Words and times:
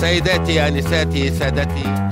سيداتي 0.00 0.68
انساتي 0.68 1.30
سادتي. 1.30 2.08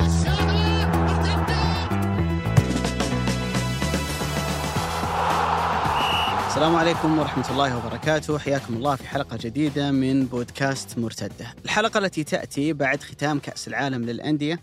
السلام 6.46 6.76
عليكم 6.76 7.18
ورحمة 7.18 7.50
الله 7.50 7.76
وبركاته. 7.78 8.38
حياكم 8.38 8.74
الله 8.74 8.96
في 8.96 9.08
حلقة 9.08 9.38
جديدة 9.40 9.90
من 9.90 10.26
بودكاست 10.26 10.98
مرتدة. 10.98 11.54
الحلقة 11.64 11.98
التي 11.98 12.24
تأتي 12.24 12.72
بعد 12.72 13.02
ختام 13.02 13.38
كأس 13.38 13.68
العالم 13.68 14.04
للأندية 14.04 14.60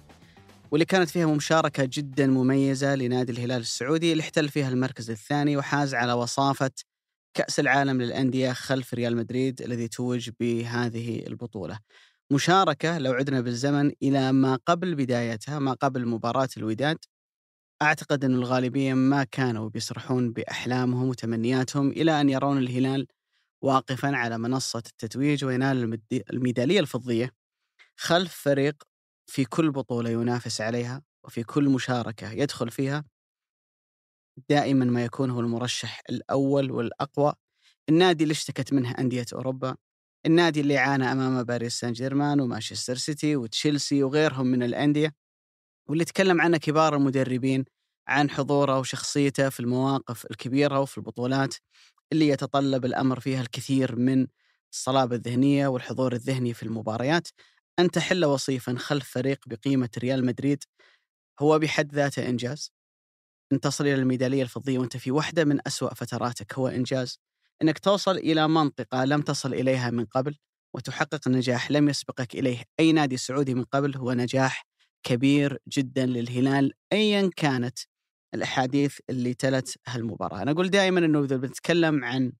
واللي 0.71 0.85
كانت 0.85 1.09
فيها 1.09 1.25
مشاركة 1.25 1.89
جدا 1.93 2.27
مميزة 2.27 2.95
لنادي 2.95 3.31
الهلال 3.31 3.61
السعودي 3.61 4.11
اللي 4.11 4.21
احتل 4.21 4.49
فيها 4.49 4.69
المركز 4.69 5.11
الثاني 5.11 5.57
وحاز 5.57 5.93
على 5.93 6.13
وصافة 6.13 6.71
كأس 7.33 7.59
العالم 7.59 8.01
للأندية 8.01 8.53
خلف 8.53 8.93
ريال 8.93 9.15
مدريد 9.15 9.61
الذي 9.61 9.87
توج 9.87 10.29
بهذه 10.39 11.23
البطولة. 11.27 11.79
مشاركة 12.31 12.97
لو 12.97 13.11
عدنا 13.13 13.41
بالزمن 13.41 13.91
إلى 14.03 14.31
ما 14.31 14.59
قبل 14.65 14.95
بدايتها 14.95 15.59
ما 15.59 15.73
قبل 15.73 16.07
مباراة 16.07 16.49
الوداد. 16.57 16.97
أعتقد 17.81 18.25
أن 18.25 18.33
الغالبية 18.35 18.93
ما 18.93 19.23
كانوا 19.23 19.69
بيسرحون 19.69 20.33
بأحلامهم 20.33 21.09
وتمنياتهم 21.09 21.89
إلى 21.91 22.21
أن 22.21 22.29
يرون 22.29 22.57
الهلال 22.57 23.07
واقفا 23.63 24.15
على 24.17 24.37
منصة 24.37 24.79
التتويج 24.87 25.45
وينال 25.45 25.99
الميدالية 26.31 26.79
الفضية. 26.79 27.31
خلف 27.97 28.33
فريق 28.35 28.83
في 29.27 29.45
كل 29.45 29.71
بطولة 29.71 30.09
ينافس 30.09 30.61
عليها 30.61 31.01
وفي 31.25 31.43
كل 31.43 31.69
مشاركة 31.69 32.31
يدخل 32.31 32.71
فيها. 32.71 33.05
دائما 34.49 34.85
ما 34.85 35.05
يكون 35.05 35.29
هو 35.29 35.39
المرشح 35.39 36.01
الأول 36.09 36.71
والأقوى. 36.71 37.33
النادي 37.89 38.23
اللي 38.23 38.31
اشتكت 38.31 38.73
منه 38.73 38.91
أندية 38.91 39.25
أوروبا 39.33 39.75
النادي 40.25 40.61
اللي 40.61 40.77
عانى 40.77 41.11
أمام 41.11 41.43
باريس 41.43 41.79
سان 41.79 41.93
جيرمان 41.93 42.39
ومانشستر 42.41 42.95
سيتي 42.95 43.35
وتشيلسي 43.35 44.03
وغيرهم 44.03 44.45
من 44.47 44.63
الأندية 44.63 45.13
واللي 45.89 46.05
تكلم 46.05 46.41
عنه 46.41 46.57
كبار 46.57 46.95
المدربين 46.95 47.65
عن 48.07 48.29
حضوره 48.29 48.79
وشخصيته 48.79 49.49
في 49.49 49.59
المواقف 49.59 50.25
الكبيرة 50.31 50.79
وفي 50.79 50.97
البطولات 50.97 51.55
اللي 52.11 52.27
يتطلب 52.27 52.85
الأمر 52.85 53.19
فيها 53.19 53.41
الكثير 53.41 53.95
من 53.95 54.27
الصلابة 54.73 55.15
الذهنية 55.15 55.67
والحضور 55.67 56.13
الذهني 56.13 56.53
في 56.53 56.63
المباريات. 56.63 57.27
أن 57.79 57.91
تحل 57.91 58.25
وصيفا 58.25 58.75
خلف 58.77 59.09
فريق 59.11 59.39
بقيمة 59.47 59.89
ريال 59.97 60.25
مدريد 60.25 60.63
هو 61.41 61.59
بحد 61.59 61.95
ذاته 61.95 62.29
إنجاز. 62.29 62.71
أن 63.53 63.59
تصل 63.59 63.83
إلى 63.83 63.95
الميدالية 63.95 64.43
الفضية 64.43 64.79
وأنت 64.79 64.97
في 64.97 65.11
واحدة 65.11 65.45
من 65.45 65.59
أسوأ 65.67 65.93
فتراتك 65.93 66.53
هو 66.53 66.67
إنجاز. 66.67 67.19
أنك 67.61 67.79
توصل 67.79 68.17
إلى 68.17 68.47
منطقة 68.47 69.05
لم 69.05 69.21
تصل 69.21 69.53
إليها 69.53 69.89
من 69.89 70.05
قبل 70.05 70.37
وتحقق 70.75 71.27
نجاح 71.27 71.71
لم 71.71 71.89
يسبقك 71.89 72.35
إليه 72.35 72.63
أي 72.79 72.91
نادي 72.91 73.17
سعودي 73.17 73.53
من 73.53 73.63
قبل 73.63 73.97
هو 73.97 74.13
نجاح 74.13 74.65
كبير 75.03 75.57
جدا 75.67 76.05
للهلال 76.05 76.73
أيا 76.93 77.29
كانت 77.35 77.79
الأحاديث 78.33 78.99
اللي 79.09 79.33
تلت 79.33 79.77
هالمباراة. 79.87 80.41
أنا 80.41 80.51
أقول 80.51 80.69
دائما 80.69 80.99
أنه 80.99 81.23
إذا 81.23 81.37
بنتكلم 81.37 82.03
عن 82.03 82.33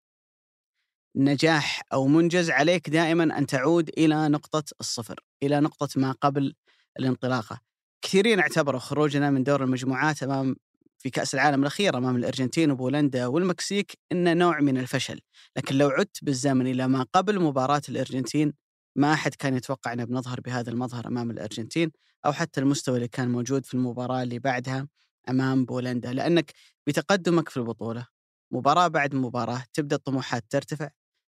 نجاح 1.16 1.82
أو 1.94 2.08
منجز 2.08 2.50
عليك 2.50 2.90
دائما 2.90 3.38
أن 3.38 3.46
تعود 3.46 3.90
إلى 3.98 4.30
نقطة 4.30 4.64
الصفر 4.80 5.20
إلى 5.44 5.60
نقطة 5.60 5.88
ما 5.96 6.12
قبل 6.12 6.56
الانطلاقة. 7.00 7.60
كثيرين 8.02 8.40
اعتبروا 8.40 8.80
خروجنا 8.80 9.30
من 9.30 9.44
دور 9.44 9.64
المجموعات 9.64 10.24
أمام 10.24 10.56
في 11.04 11.10
كأس 11.10 11.36
العالم 11.36 11.62
الأخير 11.62 11.98
أمام 11.98 12.16
الأرجنتين 12.16 12.72
وبولندا 12.72 13.28
والمكسيك 13.28 13.98
إنه 14.12 14.34
نوع 14.34 14.60
من 14.60 14.78
الفشل 14.78 15.20
لكن 15.58 15.76
لو 15.76 15.90
عدت 15.90 16.24
بالزمن 16.24 16.68
إلى 16.68 16.88
ما 16.88 17.06
قبل 17.14 17.40
مباراة 17.40 17.82
الأرجنتين 17.90 18.54
ما 18.96 19.14
أحد 19.14 19.36
كان 19.36 19.56
يتوقع 19.56 19.94
أن 19.94 20.06
بنظهر 20.06 20.42
بهذا 20.42 20.72
المظهر 20.72 21.08
أمام 21.08 21.32
الأرجنتين 21.32 21.92
أو 22.26 22.34
حتى 22.34 22.62
المستوى 22.62 22.96
اللي 22.96 23.08
كان 23.08 23.32
موجود 23.32 23.66
في 23.66 23.74
المباراة 23.74 24.24
اللي 24.24 24.40
بعدها 24.40 24.88
أمام 25.30 25.66
بولندا 25.66 26.14
لأنك 26.14 26.52
بتقدمك 26.88 27.50
في 27.50 27.58
البطولة 27.58 28.08
مباراة 28.52 28.88
بعد 28.88 29.16
مباراة 29.16 29.64
تبدأ 29.74 29.96
الطموحات 29.96 30.46
ترتفع 30.50 30.90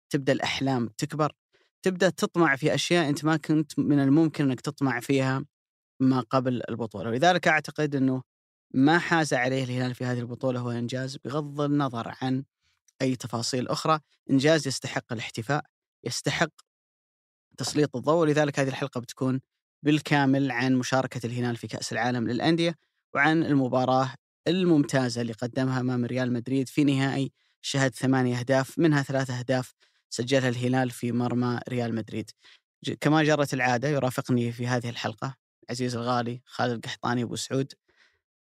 تبدأ 0.09 0.33
الأحلام 0.33 0.89
تكبر 0.97 1.31
تبدأ 1.81 2.09
تطمع 2.09 2.55
في 2.55 2.73
أشياء 2.75 3.09
أنت 3.09 3.25
ما 3.25 3.37
كنت 3.37 3.79
من 3.79 3.99
الممكن 3.99 4.43
أنك 4.45 4.61
تطمع 4.61 4.99
فيها 4.99 5.45
ما 5.99 6.19
قبل 6.19 6.61
البطولة 6.69 7.09
ولذلك 7.09 7.47
أعتقد 7.47 7.95
أنه 7.95 8.23
ما 8.73 8.99
حاز 8.99 9.33
عليه 9.33 9.63
الهلال 9.63 9.95
في 9.95 10.05
هذه 10.05 10.19
البطولة 10.19 10.59
هو 10.59 10.71
إنجاز 10.71 11.17
بغض 11.17 11.61
النظر 11.61 12.15
عن 12.21 12.43
أي 13.01 13.15
تفاصيل 13.15 13.67
أخرى 13.67 13.99
إنجاز 14.29 14.67
يستحق 14.67 15.13
الاحتفاء 15.13 15.65
يستحق 16.03 16.51
تسليط 17.57 17.95
الضوء 17.95 18.21
ولذلك 18.21 18.59
هذه 18.59 18.67
الحلقة 18.67 19.01
بتكون 19.01 19.41
بالكامل 19.83 20.51
عن 20.51 20.75
مشاركة 20.75 21.25
الهلال 21.25 21.55
في 21.55 21.67
كأس 21.67 21.91
العالم 21.91 22.27
للأندية 22.27 22.75
وعن 23.15 23.43
المباراة 23.43 24.13
الممتازة 24.47 25.21
اللي 25.21 25.33
قدمها 25.33 25.79
أمام 25.79 26.05
ريال 26.05 26.33
مدريد 26.33 26.69
في 26.69 26.83
نهائي 26.83 27.31
شهد 27.61 27.95
ثمانية 27.95 28.39
أهداف 28.39 28.79
منها 28.79 29.03
ثلاثة 29.03 29.39
أهداف 29.39 29.73
سجلها 30.09 30.49
الهلال 30.49 30.89
في 30.89 31.11
مرمى 31.11 31.59
ريال 31.69 31.95
مدريد. 31.95 32.31
كما 33.01 33.23
جرت 33.23 33.53
العادة 33.53 33.87
يرافقني 33.87 34.51
في 34.51 34.67
هذه 34.67 34.89
الحلقة 34.89 35.35
عزيز 35.69 35.95
الغالي 35.95 36.41
خالد 36.45 36.73
القحطاني 36.73 37.23
أبو 37.23 37.35
سعود. 37.35 37.73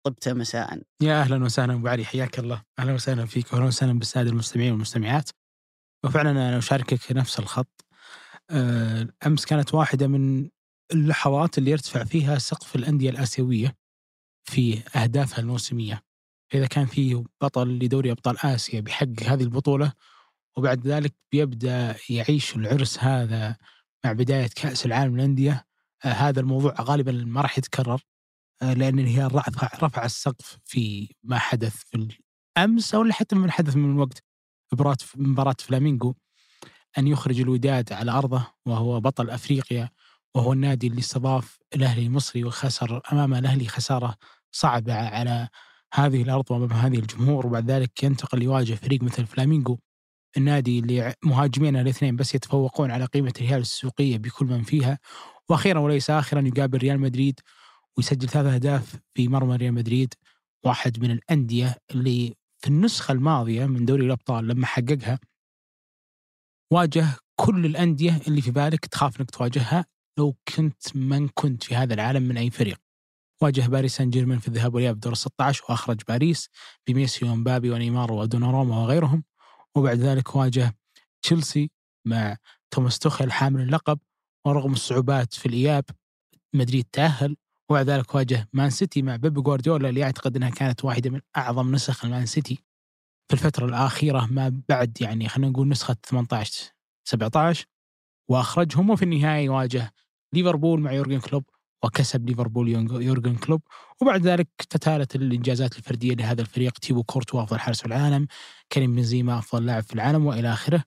طبت 0.03 0.29
مساء. 0.29 0.81
يا 1.01 1.21
أهلا 1.21 1.43
وسهلا 1.43 1.73
أبو 1.73 1.87
علي 1.87 2.05
حياك 2.05 2.39
الله. 2.39 2.63
أهلا 2.79 2.93
وسهلا 2.93 3.25
فيك 3.25 3.53
وأهلا 3.53 3.65
وسهلا 3.65 3.99
بالسادة 3.99 4.29
المستمعين 4.29 4.71
والمستمعات. 4.71 5.29
وفعلا 6.05 6.31
أنا 6.31 6.57
أشاركك 6.57 7.11
نفس 7.11 7.39
الخط. 7.39 7.85
آه، 8.49 9.07
أمس 9.25 9.45
كانت 9.45 9.73
واحدة 9.73 10.07
من 10.07 10.49
اللحظات 10.93 11.57
اللي 11.57 11.71
يرتفع 11.71 12.03
فيها 12.03 12.37
سقف 12.37 12.75
الأندية 12.75 13.09
الآسيوية 13.09 13.75
في 14.43 14.81
أهدافها 14.95 15.39
الموسمية. 15.39 16.01
إذا 16.53 16.67
كان 16.67 16.85
في 16.85 17.23
بطل 17.41 17.67
لدوري 17.67 18.11
أبطال 18.11 18.37
آسيا 18.45 18.79
بيحقق 18.81 19.23
هذه 19.23 19.43
البطولة 19.43 19.93
وبعد 20.57 20.87
ذلك 20.87 21.13
بيبدأ 21.31 21.95
يعيش 22.09 22.55
العرس 22.55 22.99
هذا 22.99 23.55
مع 24.05 24.11
بداية 24.11 24.49
كأس 24.55 24.85
العالم 24.85 25.15
للأندية 25.15 25.65
آه 26.05 26.07
هذا 26.07 26.39
الموضوع 26.39 26.75
غالبا 26.81 27.11
ما 27.11 27.41
راح 27.41 27.57
يتكرر. 27.57 28.01
آه 28.61 28.73
لأن 28.73 28.99
الهلال 28.99 29.35
رفع, 29.83 30.05
السقف 30.05 30.57
في 30.65 31.15
ما 31.23 31.37
حدث 31.37 31.75
في 31.75 32.09
الأمس 32.57 32.95
أو 32.95 33.11
حتى 33.11 33.35
من 33.35 33.51
حدث 33.51 33.75
من 33.75 33.99
وقت 33.99 34.23
مباراة 35.17 35.55
فلامينغو 35.59 36.15
أن 36.97 37.07
يخرج 37.07 37.39
الوداد 37.39 37.93
على 37.93 38.11
أرضه 38.11 38.47
وهو 38.65 38.99
بطل 38.99 39.29
أفريقيا 39.29 39.89
وهو 40.35 40.53
النادي 40.53 40.87
اللي 40.87 40.99
استضاف 40.99 41.59
الأهلي 41.75 42.05
المصري 42.05 42.43
وخسر 42.43 43.01
أمام 43.11 43.33
الأهلي 43.33 43.67
خسارة 43.67 44.15
صعبة 44.51 44.93
على 44.93 45.47
هذه 45.93 46.21
الأرض 46.21 46.51
وأمام 46.51 46.71
هذه 46.71 46.99
الجمهور 46.99 47.47
وبعد 47.47 47.71
ذلك 47.71 48.03
ينتقل 48.03 48.43
يواجه 48.43 48.73
فريق 48.73 49.03
مثل 49.03 49.25
فلامينغو 49.25 49.79
النادي 50.37 50.79
اللي 50.79 51.13
مهاجمين 51.23 51.75
الاثنين 51.75 52.15
بس 52.15 52.35
يتفوقون 52.35 52.91
على 52.91 53.05
قيمة 53.05 53.33
الهلال 53.41 53.61
السوقية 53.61 54.17
بكل 54.17 54.45
من 54.45 54.63
فيها 54.63 54.99
وأخيرا 55.49 55.79
وليس 55.79 56.09
آخرا 56.09 56.41
يقابل 56.41 56.77
ريال 56.77 56.99
مدريد 56.99 57.39
ويسجل 57.99 58.29
ثلاث 58.29 58.53
أهداف 58.53 58.95
في 59.13 59.27
مرمى 59.27 59.55
ريال 59.55 59.73
مدريد 59.73 60.13
واحد 60.65 60.99
من 60.99 61.11
الأندية 61.11 61.77
اللي 61.91 62.35
في 62.57 62.67
النسخة 62.67 63.11
الماضية 63.11 63.65
من 63.65 63.85
دوري 63.85 64.05
الأبطال 64.05 64.47
لما 64.47 64.65
حققها 64.65 65.19
واجه 66.73 67.05
كل 67.35 67.65
الأندية 67.65 68.21
اللي 68.27 68.41
في 68.41 68.51
بالك 68.51 68.85
تخاف 68.85 69.19
أنك 69.19 69.31
تواجهها 69.31 69.85
لو 70.17 70.35
كنت 70.55 70.95
من 70.95 71.27
كنت 71.27 71.63
في 71.63 71.75
هذا 71.75 71.93
العالم 71.93 72.23
من 72.23 72.37
أي 72.37 72.49
فريق. 72.49 72.77
واجه 73.41 73.67
باريس 73.67 73.95
سان 73.95 74.09
جيرمان 74.09 74.39
في 74.39 74.47
الذهاب 74.47 74.73
والإياب 74.73 74.99
دور 74.99 75.13
16 75.13 75.63
وأخرج 75.69 76.01
باريس 76.07 76.49
بميسي 76.87 77.25
ومبابي 77.25 77.69
ونيمار 77.71 78.11
ودوناروما 78.11 78.77
وغيرهم. 78.77 79.23
وبعد 79.75 79.97
ذلك 79.97 80.35
واجه 80.35 80.75
تشيلسي 81.21 81.71
مع 82.05 82.37
توماس 82.71 82.99
توخيل 82.99 83.31
حامل 83.31 83.61
اللقب 83.61 83.99
ورغم 84.45 84.73
الصعوبات 84.73 85.33
في 85.33 85.45
الإياب 85.45 85.85
مدريد 86.53 86.85
تأهل 86.91 87.35
وبعد 87.69 87.89
ذلك 87.89 88.15
واجه 88.15 88.49
مان 88.53 88.69
سيتي 88.69 89.01
مع 89.01 89.15
بيب 89.15 89.33
جوارديولا 89.33 89.89
اللي 89.89 90.03
أعتقد 90.03 90.35
أنها 90.35 90.49
كانت 90.49 90.85
واحدة 90.85 91.09
من 91.09 91.21
أعظم 91.37 91.71
نسخ 91.71 92.05
المان 92.05 92.25
سيتي 92.25 92.59
في 93.27 93.33
الفترة 93.33 93.65
الأخيرة 93.65 94.27
ما 94.31 94.61
بعد 94.69 95.01
يعني 95.01 95.29
خلينا 95.29 95.51
نقول 95.51 95.69
نسخة 95.69 95.95
18 96.05 96.71
17 97.03 97.65
وأخرجهم 98.29 98.89
وفي 98.89 99.03
النهاية 99.03 99.45
يواجه 99.45 99.93
ليفربول 100.33 100.79
مع 100.79 100.91
يورجن 100.91 101.19
كلوب 101.19 101.43
وكسب 101.83 102.29
ليفربول 102.29 102.69
يورجن 103.01 103.35
كلوب. 103.35 103.61
وبعد 104.01 104.21
ذلك 104.21 104.47
تتالت 104.69 105.15
الإنجازات 105.15 105.77
الفردية 105.77 106.13
لهذا 106.13 106.41
الفريق 106.41 106.79
تيبو 106.79 107.03
كورتوا 107.03 107.43
أفضل 107.43 107.59
حارس 107.59 107.79
في 107.79 107.85
العالم 107.85 108.27
كريم 108.71 108.95
بنزيما 108.95 109.39
أفضل 109.39 109.65
لاعب 109.65 109.83
في 109.83 109.93
العالم 109.93 110.25
وإلى 110.25 110.53
آخره. 110.53 110.83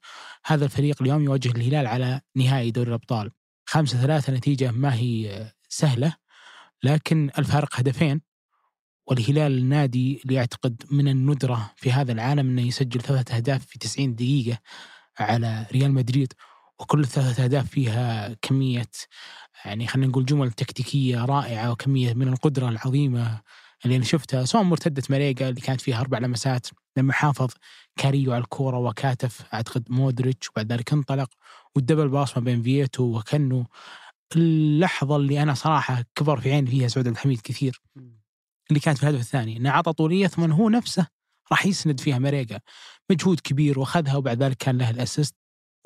هذا 0.46 0.64
الفريق 0.64 1.02
اليوم 1.02 1.23
يواجه 1.25 1.49
الهلال 1.49 1.87
على 1.87 2.20
نهائي 2.37 2.70
دوري 2.70 2.88
الأبطال. 2.88 3.31
خمسة 3.67 4.00
ثلاثة 4.00 4.32
نتيجة 4.32 4.70
ما 4.70 4.94
هي 4.94 5.46
سهلة. 5.69 6.21
لكن 6.82 7.31
الفارق 7.38 7.79
هدفين 7.79 8.20
والهلال 9.06 9.58
النادي 9.58 10.20
اللي 10.25 10.34
يعتقد 10.34 10.82
من 10.90 11.08
الندرة 11.08 11.70
في 11.76 11.93
هذا 11.93 12.12
العالم 12.12 12.49
أنه 12.49 12.62
يسجل 12.62 13.00
ثلاثة 13.00 13.37
أهداف 13.37 13.67
في 13.67 13.79
90 13.79 14.14
دقيقة 14.14 14.58
على 15.19 15.67
ريال 15.73 15.93
مدريد 15.93 16.32
وكل 16.81 17.06
ثلاثة 17.06 17.44
أهداف 17.44 17.70
فيها 17.70 18.34
كمية 18.43 18.90
يعني 19.64 19.87
خلينا 19.87 20.08
نقول 20.08 20.25
جمل 20.25 20.50
تكتيكية 20.52 21.25
رائعة 21.25 21.70
وكمية 21.70 22.14
من 22.14 22.29
القدرة 22.29 22.69
العظيمة 22.69 23.40
اللي 23.84 23.96
أنا 23.96 24.05
شفتها 24.05 24.44
سواء 24.44 24.62
مرتدة 24.62 25.02
ماريغا 25.10 25.48
اللي 25.49 25.61
كانت 25.61 25.81
فيها 25.81 26.00
أربع 26.00 26.19
لمسات 26.19 26.67
لما 26.96 27.12
حافظ 27.12 27.50
كاريو 27.96 28.32
على 28.32 28.43
الكورة 28.43 28.79
وكاتف 28.79 29.55
أعتقد 29.55 29.84
مودريتش 29.90 30.50
وبعد 30.50 30.73
ذلك 30.73 30.93
انطلق 30.93 31.29
وال 31.76 31.84
double 31.84 32.08
pass 32.08 32.38
ما 32.38 32.44
بين 32.44 32.62
فييتو 32.62 33.19
وكنو. 33.19 33.67
اللحظة 34.37 35.17
اللي 35.17 35.43
أنا 35.43 35.55
صراحة 35.55 36.05
كبر 36.14 36.40
في 36.40 36.52
عيني 36.52 36.70
فيها 36.70 36.88
سعود 36.88 37.06
عبد 37.06 37.17
الحميد 37.17 37.40
كثير. 37.40 37.81
اللي 38.70 38.81
كانت 38.81 38.99
في 38.99 39.02
الهدف 39.05 39.20
الثاني 39.20 39.56
إنه 39.56 39.70
عطى 39.70 39.93
طولية 39.93 40.26
ثم 40.26 40.52
هو 40.52 40.69
نفسه 40.69 41.06
راح 41.52 41.67
يسند 41.67 42.00
فيها 42.00 42.19
مريقا 42.19 42.61
مجهود 43.11 43.40
كبير 43.40 43.79
وأخذها 43.79 44.17
وبعد 44.17 44.43
ذلك 44.43 44.56
كان 44.56 44.79
له 44.79 44.90
الأسيست 44.90 45.34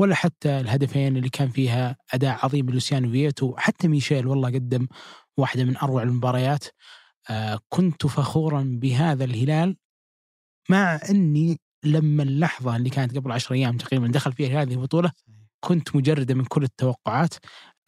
ولا 0.00 0.14
حتى 0.14 0.60
الهدفين 0.60 1.16
اللي 1.16 1.28
كان 1.28 1.48
فيها 1.48 1.96
أداء 2.14 2.38
عظيم 2.44 2.70
لوسيانو 2.70 3.10
فييتو 3.10 3.56
حتى 3.56 3.88
ميشيل 3.88 4.26
والله 4.26 4.48
قدم 4.48 4.86
واحدة 5.36 5.64
من 5.64 5.76
أروع 5.76 6.02
المباريات. 6.02 6.64
آه 7.30 7.60
كنت 7.68 8.06
فخورا 8.06 8.62
بهذا 8.80 9.24
الهلال 9.24 9.76
مع 10.70 11.00
إني 11.10 11.60
لما 11.84 12.22
اللحظة 12.22 12.76
اللي 12.76 12.90
كانت 12.90 13.16
قبل 13.16 13.32
عشر 13.32 13.54
أيام 13.54 13.76
تقريبا 13.76 14.08
دخل 14.08 14.32
فيها 14.32 14.62
هذه 14.62 14.72
البطولة 14.72 15.12
كنت 15.60 15.96
مجردة 15.96 16.34
من 16.34 16.44
كل 16.44 16.62
التوقعات. 16.62 17.34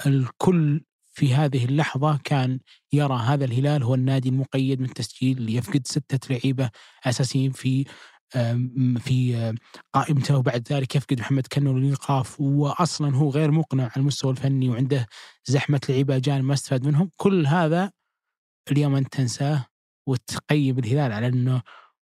الكل 0.06 0.84
في 1.12 1.34
هذه 1.34 1.64
اللحظة 1.64 2.18
كان 2.24 2.60
يرى 2.92 3.14
هذا 3.14 3.44
الهلال 3.44 3.82
هو 3.82 3.94
النادي 3.94 4.28
المقيد 4.28 4.80
من 4.80 4.94
تسجيل 4.94 5.56
يفقد 5.56 5.86
ستة 5.86 6.34
لعيبة 6.34 6.70
أساسيين 7.04 7.52
في 7.52 7.84
في 8.98 9.54
قائمته 9.92 10.36
وبعد 10.36 10.72
ذلك 10.72 10.96
يفقد 10.96 11.20
محمد 11.20 11.46
كنو 11.46 11.78
للإيقاف 11.78 12.40
وأصلا 12.40 13.16
هو 13.16 13.30
غير 13.30 13.50
مقنع 13.50 13.82
على 13.82 13.92
المستوى 13.96 14.30
الفني 14.30 14.68
وعنده 14.68 15.06
زحمة 15.44 15.80
لعيبة 15.88 16.16
أجانب 16.16 16.44
ما 16.44 16.54
استفاد 16.54 16.86
منهم. 16.86 17.10
كل 17.16 17.46
هذا 17.46 17.92
اليوم 18.72 18.96
أنت 18.96 19.12
تنساه 19.12 19.66
وتقيم 20.06 20.78
الهلال 20.78 21.12
على 21.12 21.26
أنه 21.26 21.62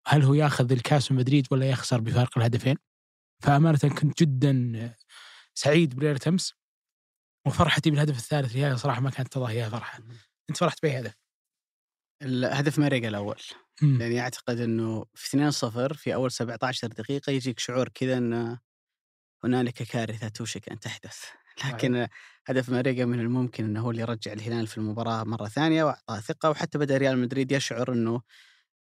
هل 0.07 0.23
هو 0.23 0.35
ياخذ 0.35 0.73
الكاس 0.73 1.13
من 1.13 1.19
مدريد 1.19 1.47
ولا 1.51 1.71
يخسر 1.71 2.01
بفارق 2.01 2.39
الهدفين؟ 2.39 2.77
فأمانة 3.43 3.79
كنت 3.79 4.23
جدا 4.23 4.95
سعيد 5.55 5.97
بليلة 5.97 6.21
أمس. 6.27 6.60
وفرحتي 7.47 7.91
بالهدف 7.91 8.19
الثالث 8.19 8.57
لهذا 8.57 8.77
صراحة 8.77 9.01
ما 9.01 9.11
كانت 9.11 9.33
تضاهيها 9.33 9.69
فرحة. 9.69 9.99
أنت 10.51 10.59
فرحت 10.59 10.83
بأي 10.83 11.01
هدف؟ 11.01 11.15
الهدف 12.23 12.79
ماريجا 12.79 13.09
الأول. 13.09 13.41
مم. 13.83 13.99
لاني 13.99 14.21
أعتقد 14.21 14.61
إنه 14.61 15.05
في 15.15 15.27
2-0 15.27 15.95
في 15.95 16.15
أول 16.15 16.33
17 16.33 16.89
دقيقة 16.89 17.31
يجيك 17.31 17.59
شعور 17.59 17.89
كذا 17.89 18.19
ان 18.19 18.59
هنالك 19.45 19.75
كارثة 19.75 20.29
توشك 20.29 20.69
أن 20.69 20.81
تحدث. 20.81 21.25
لكن 21.65 22.09
هدف 22.47 22.69
ماريجا 22.69 23.05
من 23.05 23.21
الممكن 23.21 23.65
إنه 23.65 23.81
هو 23.81 23.91
اللي 23.91 24.03
يرجع 24.03 24.33
الهلال 24.33 24.67
في 24.67 24.79
المباراة 24.79 25.25
مرة 25.25 25.49
ثانية 25.49 25.85
وأعطاه 25.85 26.21
ثقة. 26.21 26.51
وحتى 26.51 26.79
بدأ 26.79 26.97
ريال 26.97 27.19
مدريد 27.19 27.53
يشعر 27.53 27.93
إنه 27.93 28.23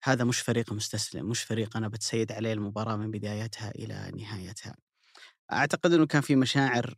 هذا 0.04 0.24
مش 0.24 0.40
فريق 0.40 0.72
مستسلم 0.72 1.28
مش 1.28 1.42
فريق 1.42 1.76
أنا 1.76 1.88
بتسيد 1.88 2.32
عليه 2.32 2.52
المباراة 2.52 2.96
من 2.96 3.10
بدايتها 3.10 3.70
إلى 3.70 4.12
نهايتها. 4.16 4.76
أعتقد 5.52 5.92
إنه 5.92 6.06
كان 6.06 6.20
في 6.20 6.36
مشاعر 6.36 6.94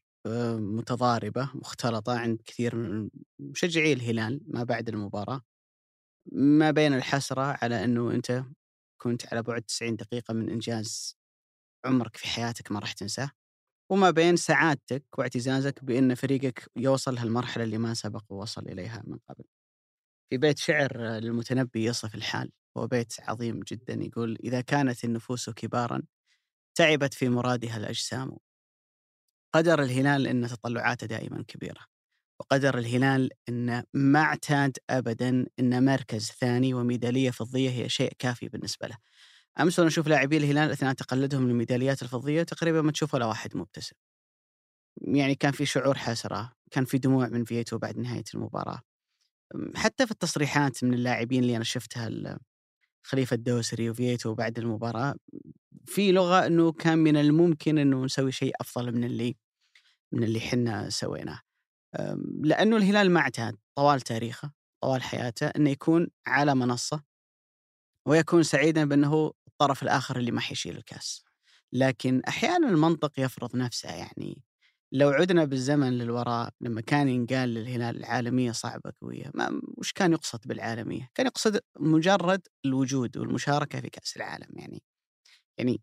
متضاربة 0.58 1.50
مختلطة 1.54 2.18
عند 2.18 2.42
كثير 2.42 2.76
من 2.76 3.10
مشجعي 3.38 3.92
الهلال 3.92 4.40
ما 4.46 4.64
بعد 4.64 4.88
المباراة. 4.88 5.42
ما 6.32 6.70
بين 6.70 6.94
الحسرة 6.94 7.58
على 7.62 7.84
أنه 7.84 8.10
أنت 8.10 8.44
كنت 9.02 9.26
على 9.34 9.42
بعد 9.42 9.62
90 9.62 9.96
دقيقة 9.96 10.34
من 10.34 10.50
إنجاز 10.50 11.18
عمرك 11.86 12.16
في 12.16 12.28
حياتك 12.28 12.72
ما 12.72 12.78
راح 12.80 12.92
تنساه. 12.92 13.30
وما 13.92 14.10
بين 14.10 14.36
سعادتك 14.36 15.04
واعتزازك 15.18 15.84
بأن 15.84 16.14
فريقك 16.14 16.70
يوصل 16.76 17.18
هالمرحلة 17.18 17.64
اللي 17.64 17.78
ما 17.78 17.94
سبق 17.94 18.24
ووصل 18.30 18.62
إليها 18.68 19.02
من 19.06 19.18
قبل. 19.30 19.44
في 20.30 20.38
بيت 20.38 20.58
شعر 20.58 20.98
للمتنبي 21.02 21.84
يصف 21.84 22.14
الحال 22.14 22.52
هو 22.76 22.86
بيت 22.86 23.14
عظيم 23.20 23.60
جدا 23.60 23.94
يقول 23.94 24.38
إذا 24.44 24.60
كانت 24.60 25.04
النفوس 25.04 25.50
كبارا 25.50 26.02
تعبت 26.78 27.14
في 27.14 27.28
مرادها 27.28 27.76
الأجسام 27.76 28.36
قدر 29.52 29.82
الهلال 29.82 30.26
أن 30.26 30.48
تطلعاته 30.48 31.06
دائما 31.06 31.44
كبيرة 31.48 31.80
وقدر 32.40 32.78
الهلال 32.78 33.30
أن 33.48 33.84
ما 33.94 34.20
اعتاد 34.20 34.76
أبدا 34.90 35.46
أن 35.58 35.84
مركز 35.84 36.30
ثاني 36.30 36.74
وميدالية 36.74 37.30
فضية 37.30 37.70
هي 37.70 37.88
شيء 37.88 38.12
كافي 38.18 38.48
بالنسبة 38.48 38.86
له. 38.86 38.96
أمس 39.60 39.78
وأنا 39.78 39.88
أشوف 39.88 40.08
لاعبي 40.08 40.36
الهلال 40.36 40.70
أثناء 40.70 40.92
تقلدهم 40.92 41.48
للميداليات 41.48 42.02
الفضية 42.02 42.42
تقريبا 42.42 42.82
ما 42.82 42.92
تشوف 42.92 43.14
ولا 43.14 43.26
واحد 43.26 43.56
مبتسم. 43.56 43.96
يعني 45.02 45.34
كان 45.34 45.52
في 45.52 45.66
شعور 45.66 45.98
حسرة 45.98 46.52
كان 46.70 46.84
في 46.84 46.98
دموع 46.98 47.28
من 47.28 47.44
فيتو 47.44 47.78
بعد 47.78 47.98
نهاية 47.98 48.24
المباراة. 48.34 48.80
حتى 49.76 50.06
في 50.06 50.12
التصريحات 50.12 50.84
من 50.84 50.94
اللاعبين 50.94 51.42
اللي 51.42 51.56
أنا 51.56 51.64
شفتها 51.64 52.38
خليفة 53.02 53.34
الدوسري 53.34 53.90
وفيتو 53.90 54.34
بعد 54.34 54.58
المباراة 54.58 55.14
في 55.88 56.12
لغة 56.12 56.46
أنه 56.46 56.72
كان 56.72 56.98
من 56.98 57.16
الممكن 57.16 57.78
أنه 57.78 58.04
نسوي 58.04 58.32
شيء 58.32 58.52
أفضل 58.60 58.92
من 58.92 59.04
اللي 59.04 59.36
من 60.12 60.24
اللي 60.24 60.40
حنا 60.40 60.90
سويناه. 60.90 61.40
لأنه 62.42 62.76
الهلال 62.76 63.10
ما 63.10 63.20
اعتاد 63.20 63.56
طوال 63.76 64.00
تاريخه 64.00 64.52
طوال 64.82 65.02
حياته 65.02 65.46
أنه 65.46 65.70
يكون 65.70 66.08
على 66.26 66.54
منصة 66.54 67.02
ويكون 68.08 68.42
سعيدا 68.42 68.84
بأنه 68.84 69.32
الطرف 69.48 69.82
الآخر 69.82 70.16
اللي 70.18 70.30
ما 70.30 70.40
حيشيل 70.40 70.76
الكاس. 70.76 71.24
لكن 71.72 72.22
أحيانا 72.28 72.68
المنطق 72.68 73.20
يفرض 73.20 73.56
نفسه 73.56 73.88
يعني. 73.90 74.42
لو 74.92 75.08
عدنا 75.10 75.44
بالزمن 75.44 75.98
للوراء 75.98 76.50
لما 76.60 76.80
كان 76.80 77.08
ينقال 77.08 77.48
للهلال 77.54 77.96
العالمية 77.96 78.52
صعبة 78.52 78.92
قوية 79.02 79.30
ما 79.34 79.60
وش 79.78 79.92
كان 79.92 80.12
يقصد 80.12 80.40
بالعالمية؟ 80.46 81.10
كان 81.14 81.26
يقصد 81.26 81.60
مجرد 81.80 82.48
الوجود 82.64 83.16
والمشاركة 83.16 83.80
في 83.80 83.90
كأس 83.90 84.16
العالم 84.16 84.48
يعني. 84.58 84.82
يعني 85.58 85.82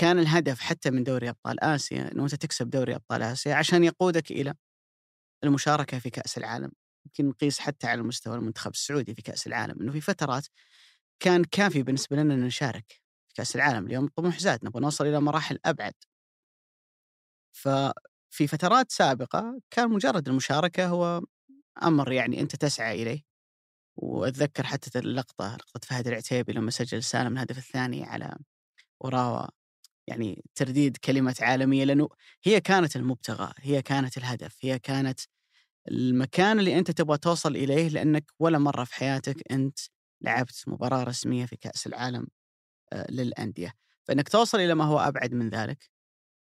كان 0.00 0.18
الهدف 0.18 0.60
حتى 0.60 0.90
من 0.90 1.04
دوري 1.04 1.28
أبطال 1.28 1.64
آسيا 1.64 2.12
إنه 2.12 2.24
أنت 2.24 2.34
تكسب 2.34 2.70
دوري 2.70 2.94
أبطال 2.94 3.22
آسيا 3.22 3.54
عشان 3.54 3.84
يقودك 3.84 4.30
إلى 4.30 4.54
المشاركة 5.44 5.98
في 5.98 6.10
كأس 6.10 6.38
العالم 6.38 6.72
يمكن 7.06 7.28
نقيس 7.28 7.58
حتى 7.58 7.86
على 7.86 8.02
مستوى 8.02 8.36
المنتخب 8.36 8.70
السعودي 8.70 9.14
في 9.14 9.22
كأس 9.22 9.46
العالم 9.46 9.80
إنه 9.80 9.92
في 9.92 10.00
فترات 10.00 10.46
كان 11.20 11.44
كافي 11.44 11.82
بالنسبة 11.82 12.16
لنا 12.16 12.34
إن 12.34 12.44
نشارك 12.44 13.02
في 13.28 13.34
كأس 13.34 13.56
العالم 13.56 13.86
اليوم 13.86 14.04
الطموح 14.04 14.38
زاد 14.38 14.64
نبغى 14.64 14.82
نوصل 14.82 15.06
إلى 15.06 15.20
مراحل 15.20 15.58
أبعد. 15.64 15.94
ففي 17.52 18.46
فترات 18.48 18.92
سابقة 18.92 19.60
كان 19.70 19.90
مجرد 19.90 20.28
المشاركة 20.28 20.86
هو 20.86 21.22
أمر 21.82 22.12
يعني 22.12 22.40
أنت 22.40 22.56
تسعى 22.56 23.02
إليه. 23.02 23.22
وأتذكر 23.96 24.66
حتى 24.66 24.98
اللقطه 24.98 25.56
لقطة 25.56 25.86
فهد 25.86 26.08
العتيبي 26.08 26.52
لما 26.52 26.70
سجل 26.70 27.02
سالم 27.02 27.32
الهدف 27.32 27.58
الثاني 27.58 28.04
على 28.04 28.36
وراوا 29.02 29.46
يعني 30.08 30.44
ترديد 30.54 30.96
كلمة 30.96 31.36
عالمية 31.40 31.84
لأنه 31.84 32.08
هي 32.44 32.60
كانت 32.60 32.96
المبتغى 32.96 33.52
هي 33.58 33.82
كانت 33.82 34.18
الهدف 34.18 34.56
هي 34.62 34.78
كانت 34.78 35.20
المكان 35.88 36.58
اللي 36.60 36.78
أنت 36.78 36.90
تبغى 36.90 37.18
توصل 37.18 37.56
إليه 37.56 37.88
لأنك 37.88 38.32
ولا 38.40 38.58
مرة 38.58 38.84
في 38.84 38.94
حياتك 38.94 39.52
أنت 39.52 39.78
لعبت 40.22 40.64
مباراة 40.66 41.04
رسمية 41.04 41.46
في 41.46 41.56
كأس 41.56 41.86
العالم 41.86 42.26
للأندية. 43.10 43.74
فإنك 44.04 44.28
توصل 44.28 44.60
إلى 44.60 44.74
ما 44.74 44.84
هو 44.84 44.98
أبعد 44.98 45.34
من 45.34 45.48
ذلك 45.50 45.90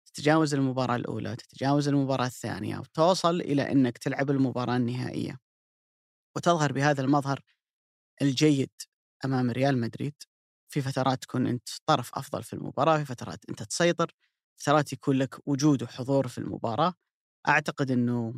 تتجاوز 0.07 0.55
المباراة 0.55 0.97
الأولى 0.97 1.37
تتجاوز 1.37 1.89
المباراة 1.89 2.27
الثانية 2.27 2.79
وتوصل 2.79 3.41
إلى 3.41 3.73
أنك 3.73 3.99
تلعب 3.99 4.31
المباراة 4.31 4.77
النهائية. 4.77 5.39
وتظهر 6.37 6.73
بهذا 6.73 7.03
المظهر 7.03 7.41
الجيد 8.23 8.71
أمام 9.25 9.51
ريال 9.51 9.81
مدريد. 9.81 10.15
في 10.71 10.81
فترات 10.83 11.23
تكون 11.23 11.47
أنت 11.47 11.69
طرف 11.87 12.15
أفضل 12.15 12.43
في 12.43 12.53
المباراة 12.53 12.99
في 12.99 13.05
فترات 13.05 13.45
أنت 13.51 13.63
تسيطر 13.63 14.15
فترات 14.61 14.93
يكون 14.93 15.17
لك 15.19 15.49
وجود 15.49 15.83
وحضور 15.83 16.29
في 16.29 16.39
المباراة. 16.39 16.95
أعتقد 17.49 17.91
أنه 17.91 18.35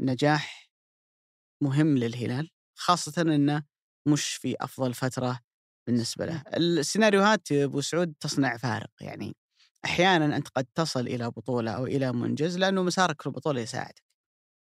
نجاح 0.00 0.70
مهم 1.62 1.98
للهلال 1.98 2.50
خاصة 2.78 3.22
أنه 3.22 3.62
مش 4.08 4.34
في 4.34 4.56
أفضل 4.60 4.94
فترة 4.94 5.40
بالنسبة 5.86 6.26
له. 6.26 6.42
السيناريوهات 6.56 7.52
أبو 7.52 7.80
سعود 7.80 8.14
تصنع 8.20 8.56
فارق 8.56 8.90
يعني 9.00 9.36
أحيانا 9.84 10.36
أنت 10.36 10.48
قد 10.48 10.66
تصل 10.74 11.00
إلى 11.00 11.30
بطولة 11.30 11.70
أو 11.70 11.86
إلى 11.86 12.12
منجز 12.12 12.58
لأنه 12.58 12.82
مسارك 12.82 13.20
في 13.22 13.26
البطولة 13.26 13.60
يساعدك. 13.60 14.02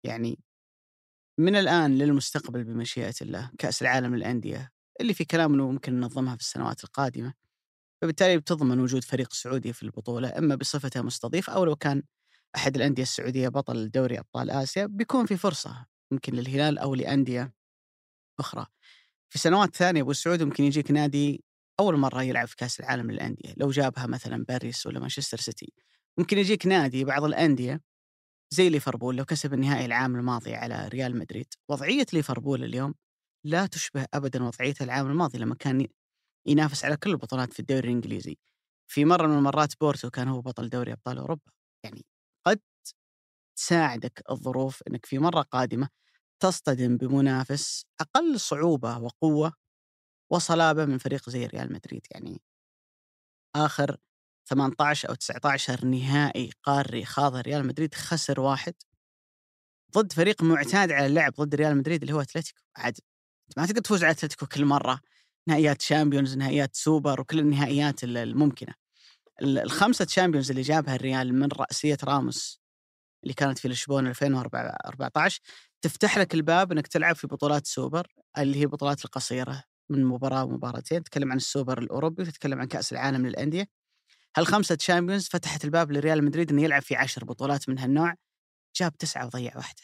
يعني 0.05 0.39
من 1.41 1.57
الآن 1.57 1.99
للمستقبل 1.99 2.65
بمشيئة 2.65 3.15
الله 3.23 3.51
كأس 3.59 3.83
العالم 3.83 4.17
للأندية 4.17 4.71
اللي 5.01 5.15
في 5.15 5.25
كلام 5.25 5.55
إنه 5.55 5.71
ممكن 5.71 6.01
ننظمها 6.01 6.37
في 6.37 6.43
السنوات 6.43 6.85
القادمة 6.85 7.35
فبالتالي 8.03 8.39
بتضمن 8.39 8.81
وجود 8.81 9.05
فريق 9.05 9.33
سعودي 9.33 9.73
في 9.73 9.83
البطولة 9.83 10.39
إما 10.39 10.55
بصفته 10.55 11.03
مستضيف 11.03 11.51
أو 11.51 11.65
لو 11.65 11.77
كان 11.77 12.03
أحد 12.57 12.77
الأندية 12.77 13.03
السعودية 13.03 13.49
بطل 13.49 13.91
دوري 13.91 14.19
أبطال 14.19 14.51
آسيا 14.51 14.87
بيكون 14.87 15.27
في 15.27 15.37
فرصة 15.37 15.87
يمكن 16.13 16.33
للهلال 16.35 16.79
أو 16.79 16.95
لأندية 16.95 17.55
أخرى. 18.41 18.67
في 19.29 19.39
سنوات 19.39 19.77
ثانية 19.77 20.03
أبو 20.03 20.13
سعود 20.13 20.43
ممكن 20.43 20.65
يجيك 20.65 20.91
نادي 20.91 21.45
أول 21.81 21.97
مرة 21.97 22.23
يلعب 22.23 22.49
في 22.49 22.57
كأس 22.57 22.81
العالم 22.81 23.11
للأندية، 23.11 23.55
لو 23.57 23.71
جابها 23.71 24.07
مثلا 24.07 24.45
باريس 24.45 24.87
ولا 24.87 25.01
مانشستر 25.01 25.39
سيتي. 25.39 25.73
ممكن 26.19 26.39
يجيك 26.39 26.67
نادي 26.67 27.05
بعض 27.05 27.25
الأندية 27.25 27.81
زي 28.51 28.69
ليفربول 28.69 29.17
لو 29.17 29.25
كسب 29.25 29.55
النهائي 29.55 29.87
العام 29.87 30.17
الماضي 30.17 30.55
على 30.55 30.89
ريال 30.89 31.19
مدريد 31.19 31.55
وضعية 31.69 32.07
ليفربول 32.13 32.65
اليوم 32.65 32.95
لا 33.45 33.67
تشبه 33.67 34.07
أبدا 34.15 34.45
وضعية 34.45 34.75
العام 34.81 35.07
الماضي 35.11 35.39
لما 35.39 35.55
كان 35.55 35.87
ينافس 36.47 36.85
على 36.85 36.97
كل 36.97 37.11
البطولات 37.11 37.53
في 37.53 37.61
الدوري 37.61 37.89
الإنجليزي. 37.89 38.39
في 38.89 39.05
مرة 39.05 39.27
من 39.27 39.39
المرات 39.39 39.75
بورتو 39.81 40.11
كان 40.11 40.29
هو 40.29 40.41
بطل 40.41 40.69
دوري 40.69 40.93
أبطال 40.93 41.19
أوروبا. 41.19 41.53
يعني 41.85 42.07
قد 42.47 42.61
تساعدك 43.59 44.23
الظروف 44.31 44.83
أنك 44.89 45.07
في 45.07 45.19
مرة 45.19 45.43
قادمة 45.43 45.89
تصطدم 46.43 46.97
بمنافس 46.97 47.87
أقل 48.01 48.41
صعوبة 48.41 48.99
وقوة 48.99 49.53
وصلابة 50.33 50.85
من 50.85 50.99
فريق 50.99 51.31
زي 51.31 51.47
ريال 51.47 51.73
مدريد. 51.73 52.07
يعني 52.11 52.43
آخر 53.57 53.97
18 54.49 55.09
أو 55.09 55.15
19 55.15 55.85
نهائي 55.87 56.51
قاري 56.63 57.05
خاضه 57.05 57.41
ريال 57.41 57.67
مدريد 57.67 57.95
خسر 57.95 58.41
واحد 58.41 58.75
ضد 59.97 60.13
فريق 60.13 60.43
معتاد 60.43 60.93
على 60.93 61.07
اللعب 61.07 61.33
ضد 61.33 61.55
ريال 61.55 61.77
مدريد 61.77 62.03
اللي 62.03 62.15
هو 62.15 62.21
أتلتيكو. 62.21 62.61
عاد 62.77 62.99
ما 63.57 63.67
تقدر 63.67 63.81
تفوز 63.81 64.05
على 64.05 64.11
أتلتيكو 64.11 64.47
كل 64.47 64.65
مرة. 64.65 65.01
نهائيات 65.49 65.83
Champions 65.83 66.37
نهائيات 66.37 66.77
سوبر 66.77 67.21
وكل 67.21 67.39
النهائيات 67.39 68.05
الممكنة. 68.05 68.75
الخمسة 69.43 70.07
Champions 70.07 70.51
اللي 70.51 70.63
جابها 70.63 70.95
الريال 70.95 71.35
من 71.35 71.49
رأسية 71.53 71.99
راموس 72.05 72.61
اللي 73.25 73.35
كانت 73.35 73.59
في 73.59 73.69
لشبونة 73.69 74.11
2014 74.11 75.41
تفتح 75.83 76.19
لك 76.19 76.35
الباب 76.35 76.73
إنك 76.73 76.87
تلعب 76.87 77.17
في 77.17 77.27
بطولات 77.27 77.67
سوبر 77.67 78.07
اللي 78.39 78.59
هي 78.59 78.63
البطولات 78.63 79.05
القصيرة 79.05 79.65
من 79.91 80.05
مباراة 80.05 80.45
ومباراتين. 80.45 81.03
تتكلم 81.03 81.31
عن 81.31 81.37
السوبر 81.37 81.79
الأوروبي 81.79 82.23
وتتكلم 82.23 82.61
عن 82.61 82.67
كأس 82.67 82.93
العالم 82.93 83.27
للأندية. 83.27 83.69
هالخمسة 84.37 84.79
Champions 84.81 85.29
فتحت 85.29 85.65
الباب 85.65 85.93
لريال 85.93 86.25
مدريد 86.25 86.51
إنه 86.51 86.63
يلعب 86.63 86.83
في 86.83 86.97
عشر 86.97 87.25
بطولات 87.25 87.69
من 87.69 87.79
هالنوع. 87.79 88.15
جاب 88.77 88.97
تسعة 88.97 89.27
وضيع 89.27 89.57
واحدة. 89.57 89.83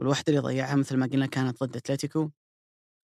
والواحده 0.00 0.24
اللي 0.28 0.40
ضيعها 0.40 0.74
مثل 0.76 0.96
ما 0.96 1.06
قلنا 1.06 1.26
كانت 1.26 1.64
ضد 1.64 1.76
أتلتيكو. 1.76 2.30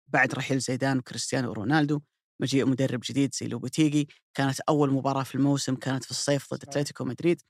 بعد 0.07 0.33
رحيل 0.33 0.59
زيدان 0.59 0.97
وكريستيانو 0.97 1.53
رونالدو 1.53 2.01
مجيء 2.41 2.65
مدرب 2.65 3.01
جديد 3.09 3.35
زي 3.35 3.47
لوبوتيجي 3.47 4.09
كانت 4.33 4.59
أول 4.59 4.91
مباراة 4.91 5.23
في 5.23 5.35
الموسم 5.35 5.75
كانت 5.75 6.03
في 6.03 6.11
الصيف 6.11 6.53
ضد 6.53 6.63
أتلتيكو 6.63 7.05
مدريد. 7.05 7.41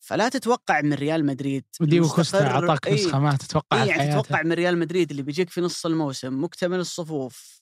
فلا 0.00 0.28
تتوقع 0.28 0.80
من 0.80 0.92
ريال 0.92 1.26
مدريد 1.26 1.64
وديو 1.80 2.08
كوستا 2.08 2.46
أعطاك 2.46 2.88
نسخة 2.88 3.18
ما 3.18 3.36
تتوقع 3.36 3.82
إيه 3.82 3.88
يعني 3.88 4.10
تتوقع 4.10 4.42
من 4.42 4.52
ريال 4.52 4.78
مدريد 4.78 5.10
اللي 5.10 5.22
بيجيك 5.22 5.50
في 5.50 5.60
نص 5.60 5.86
الموسم 5.86 6.44
مكتمل 6.44 6.78
الصفوف 6.78 7.60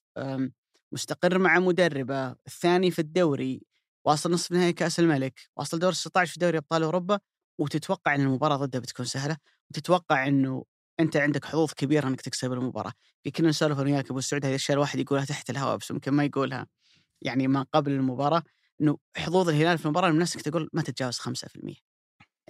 مستقر 0.92 1.38
مع 1.38 1.58
مدربه 1.58 2.30
الثاني 2.46 2.90
في 2.90 2.98
الدوري 2.98 3.62
واصل 4.04 4.30
نصف 4.30 4.52
نهائي 4.52 4.72
كأس 4.72 5.00
الملك 5.00 5.40
واصل 5.56 5.78
دور 5.78 5.92
16 5.92 6.32
في 6.32 6.40
دوري 6.40 6.58
أبطال 6.58 6.82
أوروبا 6.82 7.18
وتتوقع 7.60 8.14
إن 8.14 8.20
المباراة 8.20 8.56
ضده 8.56 8.78
بتكون 8.78 9.06
سهلة 9.06 9.36
وتتوقع 9.70 10.28
إنه 10.28 10.64
أنت 11.00 11.16
عندك 11.16 11.44
حظوظ 11.44 11.72
كبيرة 11.72 12.08
إنك 12.08 12.20
تكسب 12.20 12.52
المباراة. 12.52 12.92
في 13.22 13.30
كنا 13.30 13.48
نسولف 13.48 13.78
أنا 13.78 13.90
وياك 13.90 14.10
أبو 14.10 14.20
سعود 14.20 14.44
هذه 14.44 14.50
الأشياء 14.50 14.76
الواحد 14.76 14.98
يقولها 14.98 15.24
تحت 15.24 15.50
الهواء 15.50 15.76
بس 15.76 15.92
ممكن 15.92 16.12
ما 16.12 16.24
يقولها. 16.24 16.66
يعني 17.22 17.48
ما 17.48 17.66
قبل 17.72 17.92
المباراة 17.92 18.42
إنه 18.80 18.98
حظوظ 19.16 19.48
الهلال 19.48 19.78
في 19.78 19.84
المباراة 19.84 20.10
من 20.10 20.18
نفسك 20.18 20.40
تقول 20.40 20.70
ما 20.72 20.82
تتجاوز 20.82 21.18
5% 21.18 21.74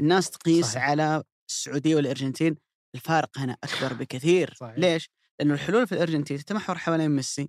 الناس 0.00 0.30
تقيس 0.30 0.66
صحيح. 0.66 0.82
على 0.82 1.22
السعودية 1.48 1.96
والأرجنتين. 1.96 2.56
الفارق 2.94 3.38
هنا 3.38 3.56
أكبر 3.64 3.92
بكثير. 3.92 4.54
صحيح. 4.54 4.78
ليش؟ 4.78 5.10
لأنه 5.40 5.54
الحلول 5.54 5.86
في 5.86 5.92
الأرجنتين 5.92 6.38
تتمحور 6.38 6.78
حوالين 6.78 7.10
ميسي. 7.10 7.48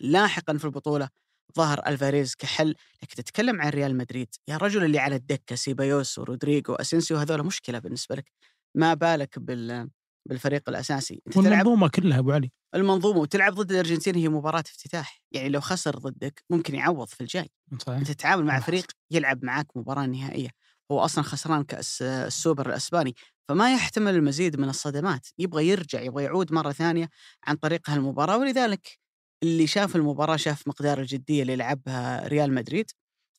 لاحقا 0.00 0.56
في 0.56 0.64
البطولة 0.64 1.08
ظهر 1.56 1.86
ألفاريز 1.86 2.34
كحل. 2.34 2.74
لكن 3.02 3.14
تتكلم 3.14 3.60
عن 3.60 3.68
ريال 3.68 3.96
مدريد. 3.96 4.34
يا 4.48 4.56
رجل 4.56 4.84
اللي 4.84 4.98
على 4.98 5.16
الدكة 5.16 5.56
سيبايوس 5.56 6.18
ورودريجو 6.18 6.74
أسينسيو 6.74 7.16
هذول 7.16 7.46
مشكلة 7.46 7.78
بالنسبة 7.78 8.14
لك. 8.14 8.32
ما 8.74 8.94
بالك 8.94 9.38
بال 9.38 9.90
بالفريق 10.28 10.68
الأساسي. 10.68 11.22
أنت 11.26 11.36
والمنظومة 11.36 11.88
كلها 11.88 12.18
أبو 12.18 12.32
علي. 12.32 12.50
المنظومة 12.74 13.18
وتلعب 13.18 13.54
ضد 13.54 13.70
الأرجنتين 13.70 14.14
هي 14.14 14.28
مباراة 14.28 14.60
افتتاح. 14.60 15.20
يعني 15.32 15.48
لو 15.48 15.60
خسر 15.60 15.98
ضدك 15.98 16.44
ممكن 16.50 16.74
يعوض 16.74 17.08
في 17.08 17.20
الجاي. 17.20 17.50
صحيح. 17.78 17.98
أنت 17.98 18.10
تتعامل 18.10 18.44
مع 18.44 18.60
فريق 18.60 18.86
يلعب 19.10 19.44
معك 19.44 19.76
مباراة 19.76 20.06
نهائية. 20.06 20.48
هو 20.92 21.00
أصلا 21.00 21.24
خسران 21.24 21.64
كأس 21.64 22.02
السوبر 22.02 22.68
الأسباني. 22.68 23.14
فما 23.48 23.74
يحتمل 23.74 24.14
المزيد 24.14 24.60
من 24.60 24.68
الصدمات. 24.68 25.26
يبغى 25.38 25.68
يرجع 25.68 26.00
يبغى 26.00 26.24
يعود 26.24 26.52
مرة 26.52 26.72
ثانية 26.72 27.08
عن 27.44 27.56
طريق 27.56 27.90
هالمباراة. 27.90 28.38
ولذلك 28.38 28.98
اللي 29.42 29.66
شاف 29.66 29.96
المباراة 29.96 30.36
شاف 30.36 30.68
مقدار 30.68 31.00
الجدية 31.00 31.42
اللي 31.42 31.56
لعبها 31.56 32.28
ريال 32.28 32.54
مدريد. 32.54 32.90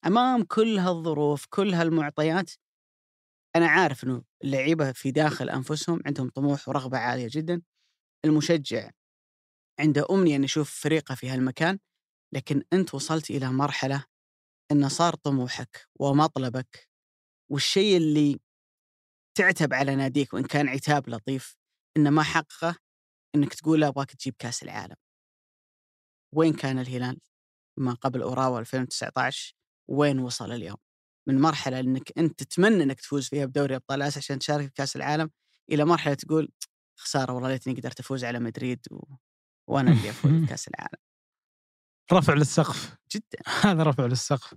أمام 0.06 0.44
كل 0.44 0.80
هالظروف 0.80 1.46
كل 1.50 1.74
هالمعطيات 1.74 2.52
أنا 3.60 3.68
عارف 3.68 4.04
أنه 4.04 4.24
اللعيبة 4.44 4.92
في 4.92 5.12
داخل 5.12 5.50
أنفسهم 5.50 6.02
عندهم 6.06 6.30
طموح 6.30 6.70
ورغبة 6.70 6.98
عالية 6.98 7.28
جدا. 7.32 7.62
المشجع 8.26 8.90
عنده 9.80 10.06
أمنية 10.12 10.36
أن 10.36 10.44
يشوف 10.44 10.82
فريقه 10.84 11.16
في 11.16 11.30
هالمكان 11.30 11.80
لكن 12.34 12.64
أنت 12.74 12.94
وصلت 12.94 13.30
إلى 13.30 13.52
مرحلة 13.52 14.06
أنه 14.72 14.88
صار 14.88 15.16
طموحك 15.16 15.88
ومطلبك 16.00 16.90
والشيء 17.52 17.98
اللي 17.98 18.40
تعتب 19.38 19.74
على 19.74 19.96
ناديك 19.96 20.34
وإن 20.34 20.44
كان 20.44 20.70
عتاب 20.70 21.10
لطيف 21.10 21.58
إنه 21.98 22.10
ما 22.10 22.24
حققه 22.24 22.76
إنك 23.36 23.54
تقول 23.54 23.84
أبغاك 23.84 24.12
تجيب 24.12 24.36
كأس 24.40 24.64
العالم. 24.64 24.96
وين 26.36 26.54
كان 26.54 26.80
الهلال؟ 26.80 27.20
ما 27.78 27.94
قبل 27.94 28.22
أوراوا 28.22 28.60
2019 28.60 29.54
وين 29.88 30.20
وصل 30.20 30.52
اليوم؟ 30.52 30.78
من 31.30 31.42
مرحلة 31.42 31.80
إنك 31.80 32.12
أنت 32.18 32.44
تتمنى 32.44 32.84
إنك 32.84 33.02
تفوز 33.02 33.28
فيها 33.28 33.46
بدوري 33.46 33.76
أبطال 33.76 34.02
آسيا 34.02 34.18
عشان 34.22 34.40
تشارك 34.40 34.66
في 34.66 34.74
كأس 34.74 34.96
العالم 34.96 35.30
إلى 35.72 35.86
مرحلة 35.86 36.14
تقول 36.14 36.50
خسارة 36.98 37.34
والله 37.34 37.50
ليتني 37.50 37.74
قدرت 37.74 38.00
أفوز 38.00 38.24
على 38.24 38.40
مدريد 38.40 38.80
و... 38.92 39.04
وأنا 39.68 39.92
اللي 39.92 40.10
أفوز 40.10 40.32
بكاس 40.32 40.68
العالم. 40.74 41.00
رفع 42.14 42.34
للسقف. 42.34 42.96
جدا. 43.16 43.40
هذا 43.66 43.84
رفع 43.84 44.06
للسقف. 44.06 44.54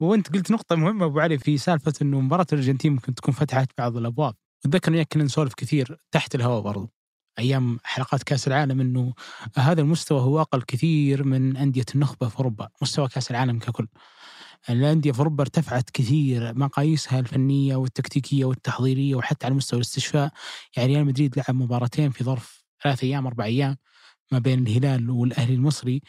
وأنت 0.00 0.32
قلت 0.32 0.50
نقطة 0.50 0.76
مهمة 0.76 1.06
أبو 1.06 1.20
علي 1.20 1.38
في 1.38 1.58
سالفة 1.58 1.92
إنه 2.02 2.20
مباراة 2.20 2.46
الأرجنتين 2.52 2.92
ممكن 2.92 3.14
تكون 3.14 3.34
فتحت 3.34 3.70
بعض 3.78 3.96
الأبواب. 3.96 4.34
أتذكر 4.66 4.92
وياك 4.92 5.08
كنا 5.12 5.24
نسولف 5.24 5.54
كثير 5.54 5.98
تحت 6.12 6.34
الهواء 6.34 6.60
برضو 6.60 6.90
أيام 7.38 7.78
حلقات 7.84 8.22
كأس 8.22 8.48
العالم 8.48 8.80
إنه 8.80 9.14
هذا 9.56 9.80
المستوى 9.80 10.20
هو 10.20 10.40
أقل 10.40 10.62
كثير 10.62 11.24
من 11.24 11.56
أندية 11.56 11.84
النخبة 11.94 12.28
في 12.28 12.38
أوروبا، 12.38 12.68
مستوى 12.82 13.08
كأس 13.08 13.30
العالم 13.30 13.58
ككل. 13.58 13.88
الأندية 14.68 15.12
في 15.12 15.18
أوروبا 15.18 15.42
ارتفعت 15.42 15.90
كثير 15.90 16.58
مقاييسها 16.58 17.20
الفنية 17.20 17.76
والتكتيكية 17.76 18.44
والتحضيرية 18.44 19.14
وحتى 19.14 19.46
على 19.46 19.54
مستوى 19.54 19.76
الاستشفاء، 19.76 20.30
يعني 20.76 20.94
ريال 20.94 21.04
مدريد 21.06 21.36
لعب 21.36 21.54
مباراتين 21.54 22.10
في 22.10 22.24
ظرف 22.24 22.64
ثلاث 22.84 23.04
أيام 23.04 23.26
أربع 23.26 23.44
أيام 23.44 23.76
ما 24.32 24.38
بين 24.38 24.66
الهلال 24.66 25.10
والأهلي 25.10 25.54
المصري. 25.54 26.02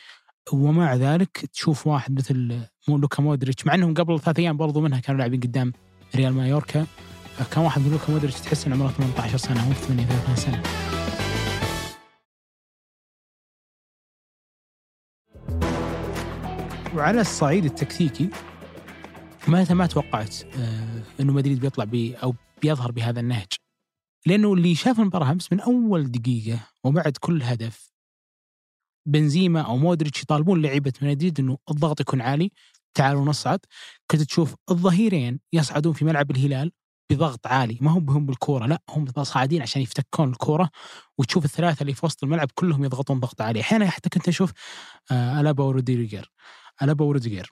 ومع 0.53 0.96
ذلك 0.96 1.38
تشوف 1.53 1.88
واحد 1.88 2.17
مثل 2.17 2.60
لوكا 2.88 3.24
مودريتش 3.24 3.65
مع 3.65 3.74
إنهم 3.74 3.93
قبل 3.93 4.20
ثلاث 4.20 4.39
أيام 4.39 4.58
برضو 4.58 4.81
منها 4.81 5.00
كانوا 5.00 5.17
لاعبين 5.17 5.39
قدام 5.39 5.74
ريال 6.15 6.34
مايوركا. 6.34 6.86
كان 7.51 7.63
واحد 7.63 7.81
من 7.81 7.91
لوكا 7.91 8.13
مودريتش 8.13 8.39
تحس 8.39 8.67
إنه 8.67 8.75
عمره 8.75 8.91
18 8.91 9.38
سنة 9.38 9.67
مو 9.67 9.74
38 9.74 10.36
سنة. 10.36 10.63
وعلى 16.95 17.21
الصعيد 17.21 17.65
التكتيكي 17.65 18.29
ما 19.48 19.74
ما 19.74 19.86
توقعت 19.86 20.36
آه، 20.43 21.03
إنه 21.19 21.33
مدريد 21.33 21.60
بيطلع 21.60 21.83
بي 21.83 22.15
أو 22.15 22.36
بيظهر 22.62 22.91
بهذا 22.91 23.19
النهج. 23.19 23.48
لأنه 24.25 24.53
اللي 24.53 24.75
شاف 24.75 25.00
المباراة 25.00 25.31
أمس 25.31 25.53
من 25.53 25.60
أول 25.60 26.12
دقيقة 26.12 26.60
وبعد 26.83 27.17
كل 27.19 27.43
هدف 27.43 27.91
بنزيما 29.07 29.62
أو 29.62 29.77
مودريتش 29.77 30.21
يطالبون 30.21 30.62
لعيبة 30.62 30.93
مدريد 31.01 31.39
إنه 31.39 31.57
الضغط 31.71 32.01
يكون 32.01 32.21
عالي. 32.21 32.51
تعالوا 32.93 33.25
نصعد. 33.25 33.60
كنت 34.12 34.21
تشوف 34.21 34.55
الظهيرين 34.71 35.39
يصعدون 35.53 35.93
في 35.93 36.05
ملعب 36.05 36.31
الهلال 36.31 36.71
بضغط 37.12 37.48
عالي. 37.48 37.77
ما 37.81 37.91
هم 37.91 38.05
بهم 38.05 38.25
بالكورة 38.25 38.65
لا 38.65 38.81
هم 38.89 39.05
صاعدين 39.24 39.62
عشان 39.62 39.81
يفتكون 39.81 40.29
الكورة. 40.29 40.69
وتشوف 41.17 41.45
الثلاثة 41.45 41.81
اللي 41.81 41.93
في 41.93 42.05
وسط 42.05 42.24
الملعب 42.24 42.51
كلهم 42.53 42.83
يضغطون 42.83 43.19
ضغط 43.19 43.41
عالي. 43.41 43.62
أحيانا 43.62 43.89
حتى 43.89 44.10
كنت 44.10 44.27
أشوف 44.27 44.51
آه 45.12 45.41
ألابا 45.41 45.63
وروديجر. 45.63 46.31
وروديجر 46.89 47.51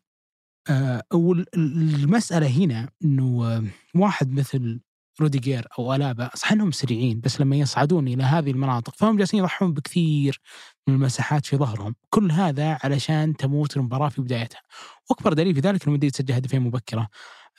آه 0.69 1.03
والمساله 1.13 2.48
هنا 2.48 2.89
إنه 3.03 3.45
آه، 3.45 3.63
واحد 3.95 4.31
مثل 4.31 4.79
روديجير 5.21 5.67
أو 5.79 5.95
ألابا 5.95 6.29
صح 6.36 6.51
إنهم 6.51 6.71
سريعين 6.71 7.21
بس 7.21 7.41
لما 7.41 7.55
يصعدون 7.55 8.07
إلى 8.07 8.24
هذه 8.24 8.51
المناطق 8.51 8.95
فهم 8.95 9.17
جالسين 9.17 9.39
يضحون 9.39 9.74
بكثير 9.74 10.41
من 10.88 10.93
المساحات 10.93 11.45
في 11.45 11.57
ظهرهم، 11.57 11.95
كل 12.09 12.31
هذا 12.31 12.79
علشان 12.83 13.38
تموت 13.38 13.77
المباراة 13.77 14.09
في 14.09 14.21
بدايتها. 14.21 14.62
وأكبر 15.09 15.33
دليل 15.33 15.55
في 15.55 15.62
ذلك 15.62 15.83
إنه 15.86 15.93
مدريد 15.93 16.15
سجل 16.15 16.33
هدفين 16.33 16.62
مبكرة 16.62 17.09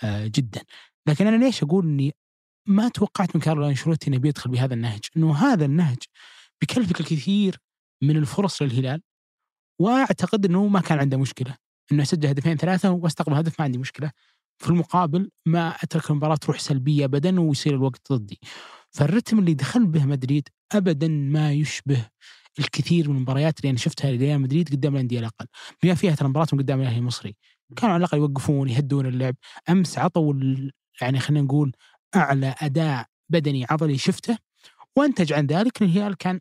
آه 0.02 0.26
جدا. 0.26 0.60
لكن 1.06 1.26
أنا 1.26 1.44
ليش 1.44 1.62
أقول 1.62 1.84
إني 1.84 2.14
ما 2.66 2.88
توقعت 2.88 3.36
من 3.36 3.42
كارلو 3.42 3.66
أنشيلوتي 3.68 4.08
إنه 4.10 4.18
بيدخل 4.18 4.50
بهذا 4.50 4.74
النهج، 4.74 5.00
إنه 5.16 5.36
هذا 5.36 5.64
النهج 5.64 5.98
بيكلفك 6.60 7.00
الكثير 7.00 7.58
من 8.02 8.16
الفرص 8.16 8.62
للهلال 8.62 9.02
وأعتقد 9.80 10.44
إنه 10.46 10.66
ما 10.66 10.80
كان 10.80 10.98
عنده 10.98 11.16
مشكلة. 11.16 11.56
إنه 11.92 12.04
سجل 12.04 12.28
هدفين 12.28 12.56
ثلاثة 12.56 12.90
وأستقبل 12.90 13.34
هدف 13.34 13.60
ما 13.60 13.64
عندي 13.64 13.78
مشكلة. 13.78 14.10
في 14.58 14.68
المقابل 14.70 15.30
ما 15.46 15.68
أترك 15.82 16.10
المباراة 16.10 16.36
تروح 16.36 16.58
سلبية 16.58 17.04
ابدا 17.04 17.40
ويصير 17.40 17.74
الوقت 17.74 18.12
ضدي. 18.12 18.38
فالرتم 18.90 19.38
اللي 19.38 19.54
دخل 19.54 19.86
به 19.86 20.04
مدريد 20.04 20.48
ابدا 20.72 21.08
ما 21.08 21.52
يشبه 21.52 22.06
الكثير 22.58 23.10
من 23.10 23.16
المباريات 23.16 23.60
اللي 23.60 23.70
أنا 23.70 23.78
شفتها 23.78 24.10
لريال 24.10 24.40
مدريد 24.40 24.68
قدام 24.68 24.94
الأندية 24.94 25.18
الأقل. 25.18 25.46
بما 25.82 25.94
فيها 25.94 26.14
ترى 26.14 26.28
مباراتهم 26.28 26.60
قدام 26.60 26.80
الأهلي 26.80 26.98
المصري. 26.98 27.36
كانوا 27.76 27.94
على 27.94 28.00
الأقل 28.00 28.18
يوقفون 28.18 28.68
يهدون 28.68 29.06
اللعب. 29.06 29.34
أمس 29.68 29.98
عطوا 29.98 30.34
يعني 31.00 31.20
خلينا 31.20 31.44
نقول 31.44 31.72
أعلى 32.16 32.54
أداء 32.62 33.06
بدني 33.28 33.66
عضلي 33.70 33.98
شفته. 33.98 34.38
وأنتج 34.96 35.32
عن 35.32 35.46
ذلك 35.46 35.82
الهلال 35.82 36.16
كان 36.16 36.40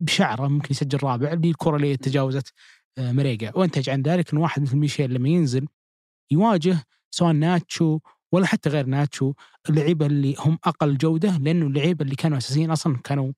بشعره 0.00 0.48
ممكن 0.48 0.68
يسجل 0.70 0.98
رابع 1.02 1.32
اللي 1.32 1.50
الكرة 1.50 1.76
اللي 1.76 1.96
تجاوزت 1.96 2.52
آه، 2.98 3.12
مريقا 3.12 3.58
وانتج 3.58 3.90
عن 3.90 4.02
ذلك 4.02 4.32
ان 4.32 4.38
واحد 4.38 4.62
مثل 4.62 4.76
ميشيل 4.76 5.14
لما 5.14 5.28
ينزل 5.28 5.68
يواجه 6.30 6.84
سواء 7.10 7.32
ناتشو 7.32 7.98
ولا 8.32 8.46
حتى 8.46 8.70
غير 8.70 8.86
ناتشو 8.86 9.32
اللعيبة 9.68 10.06
اللي 10.06 10.34
هم 10.38 10.58
أقل 10.64 10.98
جودة 10.98 11.38
لأنه 11.38 11.66
اللعيبة 11.66 12.04
اللي 12.04 12.16
كانوا 12.16 12.38
أساسيين 12.38 12.70
أصلا 12.70 12.96
كانوا 13.04 13.32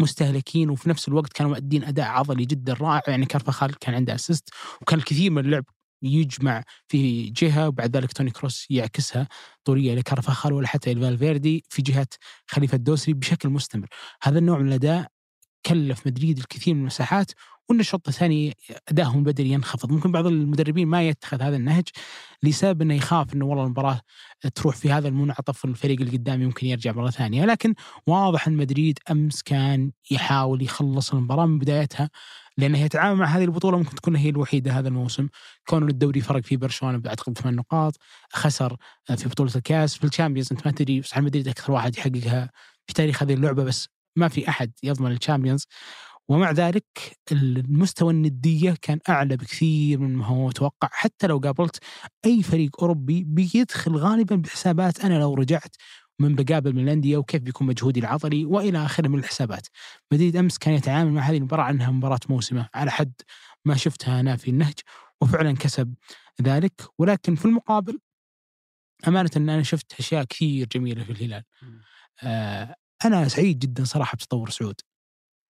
مستهلكين 0.00 0.70
وفي 0.70 0.88
نفس 0.88 1.08
الوقت 1.08 1.32
كانوا 1.32 1.50
مؤدين 1.50 1.84
أداء 1.84 2.06
عضلي 2.06 2.44
جدا 2.44 2.72
رائع. 2.72 3.02
يعني 3.08 3.26
كارفاخال 3.26 3.74
كان 3.78 3.94
عنده 3.94 4.14
اسيست 4.14 4.48
وكان 4.82 4.98
الكثير 4.98 5.30
من 5.30 5.44
اللعب 5.44 5.64
يجمع 6.02 6.62
في 6.88 7.30
جهة 7.30 7.68
وبعد 7.68 7.96
ذلك 7.96 8.12
توني 8.12 8.30
كروس 8.30 8.66
يعكسها 8.70 9.28
طوريه 9.64 9.94
لكارفاخال 9.94 10.52
ولا 10.52 10.66
حتى 10.66 10.92
إلفالفيردي 10.92 11.64
في 11.68 11.82
جهة 11.82 12.06
خليفة 12.46 12.76
الدوسري 12.76 13.14
بشكل 13.14 13.48
مستمر. 13.48 13.86
هذا 14.22 14.38
النوع 14.38 14.58
من 14.58 14.68
الأداء 14.68 15.13
كلف 15.66 16.06
مدريد 16.06 16.38
الكثير 16.38 16.74
من 16.74 16.80
المساحات 16.80 17.32
وان 17.68 17.80
الشوط 17.80 18.08
الثاني 18.08 18.56
ادائهم 18.88 19.18
البدني 19.18 19.50
ينخفض. 19.50 19.92
ممكن 19.92 20.12
بعض 20.12 20.26
المدربين 20.26 20.88
ما 20.88 21.08
يتخذ 21.08 21.42
هذا 21.42 21.56
النهج 21.56 21.88
لسبب 22.42 22.82
إنه 22.82 22.94
يخاف 22.94 23.34
إنه 23.34 23.44
والله 23.44 23.64
المباراة 23.64 24.00
تروح 24.54 24.76
في 24.76 24.92
هذا 24.92 25.08
المنعطف 25.08 25.64
الفريق 25.64 26.00
اللي 26.00 26.16
قدامي 26.16 26.46
ممكن 26.46 26.66
يرجع 26.66 26.92
مرة 26.92 27.10
ثانية. 27.10 27.44
لكن 27.44 27.74
واضح 28.06 28.48
إن 28.48 28.56
مدريد 28.56 28.98
أمس 29.10 29.42
كان 29.42 29.90
يحاول 30.10 30.62
يخلص 30.62 31.12
المباراة 31.12 31.46
من 31.46 31.58
بدايتها 31.58 32.10
لأنه 32.58 32.78
يتعامل 32.78 33.18
مع 33.20 33.26
هذه 33.26 33.44
البطولة 33.44 33.78
ممكن 33.78 33.94
تكون 33.94 34.16
هي 34.16 34.28
الوحيدة 34.28 34.78
هذا 34.78 34.88
الموسم. 34.88 35.28
كون 35.68 35.88
الدوري 35.90 36.20
فرق 36.20 36.42
فيه 36.44 36.56
برشلونة 36.56 37.02
اعتقد 37.06 37.38
ثمان 37.38 37.56
نقاط 37.56 37.96
خسر 38.32 38.76
في 39.16 39.28
بطولة 39.28 39.52
الكاس. 39.56 39.94
في 39.94 40.04
ال 40.04 40.09
Champions 40.09 40.52
أنت 40.52 40.66
ما 40.66 40.72
تدري 40.72 41.02
صحيح 41.02 41.22
مدريد 41.22 41.48
أكثر 41.48 41.72
واحد 41.72 41.98
يحققها 41.98 42.50
في 42.86 42.94
تاريخ 42.94 43.22
هذه 43.22 43.34
اللعبة 43.34 43.64
بس 43.64 43.93
ما 44.16 44.28
في 44.28 44.48
أحد 44.48 44.72
يضمن 44.82 45.12
ال 45.12 45.17
Champions 45.17 45.66
ومع 46.28 46.50
ذلك 46.50 46.86
المستوى 47.32 48.12
الندية 48.12 48.76
كان 48.82 48.98
أعلى 49.08 49.36
بكثير 49.36 49.98
من 49.98 50.16
ما 50.16 50.26
هو 50.26 50.46
متوقع. 50.46 50.88
حتى 50.92 51.26
لو 51.26 51.38
قابلت 51.38 51.78
أي 52.26 52.42
فريق 52.42 52.80
أوروبي 52.80 53.24
بيدخل 53.24 53.96
غالبا 53.96 54.36
بحسابات 54.36 55.04
أنا 55.04 55.18
لو 55.18 55.34
رجعت 55.34 55.76
من 56.18 56.34
بقابل 56.34 56.72
من 56.74 56.84
الأندية 56.84 57.16
وكيف 57.16 57.42
بيكون 57.42 57.66
مجهودي 57.66 58.00
العضلي 58.00 58.44
وإلى 58.44 58.84
آخره 58.84 59.08
من 59.08 59.18
الحسابات. 59.18 59.66
مدريد 60.12 60.36
أمس 60.36 60.58
كان 60.58 60.74
يتعامل 60.74 61.12
مع 61.12 61.22
هذه 61.22 61.36
المباراة 61.36 61.62
عنها 61.64 61.90
مباراة 61.90 62.20
موسمة. 62.28 62.68
على 62.74 62.90
حد 62.90 63.12
ما 63.64 63.76
شفتها 63.76 64.20
أنا 64.20 64.36
في 64.36 64.50
النهج 64.50 64.74
وفعلا 65.22 65.52
كسب 65.56 65.94
ذلك. 66.42 66.82
ولكن 66.98 67.34
في 67.34 67.44
المقابل 67.44 67.98
أمانة 69.08 69.30
أن 69.36 69.48
أنا 69.50 69.62
شفت 69.62 69.92
أشياء 70.00 70.24
كثير 70.24 70.66
جميلة 70.72 71.04
في 71.04 71.12
الهلال. 71.12 71.42
آه 72.22 72.76
أنا 73.04 73.28
سعيد 73.28 73.58
جدا 73.58 73.84
صراحة 73.84 74.16
بتطور 74.16 74.50
سعود. 74.50 74.80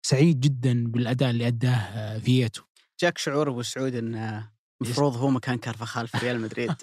سعيد 0.06 0.40
جدا 0.40 0.88
بالأداء 0.88 1.30
اللي 1.30 1.48
أداه 1.48 1.76
آه، 1.76 2.20
فييتو. 2.20 2.64
جاك 3.00 3.18
شعور 3.18 3.50
أبو 3.50 3.62
سعود 3.62 3.96
انه 3.96 4.52
المفروض 4.82 5.16
هو 5.16 5.30
مكان 5.30 5.58
كارفاخال 5.58 6.08
في 6.08 6.18
ريال 6.18 6.42
مدريد 6.42 6.76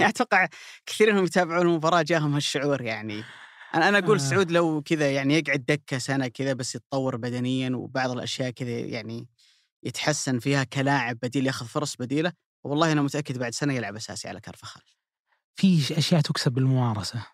يعني 0.00 0.12
أتوقع 0.12 0.48
كثير 0.86 1.12
منهم 1.12 1.24
يتابعون 1.24 1.66
المباراة 1.66 2.02
جاهم 2.02 2.34
هالشعور 2.34 2.82
يعني 2.82 3.24
أنا 3.74 3.88
أنا 3.88 3.98
أقول 3.98 4.18
آه. 4.18 4.22
سعود 4.22 4.50
لو 4.50 4.82
كذا 4.82 5.10
يعني 5.12 5.34
يقعد 5.34 5.64
دكة 5.64 5.98
سنة 5.98 6.28
كذا 6.28 6.52
بس 6.52 6.74
يتطور 6.74 7.16
بدنيا 7.16 7.70
وبعض 7.76 8.10
الأشياء 8.10 8.50
كذا 8.50 8.70
يعني 8.70 9.28
يتحسن 9.82 10.38
فيها 10.38 10.64
كلاعب 10.64 11.18
بديل 11.22 11.46
ياخذ 11.46 11.66
فرص 11.66 11.96
بديلة 11.96 12.32
والله 12.64 12.92
أنا 12.92 13.02
متأكد 13.02 13.38
بعد 13.38 13.54
سنة 13.54 13.74
يلعب 13.74 13.96
أساسي 13.96 14.28
على 14.28 14.40
كارفاخال 14.40 14.82
في 15.56 15.98
أشياء 15.98 16.20
تكسب 16.20 16.52
بالممارسة 16.52 17.26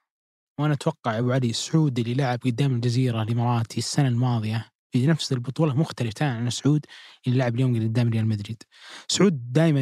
وأنا 0.61 0.75
أتوقع 0.75 1.19
أبو 1.19 1.33
علي 1.33 1.53
سعود 1.53 1.99
اللي 1.99 2.15
لعب 2.15 2.39
قدام 2.45 2.75
الجزيرة 2.75 3.23
الإماراتي 3.23 3.79
السنة 3.79 4.09
الماضية 4.09 4.71
في 4.93 5.07
نفس 5.07 5.33
البطولة 5.33 5.75
مختلف 5.75 6.13
تماما 6.13 6.37
عن 6.37 6.51
سعود 6.51 6.87
اللي 7.27 7.39
لعب 7.39 7.55
اليوم 7.55 7.75
قدام 7.77 8.09
ريال 8.09 8.27
مدريد. 8.27 8.63
سعود 9.09 9.53
دائما 9.53 9.81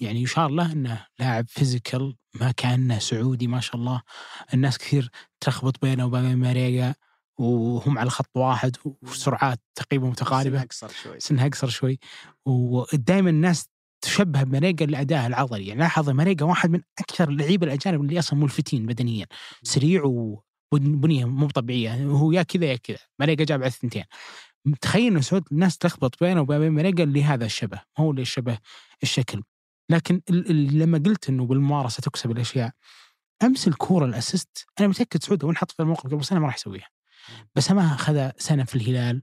يعني 0.00 0.22
يشار 0.22 0.50
له 0.50 0.72
إنه 0.72 1.06
لاعب 1.18 1.48
physical 1.48 2.16
ما 2.40 2.50
كأنه 2.50 2.98
سعودي 2.98 3.46
ما 3.46 3.60
شاء 3.60 3.76
الله. 3.76 4.02
الناس 4.54 4.78
كثير 4.78 5.10
تلخبط 5.40 5.82
بينه 5.82 6.06
وبين 6.06 6.36
ماريجا 6.36 6.94
وهم 7.38 7.98
على 7.98 8.10
خط 8.10 8.36
واحد 8.36 8.76
وسرعات 9.02 9.60
تقريبا 9.74 10.08
متقاربة. 10.08 10.56
سنة 10.56 10.62
اقصر 10.62 10.88
شوي. 10.88 11.20
سنها 11.20 11.46
اقصر 11.46 11.68
شوي. 11.68 11.98
ودائما 12.46 13.30
الناس 13.30 13.68
تشبه 14.02 14.42
بماريجا 14.42 14.86
لأدائه 14.86 15.26
العضلي. 15.26 15.66
يعني 15.66 15.80
لاحظ 15.80 16.10
ماريجا 16.10 16.44
واحد 16.44 16.70
من 16.70 16.80
أكثر 16.98 17.28
اللعيبة 17.28 17.66
الأجانب 17.66 18.00
اللي 18.00 18.18
أصلا 18.18 18.38
ملفتين 18.38 18.86
بدنيا. 18.86 19.26
سريع 19.62 20.02
وبنية 20.72 21.24
مو 21.24 21.48
طبيعية. 21.48 22.04
هو 22.04 22.32
يا 22.32 22.42
كذا 22.42 22.64
يا 22.64 22.76
كذا. 22.76 22.98
ماريجا 23.18 23.44
جاب 23.44 23.60
على 23.60 23.68
الثنتين. 23.68 24.04
تخيل 24.80 25.16
إن 25.16 25.22
سعود 25.22 25.44
الناس 25.52 25.78
تلخبط 25.78 26.24
بينه 26.24 26.40
وبين 26.40 26.72
ماريجا 26.72 27.04
لهذا 27.04 27.44
الشبه. 27.44 27.76
ما 27.98 28.04
هو 28.04 28.10
اللي 28.10 28.24
شبه 28.24 28.58
الشكل. 29.02 29.42
لكن 29.90 30.20
لما 30.50 30.98
قلت 31.06 31.28
إنه 31.28 31.46
بالممارسة 31.46 32.00
تكسب 32.00 32.30
الأشياء 32.30 32.70
أمس 33.42 33.68
الكورة 33.68 34.04
الأسيست 34.04 34.66
أنا 34.80 34.88
متأكد 34.88 35.24
سعود 35.24 35.44
لو 35.44 35.50
انحط 35.50 35.70
في 35.70 35.80
الموقف 35.80 36.06
قبل 36.06 36.24
سنة 36.24 36.38
ما 36.38 36.46
راح 36.46 36.56
يسويها. 36.56 36.88
بس 37.54 37.70
ما 37.70 37.94
اخذ 37.94 38.30
سنة 38.38 38.64
في 38.64 38.74
الهلال. 38.74 39.22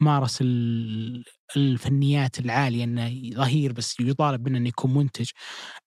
مارس 0.00 0.38
ال- 0.42 1.24
الفنيات 1.56 2.38
العالية 2.38 2.84
إنه 2.84 3.30
ظهير 3.34 3.72
بس 3.72 4.00
يطالب 4.00 4.48
منه 4.48 4.58
إنه 4.58 4.68
يكون 4.68 4.94
منتج. 4.94 5.30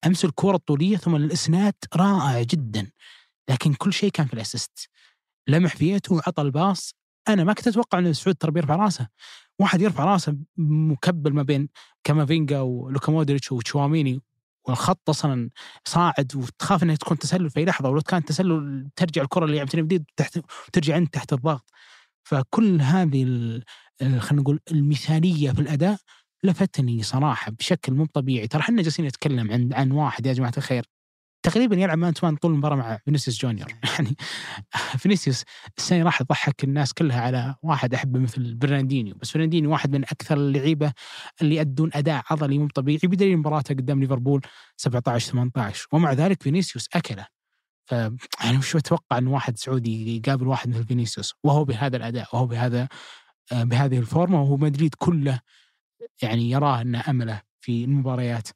أمس 0.05 0.25
الكره 0.25 0.55
الطولية 0.55 0.97
ثم 0.97 1.15
الإسناد 1.15 1.73
رائع 1.95 2.41
جدا 2.41 2.91
لكن 3.49 3.73
كل 3.73 3.93
شيء 3.93 4.09
كان 4.11 4.27
في 4.27 4.33
الأسيست. 4.33 4.89
لمح 5.47 5.75
فيته 5.75 6.15
وعطى 6.15 6.41
الباص. 6.41 6.93
أنا 7.29 7.43
ما 7.43 7.53
كنت 7.53 7.67
أتوقع 7.67 7.99
ان 7.99 8.13
سعود 8.13 8.35
ترى 8.35 8.51
بيرفع 8.51 8.75
راسه. 8.75 9.07
واحد 9.59 9.81
يرفع 9.81 10.03
راسه 10.05 10.37
مكبل 10.57 11.33
ما 11.33 11.43
بين 11.43 11.69
كامافينجا 12.03 12.59
ولوكا 12.59 13.11
مودريتش 13.11 13.51
وتشواميني 13.51 14.21
والخط 14.67 15.09
أصلا 15.09 15.49
صاعد 15.87 16.35
وتخاف 16.35 16.83
انها 16.83 16.95
تكون 16.95 17.17
تسلل 17.19 17.49
في 17.49 17.65
لحظة 17.65 17.89
ولو 17.89 18.01
كان 18.01 18.25
تسلل 18.25 18.89
ترجع 18.95 19.21
الكرة 19.21 19.45
اللي 19.45 19.57
لعبتني 19.57 19.81
بديد 19.81 20.05
تحت 20.17 20.39
ترجع 20.73 20.97
أنت 20.97 21.13
تحت 21.13 21.33
الضغط. 21.33 21.71
فكل 22.23 22.81
هذه 22.81 23.23
خلينا 24.01 24.41
نقول 24.41 24.59
المثالية 24.71 25.51
في 25.51 25.59
الأداء 25.61 25.97
لفتني 26.43 27.03
صراحة 27.03 27.51
بشكل 27.51 27.93
مو 27.93 28.05
طبيعي. 28.05 28.47
ترى 28.47 28.61
إحنا 28.61 28.81
جالسين 28.81 29.05
نتكلم 29.05 29.51
عن 29.51 29.73
عن 29.73 29.91
واحد 29.91 30.25
يا 30.25 30.33
جماعة 30.33 30.53
الخير. 30.57 30.85
تقريبا 31.43 31.75
يلعب 31.75 31.97
man 31.97 32.13
to 32.13 32.35
طول 32.35 32.51
المباراة 32.51 32.75
مع 32.75 32.97
فينيسيوس 33.05 33.39
جونيور. 33.41 33.67
يعني 33.93 34.15
فينيسيوس 34.97 35.43
السنة 35.77 36.03
راح 36.03 36.21
يضحك 36.21 36.63
الناس 36.63 36.93
كلها 36.93 37.21
على 37.21 37.55
واحد 37.63 37.93
أحبه 37.93 38.19
مثل 38.19 38.55
فرناندينيو. 38.55 39.15
بس 39.15 39.33
فرناندينيو 39.33 39.71
واحد 39.71 39.95
من 39.95 40.03
أكثر 40.03 40.37
اللعيبة 40.37 40.93
اللي 41.41 41.55
يأدون 41.55 41.89
أداء 41.93 42.23
عضلي 42.29 42.57
مو 42.57 42.67
طبيعي 42.67 42.99
بدليل 43.03 43.37
مباراته 43.37 43.75
قدام 43.75 43.99
ليفربول 43.99 44.41
17 44.77 45.31
18 45.31 45.87
ومع 45.91 46.13
ذلك 46.13 46.43
فينيسيوس 46.43 46.87
أكله. 46.93 47.25
ف 47.85 47.91
يعني 47.91 48.57
وش 48.57 48.75
أتوقع 48.75 49.17
إن 49.17 49.27
واحد 49.27 49.57
سعودي 49.57 50.17
يقابل 50.17 50.47
واحد 50.47 50.69
مثل 50.69 50.85
فينيسيوس 50.85 51.33
وهو 51.43 51.65
بهذا 51.65 51.97
الأداء 51.97 52.27
وهو 52.33 52.47
بهذا 52.47 52.81
آه، 52.81 52.87
بهذه 53.51 53.99
الفورمة 53.99 54.41
وهو 54.41 54.57
مدريد 54.57 54.95
كله 54.97 55.39
يعني 56.21 56.49
يراه 56.51 56.81
ان 56.81 56.95
أمله 56.95 57.41
في 57.61 57.83
المباريات 57.83 58.49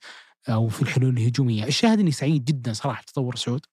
أو 0.49 0.67
في 0.67 0.81
الحلول 0.81 1.17
الهجومية، 1.17 1.63
الشاهد 1.65 1.99
إني 1.99 2.11
سعيد 2.11 2.45
جدا 2.45 2.73
صراحة 2.73 3.01
بتطور 3.01 3.35
سعود. 3.35 3.65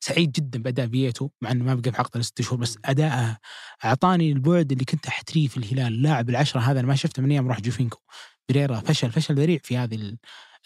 سعيد 0.00 0.32
جدا 0.32 0.62
بأداء 0.62 0.86
فييتو 0.88 1.28
مع 1.42 1.50
إنه 1.50 1.64
ما 1.64 1.74
بقى 1.74 1.92
في 1.92 1.98
عقده 1.98 2.22
ست 2.22 2.42
شهور 2.42 2.60
بس 2.60 2.78
أداءه 2.84 3.38
أعطاني 3.84 4.32
البعد 4.32 4.72
اللي 4.72 4.84
كنت 4.84 5.06
أحتريه 5.06 5.48
في 5.48 5.56
الهلال، 5.56 5.86
اللاعب 5.94 6.30
العشرة 6.30 6.60
هذا 6.60 6.80
أنا 6.80 6.88
ما 6.88 6.94
شفته 6.94 7.22
من 7.22 7.30
أيام 7.30 7.48
راح 7.48 7.60
جوفينكو. 7.60 7.98
بريرا 8.48 8.80
فشل 8.80 9.12
فشل 9.12 9.34
ذريع 9.34 9.58
في 9.62 9.76
هذه 9.76 9.94
ال- 9.94 10.18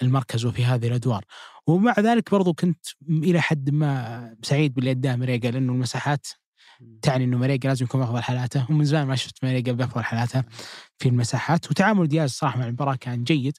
المركز 0.02 0.44
وفي 0.44 0.64
هذه 0.64 0.86
الأدوار. 0.88 1.24
ومع 1.66 1.94
ذلك 2.00 2.30
برضو 2.30 2.54
كنت 2.54 2.86
إلى 3.08 3.40
حد 3.40 3.70
ما 3.70 4.36
سعيد 4.42 4.74
باللي 4.74 4.90
اداه 4.90 5.16
مريقا 5.16 5.50
لأنه 5.50 5.72
المساحات 5.72 6.26
تعني 7.02 7.24
إنه 7.24 7.38
مريقا 7.38 7.68
لازم 7.68 7.84
يكون 7.84 8.00
بأفضل 8.00 8.22
حالاته. 8.22 8.66
ومن 8.70 8.84
زمان 8.84 9.06
ما 9.06 9.16
شفت 9.16 9.44
مريقا 9.44 9.72
بأفضل 9.72 10.04
حالاته 10.04 10.44
في 10.98 11.08
المساحات. 11.08 11.70
وتعامل 11.70 12.08
دياز 12.08 12.30
صراحة 12.30 12.58
مع 12.58 12.66
المباراة 12.66 12.94
كان 12.94 13.24
جيد. 13.24 13.58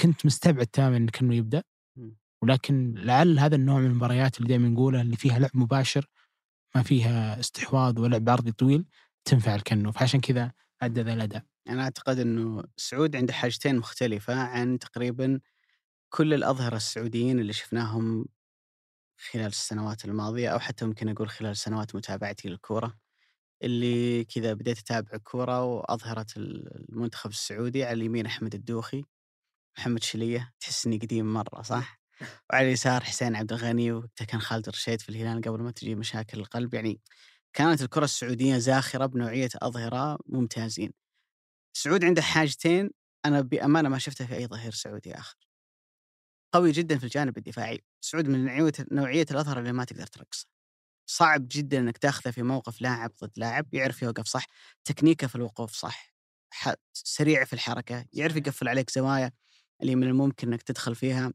كنت 0.00 0.26
مستبعد 0.26 0.66
تماما 0.66 0.96
إنه 0.96 1.10
كأنه 1.10 1.34
يبدأ. 1.34 1.62
ولكن 2.42 2.94
لعل 2.96 3.38
هذا 3.38 3.56
النوع 3.56 3.80
من 3.80 3.86
المباريات 3.86 4.36
اللي 4.36 4.48
دائما 4.48 4.68
نقولها 4.68 5.02
اللي 5.02 5.16
فيها 5.16 5.38
لعب 5.38 5.50
مباشر 5.54 6.06
ما 6.74 6.82
فيها 6.82 7.40
استحواذ 7.40 8.00
ولعب 8.00 8.28
عرضي 8.28 8.52
طويل 8.52 8.84
تنفع 9.24 9.54
الكنو 9.54 9.92
فعشان 9.92 10.20
كذا 10.20 10.52
أدى 10.82 11.00
ذا 11.00 11.12
الأداء. 11.12 11.42
أنا 11.68 11.82
أعتقد 11.82 12.18
إنه 12.18 12.64
سعود 12.76 13.16
عنده 13.16 13.32
حاجتين 13.32 13.76
مختلفة 13.76 14.34
عن 14.34 14.78
تقريبا 14.78 15.40
كل 16.08 16.34
الأظهرة 16.34 16.76
السعوديين 16.76 17.40
اللي 17.40 17.52
شفناهم 17.52 18.26
خلال 19.24 19.46
السنوات 19.46 20.04
الماضية 20.04 20.48
أو 20.48 20.58
حتى 20.58 20.84
ممكن 20.84 21.08
أقول 21.08 21.30
خلال 21.30 21.56
سنوات 21.56 21.94
متابعتي 21.96 22.48
للكورة 22.48 22.98
اللي 23.62 24.24
كذا 24.24 24.52
بديت 24.52 24.78
أتابع 24.78 25.10
الكورة 25.14 25.64
وأظهرة 25.64 26.26
المنتخب 26.36 27.30
السعودي 27.30 27.84
على 27.84 27.92
اليمين 27.92 28.26
أحمد 28.26 28.54
الدوخي 28.54 29.04
محمد 29.78 30.02
شلية 30.02 30.52
تحس 30.60 30.86
إني 30.86 30.98
قديم 30.98 31.34
مرة 31.34 31.62
صح؟ 31.62 32.00
وعلى 32.52 32.66
اليسار 32.66 33.04
حسين 33.04 33.36
عبد 33.36 33.52
الغني 33.52 33.92
وقتها 33.92 34.24
كان 34.24 34.40
خالد 34.40 34.68
رشيد 34.68 35.00
في 35.00 35.08
الهلال 35.08 35.42
قبل 35.42 35.62
ما 35.62 35.70
تجي 35.70 35.94
مشاكل 35.94 36.40
القلب 36.40 36.74
يعني 36.74 37.00
كانت 37.52 37.82
الكرة 37.82 38.04
السعودية 38.04 38.58
زاخرة 38.58 39.06
بنوعية 39.06 39.48
أظهرة 39.62 40.18
ممتازين. 40.26 40.92
السعود 41.76 42.04
عنده 42.04 42.22
حاجتين 42.22 42.90
أنا 43.26 43.40
بأمانة 43.40 43.88
ما 43.88 43.98
شفتها 43.98 44.26
في 44.26 44.34
أي 44.36 44.46
ظهير 44.46 44.72
سعودي 44.72 45.14
آخر. 45.14 45.36
قوي 46.54 46.72
جدا 46.72 46.98
في 46.98 47.04
الجانب 47.04 47.38
الدفاعي، 47.38 47.84
السعود 48.02 48.28
من 48.28 48.44
نوعية 48.44 48.72
نوعية 48.92 49.26
الأظهرة 49.30 49.58
اللي 49.60 49.72
ما 49.72 49.84
تقدر 49.84 50.06
ترقصه. 50.06 50.46
صعب 51.06 51.46
جدا 51.50 51.78
إنك 51.78 51.98
تأخذه 51.98 52.30
في 52.30 52.42
موقف 52.42 52.80
لاعب 52.82 53.12
ضد 53.24 53.32
لاعب 53.36 53.74
يعرف 53.74 54.02
يوقف 54.02 54.26
صح، 54.26 54.46
تكنيكه 54.84 55.26
في 55.26 55.36
الوقوف 55.36 55.72
صح، 55.72 56.14
سريع 56.92 57.44
في 57.44 57.52
الحركة، 57.52 58.06
يعرف 58.12 58.36
يقفل 58.36 58.68
عليك 58.68 58.90
زوايا 58.90 59.32
اللي 59.82 59.94
من 59.94 60.06
الممكن 60.06 60.48
إنك 60.48 60.62
تدخل 60.62 60.94
فيها 60.94 61.32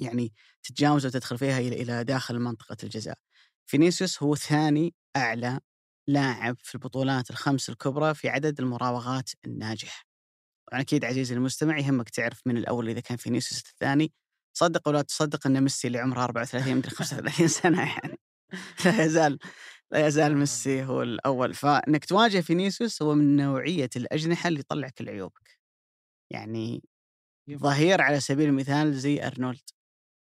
يعني 0.00 0.32
تتجاوز 0.62 1.06
وتدخل 1.06 1.38
فيها 1.38 1.58
إلى 1.58 2.04
داخل 2.04 2.38
منطقة 2.38 2.76
الجزاء. 2.84 3.18
فينيسيوس 3.66 4.22
هو 4.22 4.34
ثاني 4.34 4.94
أعلى 5.16 5.60
لاعب 6.08 6.56
في 6.60 6.74
البطولات 6.74 7.30
الخمس 7.30 7.70
الكبرى 7.70 8.14
في 8.14 8.28
عدد 8.28 8.60
المراوغات 8.60 9.30
الناجحه. 9.46 10.04
أكيد 10.72 11.04
عزيزي 11.04 11.34
المستمع 11.34 11.78
يهمك 11.78 12.10
تعرف 12.10 12.40
من 12.46 12.56
الأول 12.56 12.88
إذا 12.88 13.00
كان 13.00 13.16
فينيسيوس 13.16 13.62
الثاني 13.70 14.12
صدق 14.52 14.88
ولا 14.88 15.02
تصدق 15.02 15.46
إن 15.46 15.60
ميسي 15.62 15.86
اللي 15.88 15.98
عمره 15.98 16.24
34 16.24 16.76
مدري 16.76 16.90
35 16.90 17.48
سنة 17.62 17.82
يعني. 17.82 18.18
لا 18.84 19.04
يزال 19.04 19.38
لا 19.92 20.06
يزال 20.06 20.36
ميسي 20.36 20.84
هو 20.84 21.02
الأول. 21.02 21.54
فإنك 21.54 22.04
تواجه 22.04 22.40
فينيسيوس 22.40 23.02
هو 23.02 23.14
من 23.14 23.36
نوعية 23.36 23.90
الأجنحة 23.96 24.48
اللي 24.48 24.60
يطلع 24.60 24.88
كل 24.88 25.08
عيوبك. 25.08 25.58
يعني 26.30 26.82
ظهير 27.50 28.00
على 28.00 28.20
سبيل 28.20 28.48
المثال 28.48 28.94
زي 28.94 29.26
أرنولد. 29.26 29.60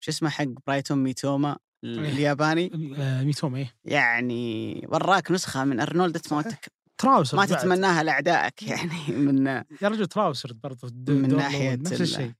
شو 0.01 0.11
اسمه 0.11 0.29
حق 0.29 0.45
برايتون 0.67 0.99
ميتوما 0.99 1.57
إيه. 1.85 1.91
الياباني؟ 1.99 2.95
آه، 2.99 3.23
ميتوما 3.25 3.59
إيه. 3.59 3.75
يعني 3.85 4.83
وراك 4.89 5.31
نسخة 5.31 5.65
من 5.65 5.81
أرنولد 5.81 6.17
أنت 6.17 6.33
ما 6.33 6.43
تك- 6.43 6.73
تراوسر 6.99 7.37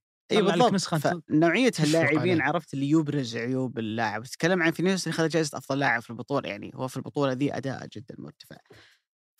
اي 0.31 0.37
بالضبط. 0.41 0.69
فنوعية 1.29 1.69
تكشف 1.69 1.85
اللاعبين. 1.85 2.41
عرفت 2.41 2.73
اللي 2.73 2.89
يبرز 2.89 3.37
عيوب 3.37 3.79
اللاعب. 3.79 4.23
تتكلم 4.23 4.63
عن 4.63 4.71
فينيسيوس 4.71 5.03
اللي 5.07 5.17
خذ 5.17 5.27
جائزة 5.29 5.57
أفضل 5.57 5.79
لاعب 5.79 6.01
في 6.01 6.09
البطولة 6.09 6.49
يعني 6.49 6.71
هو 6.75 6.87
في 6.87 6.97
البطولة 6.97 7.31
ذي 7.33 7.57
أداء 7.57 7.87
جدا 7.87 8.15
مرتفع. 8.17 8.57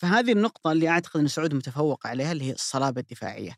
فهذه 0.00 0.32
النقطة 0.32 0.72
اللي 0.72 0.88
أعتقد 0.88 1.20
إن 1.20 1.28
سعود 1.28 1.54
متفوق 1.54 2.06
عليها 2.06 2.32
اللي 2.32 2.44
هي 2.44 2.52
الصلابة 2.52 3.00
الدفاعية. 3.00 3.56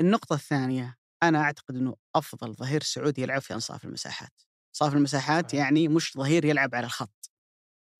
النقطة 0.00 0.34
الثانية 0.34 0.96
أنا 1.22 1.40
أعتقد 1.40 1.76
إنه 1.76 1.96
أفضل 2.14 2.54
ظهير 2.54 2.82
سعودي 2.82 3.22
يلعب 3.22 3.40
في 3.40 3.54
أنصاف 3.54 3.84
المساحات. 3.84 4.32
أنصاف 4.74 4.94
المساحات. 4.94 5.54
يعني 5.54 5.88
مش 5.88 6.12
ظهير 6.16 6.44
يلعب 6.44 6.74
على 6.74 6.86
الخط. 6.86 7.30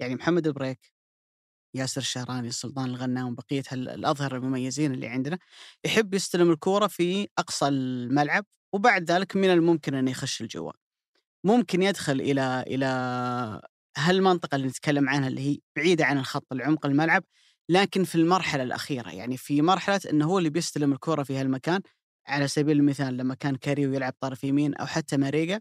يعني 0.00 0.14
محمد 0.14 0.46
البريك 0.46 0.92
ياسر 1.76 2.00
الشهراني 2.00 2.50
سلطان 2.50 2.84
الغنام 2.84 3.28
وبقيه 3.32 3.62
هال- 3.68 3.88
الأظهرة 3.88 4.36
المميزين 4.36 4.94
اللي 4.94 5.06
عندنا 5.06 5.38
يحب 5.84 6.14
يستلم 6.14 6.50
الكورة 6.50 6.86
في 6.86 7.28
أقصى 7.38 7.68
الملعب 7.68 8.44
وبعد 8.72 9.10
ذلك 9.10 9.36
من 9.36 9.50
الممكن 9.50 9.94
انه 9.94 10.10
يخش 10.10 10.42
الجوا 10.42 10.72
ممكن 11.44 11.82
يدخل 11.82 12.20
إلى 12.20 12.64
إلى 12.66 12.86
هالمنطقة 13.96 14.56
اللي 14.56 14.68
نتكلم 14.68 15.08
عنها 15.08 15.28
اللي 15.28 15.40
هي 15.40 15.58
بعيدة 15.76 16.04
عن 16.04 16.18
الخط 16.18 16.52
العمق 16.52 16.86
الملعب 16.86 17.24
لكن 17.68 18.04
في 18.04 18.14
المرحلة 18.14 18.62
الأخيرة 18.62 19.10
يعني 19.10 19.36
في 19.36 19.62
مرحلة 19.62 20.00
إنه 20.10 20.26
هو 20.26 20.38
اللي 20.38 20.50
بيستلم 20.50 20.92
الكرة 20.92 21.22
في 21.22 21.36
هالمكان 21.36 21.80
على 22.26 22.48
سبيل 22.48 22.76
المثال 22.76 23.16
لما 23.16 23.34
كان 23.34 23.56
كاريو 23.56 23.92
يلعب 23.92 24.14
طرف 24.20 24.44
يمين 24.44 24.74
أو 24.74 24.86
حتى 24.86 25.16
ماريجا 25.16 25.60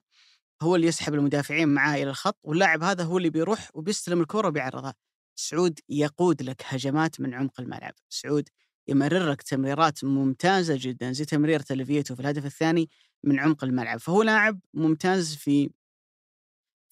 هو 0.62 0.76
اللي 0.76 0.88
يسحب 0.88 1.14
المدافعين 1.14 1.70
معاه 1.70 1.96
إلى 1.96 2.10
الخط 2.10 2.38
واللاعب 2.44 2.84
هذا 2.84 3.04
هو 3.04 3.18
اللي 3.18 3.30
بيروح 3.30 3.70
وبيستلم 3.74 4.22
الكرة 4.22 4.48
وبيعرضها. 4.48 4.94
سعود 5.36 5.80
يقود 5.90 6.42
لك 6.44 6.62
هجمات 6.66 7.22
من 7.22 7.34
عمق 7.34 7.62
الملعب. 7.62 7.94
سعود 8.10 8.50
يمرر 8.92 9.32
لك 9.32 9.42
تمريرات 9.42 10.04
ممتازة 10.04 10.76
جدا 10.80 11.12
زي 11.12 11.26
تمريرة 11.26 11.66
الفيتو 11.72 12.16
في 12.16 12.22
الهدف 12.22 12.46
الثاني 12.46 12.90
من 13.24 13.40
عمق 13.40 13.64
الملعب. 13.64 14.00
فهو 14.00 14.24
لاعب 14.24 14.60
ممتاز 14.74 15.36
في 15.36 15.70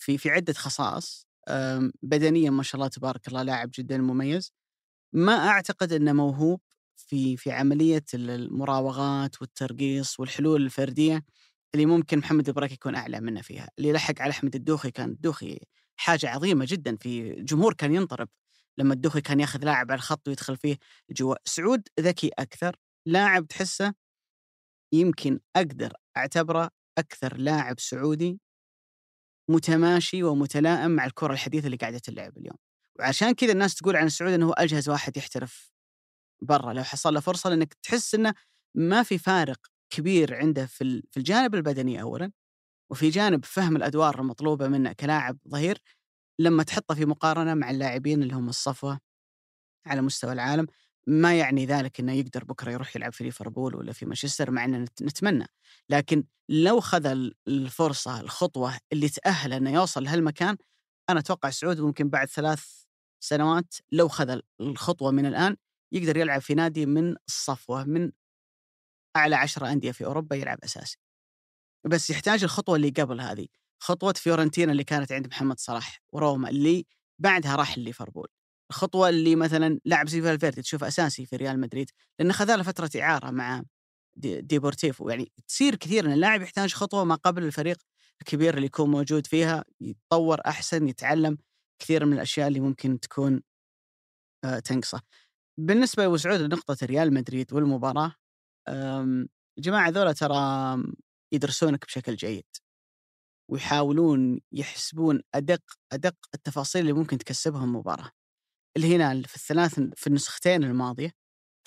في 0.01 0.17
في 0.17 0.29
عدة 0.29 0.53
خصائص 0.53 1.27
بدنيا 2.03 2.49
ما 2.49 2.63
شاء 2.63 2.75
الله 2.75 2.87
تبارك 2.87 3.27
الله 3.27 3.43
لاعب 3.43 3.69
جدا 3.73 3.97
مميز. 3.97 4.53
ما 5.13 5.33
أعتقد 5.47 5.93
أنه 5.93 6.13
موهوب 6.13 6.61
في 6.95 7.37
في 7.37 7.51
عملية 7.51 8.03
ال- 8.13 8.29
المراوغات 8.29 9.41
والترقيص 9.41 10.19
والحلول 10.19 10.61
الفردية 10.65 11.25
اللي 11.75 11.85
ممكن 11.85 12.17
محمد 12.19 12.47
البراك 12.49 12.71
يكون 12.71 12.95
أعلى 12.95 13.19
منه 13.21 13.41
فيها. 13.41 13.69
اللي 13.79 13.93
لحق 13.93 14.21
على 14.21 14.31
أحمد 14.31 14.55
الدوخي 14.55 14.91
كان 14.91 15.09
الدوخي 15.09 15.59
حاجة 15.97 16.29
عظيمة 16.29 16.65
جدا 16.69 16.95
في 16.97 17.33
الجمهور 17.33 17.73
كان 17.73 17.95
ينطرب. 17.95 18.29
لما 18.79 18.93
الدوخي 18.93 19.21
كان 19.21 19.39
ياخذ 19.39 19.65
لاعب 19.65 19.91
على 19.91 19.97
الخط 19.97 20.27
ويدخل 20.27 20.57
فيه 20.57 20.77
جوا. 21.11 21.35
سعود 21.45 21.87
ذكي 21.99 22.31
أكثر 22.39 22.75
لاعب 23.07 23.47
تحسه 23.47 23.93
يمكن 24.93 25.39
أقدر 25.55 25.93
أعتبره 26.17 26.69
أكثر 26.97 27.37
لاعب 27.37 27.79
سعودي 27.79 28.39
متماشي 29.49 30.23
ومتلائم 30.23 30.91
مع 30.91 31.05
الكرة 31.05 31.33
الحديثة 31.33 31.65
اللي 31.65 31.77
قاعدة 31.77 31.97
تلعب 31.97 32.37
اليوم. 32.37 32.57
وعشان 32.99 33.31
كذا 33.31 33.51
الناس 33.51 33.75
تقول 33.75 33.95
عن 33.95 34.05
السعودي 34.05 34.35
أنه 34.35 34.47
هو 34.47 34.53
أجهز 34.53 34.89
واحد 34.89 35.17
يحترف 35.17 35.71
برا. 36.41 36.73
لو 36.73 36.83
حصل 36.83 37.13
له 37.13 37.19
فرصة 37.19 37.49
لأنك 37.49 37.73
تحس 37.73 38.15
أنه 38.15 38.33
ما 38.75 39.03
في 39.03 39.17
فارق 39.17 39.67
كبير 39.89 40.35
عنده 40.35 40.65
في 40.65 41.03
في 41.11 41.17
الجانب 41.17 41.55
البدني 41.55 42.01
أولا 42.01 42.31
وفي 42.91 43.09
جانب 43.09 43.45
فهم 43.45 43.75
الأدوار 43.75 44.19
المطلوبة 44.19 44.67
منه 44.67 44.93
كلاعب 44.93 45.37
ظهير 45.49 45.81
لما 46.39 46.63
تحطه 46.63 46.95
في 46.95 47.05
مقارنة 47.05 47.53
مع 47.53 47.69
اللاعبين 47.69 48.23
اللي 48.23 48.33
هم 48.33 48.49
الصفوة 48.49 48.99
على 49.85 50.01
مستوى 50.01 50.31
العالم 50.33 50.67
ما 51.07 51.39
يعني 51.39 51.65
ذلك 51.65 51.99
إنه 51.99 52.13
يقدر 52.13 52.43
بكرة 52.43 52.71
يروح 52.71 52.95
يلعب 52.95 53.13
في 53.13 53.23
ليفربول 53.23 53.75
ولا 53.75 53.93
في 53.93 54.05
مانشستر 54.05 54.51
مع 54.51 54.65
إننا 54.65 54.77
نت- 54.79 55.03
نتمنى. 55.03 55.45
لكن 55.89 56.23
لو 56.49 56.79
خذ 56.79 57.05
ال- 57.05 57.35
الفرصة 57.47 58.19
الخطوة 58.19 58.77
اللي 58.93 59.09
تأهل 59.09 59.53
إنه 59.53 59.73
يوصل 59.73 60.03
لهالمكان 60.03 60.57
أنا 61.09 61.19
أتوقع 61.19 61.49
سعود 61.49 61.79
ممكن 61.79 62.09
بعد 62.09 62.27
ثلاث 62.27 62.83
سنوات 63.23 63.73
لو 63.91 64.07
خذ 64.07 64.29
ال- 64.29 64.43
الخطوة 64.61 65.11
من 65.11 65.25
الآن 65.25 65.55
يقدر 65.91 66.17
يلعب 66.17 66.41
في 66.41 66.53
نادي 66.53 66.85
من 66.85 67.15
الصفوة 67.27 67.83
من 67.83 68.11
أعلى 69.15 69.35
عشرة 69.35 69.71
أندية 69.71 69.91
في 69.91 70.05
أوروبا 70.05 70.35
يلعب 70.35 70.57
أساسي. 70.63 70.97
بس 71.85 72.09
يحتاج 72.09 72.43
الخطوة 72.43 72.75
اللي 72.75 72.89
قبل 72.89 73.21
هذه. 73.21 73.47
خطوة 73.79 74.13
فيورنتينا 74.13 74.71
اللي 74.71 74.83
كانت 74.83 75.11
عند 75.11 75.27
محمد 75.27 75.59
صلاح 75.59 76.01
وروما 76.13 76.49
اللي 76.49 76.85
بعدها 77.19 77.55
راح 77.55 77.77
ليفربول 77.77 78.27
الخطوة 78.71 79.09
اللي 79.09 79.35
مثلا 79.35 79.79
لاعب 79.85 80.09
زي 80.09 80.21
فالفيردي 80.21 80.61
تشوفه 80.61 80.87
أساسي 80.87 81.25
في 81.25 81.35
ريال 81.35 81.59
مدريد 81.59 81.91
لأنه 82.19 82.33
خذ 82.33 82.55
له 82.55 82.63
فترة 82.63 82.89
إعارة 83.01 83.31
مع 83.31 83.63
دي 84.15 84.41
ديبورتيفو. 84.41 85.09
يعني 85.09 85.31
تصير 85.47 85.75
كثير 85.75 86.05
إن 86.05 86.11
اللاعب 86.11 86.41
يحتاج 86.41 86.73
خطوة 86.73 87.03
ما 87.03 87.15
قبل 87.15 87.43
الفريق 87.43 87.77
الكبير 88.21 88.55
اللي 88.55 88.65
يكون 88.65 88.91
موجود 88.91 89.27
فيها 89.27 89.65
يتطور 89.81 90.41
أحسن 90.45 90.87
يتعلم 90.87 91.37
كثير 91.81 92.05
من 92.05 92.13
الأشياء 92.13 92.47
اللي 92.47 92.59
ممكن 92.59 92.99
تكون 92.99 93.41
آه، 94.43 94.59
تنقصه. 94.59 95.01
بالنسبة 95.59 96.03
لابو 96.03 96.17
سعود 96.17 96.39
لنقطة 96.39 96.85
ريال 96.85 97.13
مدريد 97.13 97.53
والمباراة 97.53 98.15
الجماعه 99.57 99.89
ذولا 99.89 100.13
ترى 100.13 100.35
يدرسونك 101.33 101.85
بشكل 101.85 102.15
جيد. 102.15 102.45
ويحاولون 103.49 104.41
يحسبون 104.51 105.21
أدق 105.35 105.61
أدق 105.91 106.15
التفاصيل 106.33 106.81
اللي 106.81 106.93
ممكن 106.93 107.17
تكسبهم 107.17 107.63
المباراة. 107.63 108.11
الهلال 108.77 109.25
في 109.25 109.35
الثلاث 109.35 109.79
في 109.95 110.07
النسختين 110.07 110.63
الماضية 110.63 111.11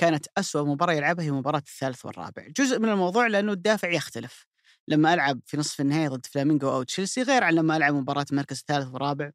كانت 0.01 0.27
أسوأ 0.39 0.63
مباراة 0.63 0.93
يلعبها 0.95 1.25
هي 1.25 1.31
مباراة 1.31 1.59
الثالث 1.59 2.05
والرابع، 2.05 2.47
جزء 2.57 2.79
من 2.79 2.89
الموضوع 2.89 3.27
لأنه 3.27 3.53
الدافع 3.53 3.91
يختلف. 3.91 4.47
لما 4.89 5.15
ألعب 5.15 5.41
في 5.47 5.57
نصف 5.57 5.81
النهائي 5.81 6.09
ضد 6.09 6.27
فلامينغو 6.27 6.71
أو 6.71 6.83
تشيلسي 6.83 7.23
غير 7.23 7.45
عن 7.45 7.55
لما 7.55 7.77
ألعب 7.77 7.95
مباراة 7.95 8.27
المركز 8.33 8.59
الثالث 8.59 8.87
والرابع 8.89 9.31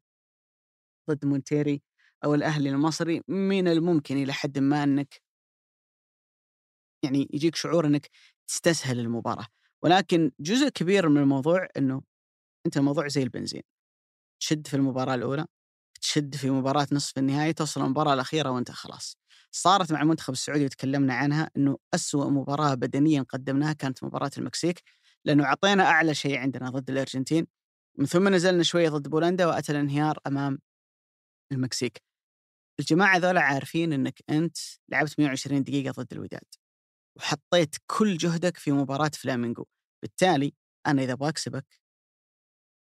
ضد 1.10 1.24
مونتيري 1.24 1.82
أو 2.24 2.34
الأهلي 2.34 2.70
المصري 2.70 3.22
من 3.28 3.68
الممكن 3.68 4.16
إلى 4.22 4.32
حد 4.32 4.58
ما 4.58 4.82
أنك 4.82 5.22
يعني 7.04 7.28
يجيك 7.32 7.56
شعور 7.56 7.86
أنك 7.86 8.10
تستسهل 8.48 8.98
المباراة، 9.00 9.46
ولكن 9.82 10.32
جزء 10.40 10.68
كبير 10.68 11.08
من 11.08 11.18
الموضوع 11.18 11.68
أنه 11.76 12.02
أنت 12.68 12.76
الموضوع 12.76 13.08
زي 13.08 13.22
البنزين. 13.22 13.62
تشد 14.40 14.66
في 14.66 14.74
المباراة 14.74 15.14
الأولى 15.14 15.46
تشد 16.00 16.36
في 16.36 16.50
مباراة 16.50 16.86
نصف 16.92 17.18
النهائي 17.18 17.52
توصل 17.52 17.80
المباراة 17.84 18.14
الأخيرة 18.14 18.50
وأنت 18.50 18.70
خلاص. 18.70 19.16
صارت 19.50 19.92
مع 19.92 20.02
المنتخب 20.02 20.32
السعودي 20.32 20.64
وتكلمنا 20.64 21.14
عنها 21.14 21.50
إنه 21.56 21.78
أسوأ 21.94 22.30
مباراة 22.30 22.74
بدنيا 22.74 23.22
قدمناها 23.22 23.72
كانت 23.72 24.04
مباراة 24.04 24.30
المكسيك 24.38 24.82
لأنه 25.24 25.44
أعطينا 25.44 25.84
أعلى 25.84 26.14
شيء 26.14 26.38
عندنا 26.38 26.70
ضد 26.70 26.90
الأرجنتين 26.90 27.46
من 27.98 28.06
ثم 28.06 28.28
نزلنا 28.28 28.62
شوية 28.62 28.88
ضد 28.88 29.08
بولندا 29.08 29.46
وأتى 29.46 29.72
الانهيار 29.72 30.18
أمام 30.26 30.58
المكسيك. 31.52 32.02
الجماعة 32.80 33.18
ذولا 33.18 33.40
عارفين 33.40 33.92
إنك 33.92 34.22
أنت 34.30 34.56
لعبت 34.88 35.20
120 35.20 35.62
دقيقة 35.62 36.02
ضد 36.02 36.12
الوداد 36.12 36.44
وحطيت 37.18 37.76
كل 37.86 38.16
جهدك 38.16 38.56
في 38.56 38.72
مباراة 38.72 39.10
فلامينغو، 39.14 39.66
بالتالي 40.02 40.54
أنا 40.86 41.02
إذا 41.02 41.12
أبغى 41.12 41.28
أكسبك 41.28 41.66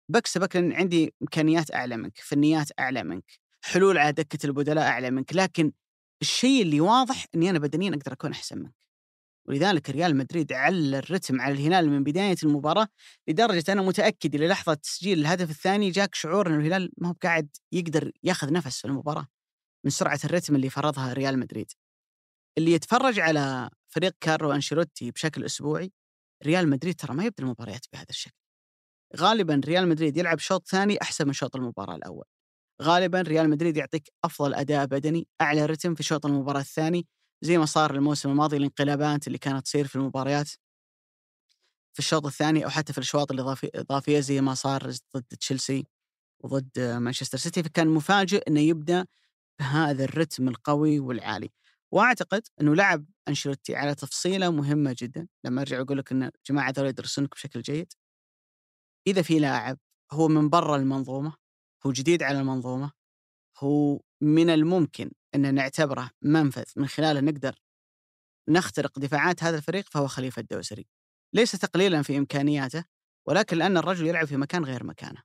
بكسبك 0.08 0.56
لأن 0.56 0.72
عندي 0.72 1.14
إمكانيات 1.22 1.74
أعلى 1.74 1.96
منك، 1.96 2.18
فنيات 2.18 2.68
أعلى 2.78 3.02
منك، 3.04 3.24
حلول 3.64 3.98
على 3.98 4.12
دكة 4.12 4.46
البدلاء 4.46 4.84
أعلى 4.86 5.10
منك، 5.10 5.32
لكن 5.36 5.72
الشيء 6.22 6.62
اللي 6.62 6.80
واضح 6.80 7.26
إني 7.34 7.50
أنا 7.50 7.58
بدنيا 7.58 7.90
أقدر 7.90 8.12
أكون 8.12 8.30
أحسن 8.32 8.58
منك. 8.58 8.86
ولذلك 9.48 9.90
ريال 9.90 10.16
مدريد 10.16 10.52
على 10.52 10.98
الرتم 10.98 11.40
على 11.40 11.54
الهلال 11.54 11.90
من 11.90 12.04
بداية 12.04 12.36
المباراة 12.42 12.88
لدرجة 13.28 13.72
أنا 13.72 13.82
متأكد 13.82 14.34
إلى 14.34 14.48
لحظة 14.48 14.74
تسجيل 14.74 15.18
الهدف 15.18 15.50
الثاني 15.50 15.90
جاك 15.90 16.14
شعور 16.14 16.46
إنه 16.46 16.56
الهلال 16.56 16.92
ما 16.98 17.08
هو 17.08 17.14
قاعد 17.22 17.48
يقدر 17.72 18.12
ياخذ 18.22 18.52
نفس 18.52 18.80
في 18.80 18.84
المباراة 18.84 19.26
من 19.84 19.90
سرعة 19.90 20.20
الرتم 20.24 20.56
اللي 20.56 20.70
فرضها 20.70 21.12
ريال 21.12 21.38
مدريد. 21.38 21.72
اللي 22.58 22.72
يتفرج 22.72 23.20
على 23.20 23.70
فريق 23.88 24.12
كارلو 24.20 24.52
أنشيلوتي 24.52 25.10
بشكل 25.10 25.44
أسبوعي 25.44 25.92
ريال 26.46 26.70
مدريد 26.70 26.94
ترى 26.94 27.14
ما 27.14 27.24
يبدأ 27.24 27.44
المباريات 27.44 27.86
بهذا 27.92 28.06
الشكل. 28.10 28.45
غالبا 29.16 29.60
ريال 29.64 29.88
مدريد 29.88 30.16
يلعب 30.16 30.38
شوط 30.38 30.68
ثاني 30.68 30.98
أحسن 31.02 31.26
من 31.26 31.32
شوط 31.32 31.56
المباراة 31.56 31.96
الأول. 31.96 32.24
غالبا 32.82 33.20
ريال 33.22 33.50
مدريد 33.50 33.76
يعطيك 33.76 34.12
أفضل 34.24 34.54
أداء 34.54 34.86
بدني، 34.86 35.28
أعلى 35.40 35.66
رتم 35.66 35.94
في 35.94 36.02
شوط 36.02 36.26
المباراة 36.26 36.60
الثاني، 36.60 37.06
زي 37.42 37.58
ما 37.58 37.66
صار 37.66 37.94
الموسم 37.94 38.30
الماضي 38.30 38.56
الانقلابات 38.56 39.26
اللي 39.26 39.38
كانت 39.38 39.64
تصير 39.64 39.86
في 39.86 39.96
المباريات 39.96 40.50
في 41.92 41.98
الشوط 41.98 42.26
الثاني 42.26 42.64
أو 42.64 42.70
حتى 42.70 42.92
في 42.92 42.98
الأشواط 42.98 43.32
الإضافية 43.32 44.20
زي 44.20 44.40
ما 44.40 44.54
صار 44.54 44.90
ضد 45.16 45.24
تشيلسي 45.40 45.86
وضد 46.44 46.80
مانشستر 46.80 47.38
سيتي 47.38 47.62
فكان 47.62 47.88
مفاجئ 47.88 48.48
إنه 48.48 48.60
يبدأ 48.60 49.06
بهذا 49.60 50.04
الرتم 50.04 50.48
القوي 50.48 51.00
والعالي. 51.00 51.50
وأعتقد 51.92 52.42
إنه 52.60 52.74
لعب 52.76 53.06
أنشيلوتي 53.28 53.76
على 53.76 53.94
تفصيلة 53.94 54.50
مهمة 54.50 54.96
جدا 54.98 55.28
لما 55.44 55.60
أرجع 55.62 55.80
أقول 55.80 55.98
لك 55.98 56.12
إن 56.12 56.30
جماعة 56.50 56.70
ذولا 56.76 56.88
يدرسونك 56.88 57.30
بشكل 57.34 57.62
جيد. 57.62 57.92
إذا 59.06 59.22
في 59.22 59.38
لاعب 59.38 59.78
هو 60.12 60.28
من 60.28 60.48
برا 60.48 60.76
المنظومة 60.76 61.34
هو 61.86 61.92
جديد 61.92 62.22
على 62.22 62.40
المنظومة 62.40 62.92
هو 63.58 64.00
من 64.20 64.50
الممكن 64.50 65.10
ان 65.34 65.54
نعتبره 65.54 66.10
منفذ 66.22 66.64
من 66.76 66.86
خلاله 66.86 67.20
نقدر 67.20 67.54
نخترق 68.48 68.98
دفاعات 68.98 69.42
هذا 69.42 69.56
الفريق 69.56 69.88
فهو 69.90 70.06
خليفة 70.06 70.40
الدوسري. 70.40 70.86
ليس 71.32 71.52
تقليلا 71.52 72.02
في 72.02 72.18
إمكانياته 72.18 72.84
ولكن 73.26 73.56
لأن 73.56 73.76
الرجل 73.76 74.06
يلعب 74.06 74.26
في 74.26 74.36
مكان 74.36 74.64
غير 74.64 74.84
مكانه. 74.84 75.22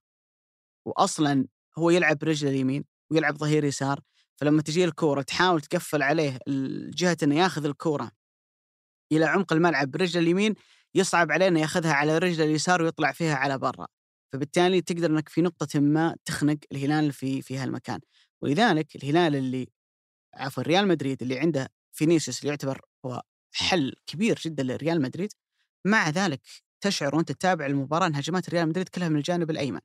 واصلا 0.86 1.48
هو 1.78 1.90
يلعب 1.90 2.18
برجله 2.18 2.50
اليمين 2.50 2.86
ويلعب 3.12 3.38
ظهير 3.38 3.64
يسار 3.64 4.00
فلما 4.36 4.62
تجي 4.62 4.86
الكورة 4.86 5.22
تحاول 5.22 5.62
تقفل 5.62 6.04
عليه 6.04 6.40
جهة 6.94 7.18
إنه 7.24 7.36
ياخذ 7.36 7.66
الكورة 7.66 8.12
إلى 9.12 9.26
عمق 9.26 9.54
الملعب 9.54 9.92
برجله 9.92 10.24
اليمين 10.24 10.56
يصعب 10.96 11.32
عليه 11.32 11.48
انه 11.48 11.60
ياخذها 11.60 11.94
على 11.94 12.18
رجله 12.18 12.46
اليسار 12.46 12.82
ويطلع 12.82 13.12
فيها 13.12 13.36
على 13.36 13.58
برا. 13.58 13.88
فبالتالي 14.34 14.82
تقدر 14.82 15.10
إنك 15.12 15.30
في 15.30 15.42
نقطة 15.42 15.80
ما 15.80 16.16
تخنق 16.26 16.58
الهلال 16.72 17.14
في 17.14 17.42
في 17.42 17.58
هالمكان. 17.58 18.00
ولذلك 18.42 18.96
الهلال 18.96 19.36
اللي 19.36 19.68
عفوا 20.36 20.64
ريال 20.64 20.88
مدريد 20.88 21.22
اللي 21.22 21.40
عنده 21.40 21.70
فينيسيوس 21.92 22.40
اللي 22.40 22.50
يعتبر 22.50 22.82
هو 23.06 23.22
حل 23.54 23.96
كبير 24.08 24.40
جدا 24.46 24.64
لريال 24.64 25.02
مدريد 25.02 25.34
مع 25.86 26.10
ذلك 26.10 26.42
تشعر 26.82 27.16
وأنت 27.16 27.32
تتابع 27.32 27.66
المباراة 27.66 28.08
إن 28.08 28.16
هجمات 28.16 28.50
ريال 28.50 28.70
مدريد 28.70 28.90
كلها 28.90 29.10
من 29.10 29.18
الجانب 29.18 29.52
الأيمن. 29.52 29.80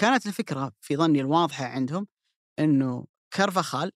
كانت 0.00 0.26
الفكرة 0.26 0.72
في 0.80 0.96
ظني 0.96 1.20
الواضحة 1.20 1.64
عندهم 1.64 2.06
إنه 2.58 3.06
كارفاخال 3.34 3.92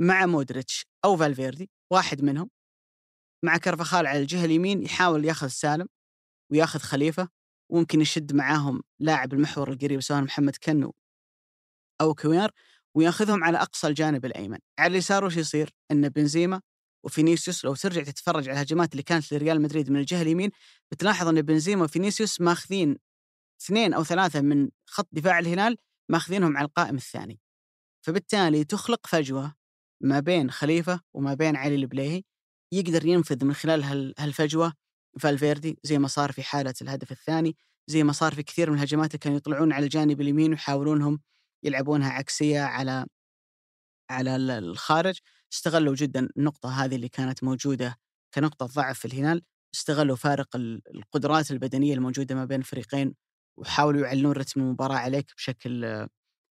مع 0.00 0.26
مودريتش 0.26 0.86
أو 1.04 1.16
فالفيردي 1.16 1.70
واحد 1.92 2.22
منهم 2.22 2.50
مع 3.44 3.56
كارفاخال 3.56 4.06
على 4.06 4.18
الجهة 4.18 4.44
اليمين 4.44 4.82
يحاول 4.82 5.24
ياخذ 5.24 5.48
سالم 5.48 5.86
وياخذ 6.50 6.78
خليفة 6.78 7.28
وممكن 7.70 8.00
يشد 8.00 8.32
معاهم 8.32 8.82
لاعب 9.00 9.32
المحور 9.32 9.72
القريب 9.72 10.00
سواء 10.00 10.20
محمد 10.20 10.56
كنو 10.56 10.94
أو 12.00 12.14
كوير 12.14 12.50
وياخذهم 12.96 13.44
على 13.44 13.58
أقصى 13.58 13.86
الجانب 13.86 14.24
الأيمن، 14.24 14.58
على 14.78 14.92
اليسار 14.92 15.24
وش 15.24 15.36
يصير؟ 15.36 15.70
إن 15.90 16.08
بنزيما 16.08 16.60
وفينيسيوس 17.04 17.64
لو 17.64 17.74
ترجع 17.74 18.02
تتفرج 18.02 18.48
على 18.48 18.56
الهجمات 18.56 18.92
اللي 18.92 19.02
كانت 19.02 19.34
لريال 19.34 19.62
مدريد 19.62 19.90
من 19.90 20.00
الجهة 20.00 20.22
اليمين 20.22 20.50
بتلاحظ 20.92 21.28
إن 21.28 21.42
بنزيما 21.42 21.84
وفينيسيوس 21.84 22.40
ماخذين 22.40 22.98
اثنين 23.62 23.94
أو 23.94 24.04
ثلاثة 24.04 24.40
من 24.40 24.68
خط 24.86 25.08
دفاع 25.12 25.38
الهلال 25.38 25.76
ماخذينهم 26.10 26.56
على 26.56 26.66
القائم 26.66 26.96
الثاني. 26.96 27.40
فبالتالي 28.06 28.64
تخلق 28.64 29.06
فجوة 29.06 29.54
ما 30.02 30.20
بين 30.20 30.50
خليفة 30.50 31.00
وما 31.14 31.34
بين 31.34 31.56
علي 31.56 31.74
البليهي 31.74 32.22
يقدر 32.72 33.06
ينفذ 33.06 33.44
من 33.44 33.54
خلال 33.54 34.14
هالفجوة 34.18 34.72
فالفيردي 35.20 35.78
زي 35.84 35.98
ما 35.98 36.08
صار 36.08 36.32
في 36.32 36.42
حالة 36.42 36.74
الهدف 36.82 37.12
الثاني 37.12 37.56
زي 37.86 38.02
ما 38.02 38.12
صار 38.12 38.34
في 38.34 38.42
كثير 38.42 38.70
من 38.70 38.76
الهجمات 38.76 39.06
اللي 39.06 39.18
كانوا 39.18 39.36
يطلعون 39.36 39.72
على 39.72 39.84
الجانب 39.84 40.20
اليمين 40.20 40.50
ويحاولونهم 40.50 41.20
يلعبونها 41.64 42.10
عكسية 42.10 42.60
على 42.60 43.06
على 44.10 44.36
الخارج. 44.36 45.18
استغلوا 45.52 45.94
جدا 45.94 46.28
النقطة 46.36 46.84
هذه 46.84 46.96
اللي 46.96 47.08
كانت 47.08 47.44
موجودة 47.44 47.96
كنقطة 48.34 48.66
ضعف 48.66 48.98
في 48.98 49.04
الهلال. 49.04 49.42
استغلوا 49.74 50.16
فارق 50.16 50.56
القدرات 50.56 51.50
البدنية 51.50 51.94
الموجودة 51.94 52.34
ما 52.34 52.44
بين 52.44 52.60
الفريقين 52.60 53.14
وحاولوا 53.58 54.06
يعلنون 54.06 54.32
رتم 54.32 54.60
المباراة 54.60 54.96
عليك 54.96 55.32
بشكل 55.36 56.06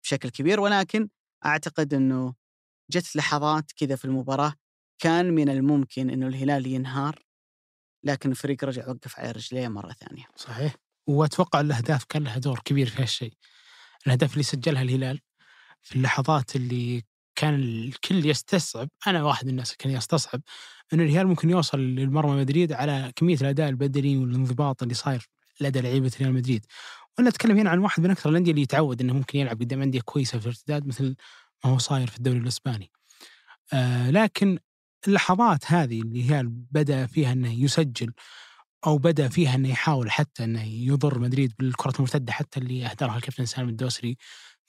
بشكل 0.03 0.29
كبير. 0.29 0.59
ولكن 0.59 1.09
أعتقد 1.45 1.93
إنه 1.93 2.35
جت 2.91 3.15
لحظات 3.15 3.71
كذا 3.77 3.95
في 3.95 4.05
المباراة 4.05 4.53
كان 4.99 5.33
من 5.33 5.49
الممكن 5.49 6.09
إنه 6.09 6.27
الهلال 6.27 6.67
ينهار 6.67 7.19
لكن 8.03 8.31
الفريق 8.31 8.63
رجع 8.63 8.89
وقف 8.89 9.19
على 9.19 9.31
رجليه 9.31 9.67
مرة 9.67 9.91
ثانية. 9.91 10.23
صحيح 10.35 10.75
وأتوقع 11.07 11.61
الأهداف 11.61 12.03
كان 12.03 12.23
لها 12.23 12.37
دور 12.37 12.59
كبير 12.65 12.89
في 12.89 13.01
هالشيء. 13.01 13.33
الأهداف 14.05 14.33
اللي 14.33 14.43
سجلها 14.43 14.81
الهلال 14.81 15.19
في 15.81 15.95
اللحظات 15.95 16.55
اللي 16.55 17.03
كان 17.35 17.55
الكل 17.55 18.25
يستصعب 18.25 18.89
أنا 19.07 19.23
واحد 19.23 19.45
من 19.45 19.51
الناس 19.51 19.75
كان 19.75 19.91
يستصعب 19.91 20.41
إنه 20.93 21.03
الهلال 21.03 21.27
ممكن 21.27 21.49
يوصل 21.49 21.79
للمرمى 21.79 22.35
مدريد 22.41 22.73
على 22.73 23.11
كمية 23.15 23.35
الأداء 23.35 23.69
البدني 23.69 24.17
والانضباط 24.17 24.83
اللي 24.83 24.93
صاير 24.93 25.29
لدى 25.61 25.81
لعيبة 25.81 26.11
ريال 26.19 26.33
مدريد. 26.33 26.65
وأنا 27.17 27.29
أتكلم 27.29 27.57
هنا 27.57 27.69
عن 27.69 27.79
واحد 27.79 28.03
من 28.03 28.11
أكثر 28.11 28.29
الأندية 28.29 28.51
اللي 28.51 28.61
يتعود 28.61 29.01
إنه 29.01 29.13
ممكن 29.13 29.39
يلعب 29.39 29.59
قدام 29.59 29.81
أندية 29.81 30.01
كويسة 30.01 30.39
في 30.39 30.45
الارتداد 30.45 30.87
مثل 30.87 31.15
ما 31.65 31.71
هو 31.71 31.77
صاير 31.77 32.07
في 32.07 32.17
الدوري 32.17 32.37
الإسباني. 32.37 32.91
آه 33.73 34.11
لكن 34.11 34.59
اللحظات 35.07 35.71
هذه 35.71 36.01
اللي 36.01 36.31
هي 36.31 36.43
بدأ 36.47 37.05
فيها 37.05 37.31
إنه 37.31 37.53
يسجل 37.63 38.13
أو 38.87 38.97
بدأ 38.97 39.27
فيها 39.29 39.55
إنه 39.55 39.69
يحاول 39.69 40.11
حتى 40.11 40.43
إنه 40.43 40.63
يضر 40.63 41.19
مدريد 41.19 41.53
بالكرة 41.59 41.93
المرتدة 41.95 42.33
حتى 42.33 42.59
اللي 42.59 42.85
أهدرها 42.85 43.17
الكابتن 43.17 43.45
سالم 43.45 43.69
الدوسري 43.69 44.17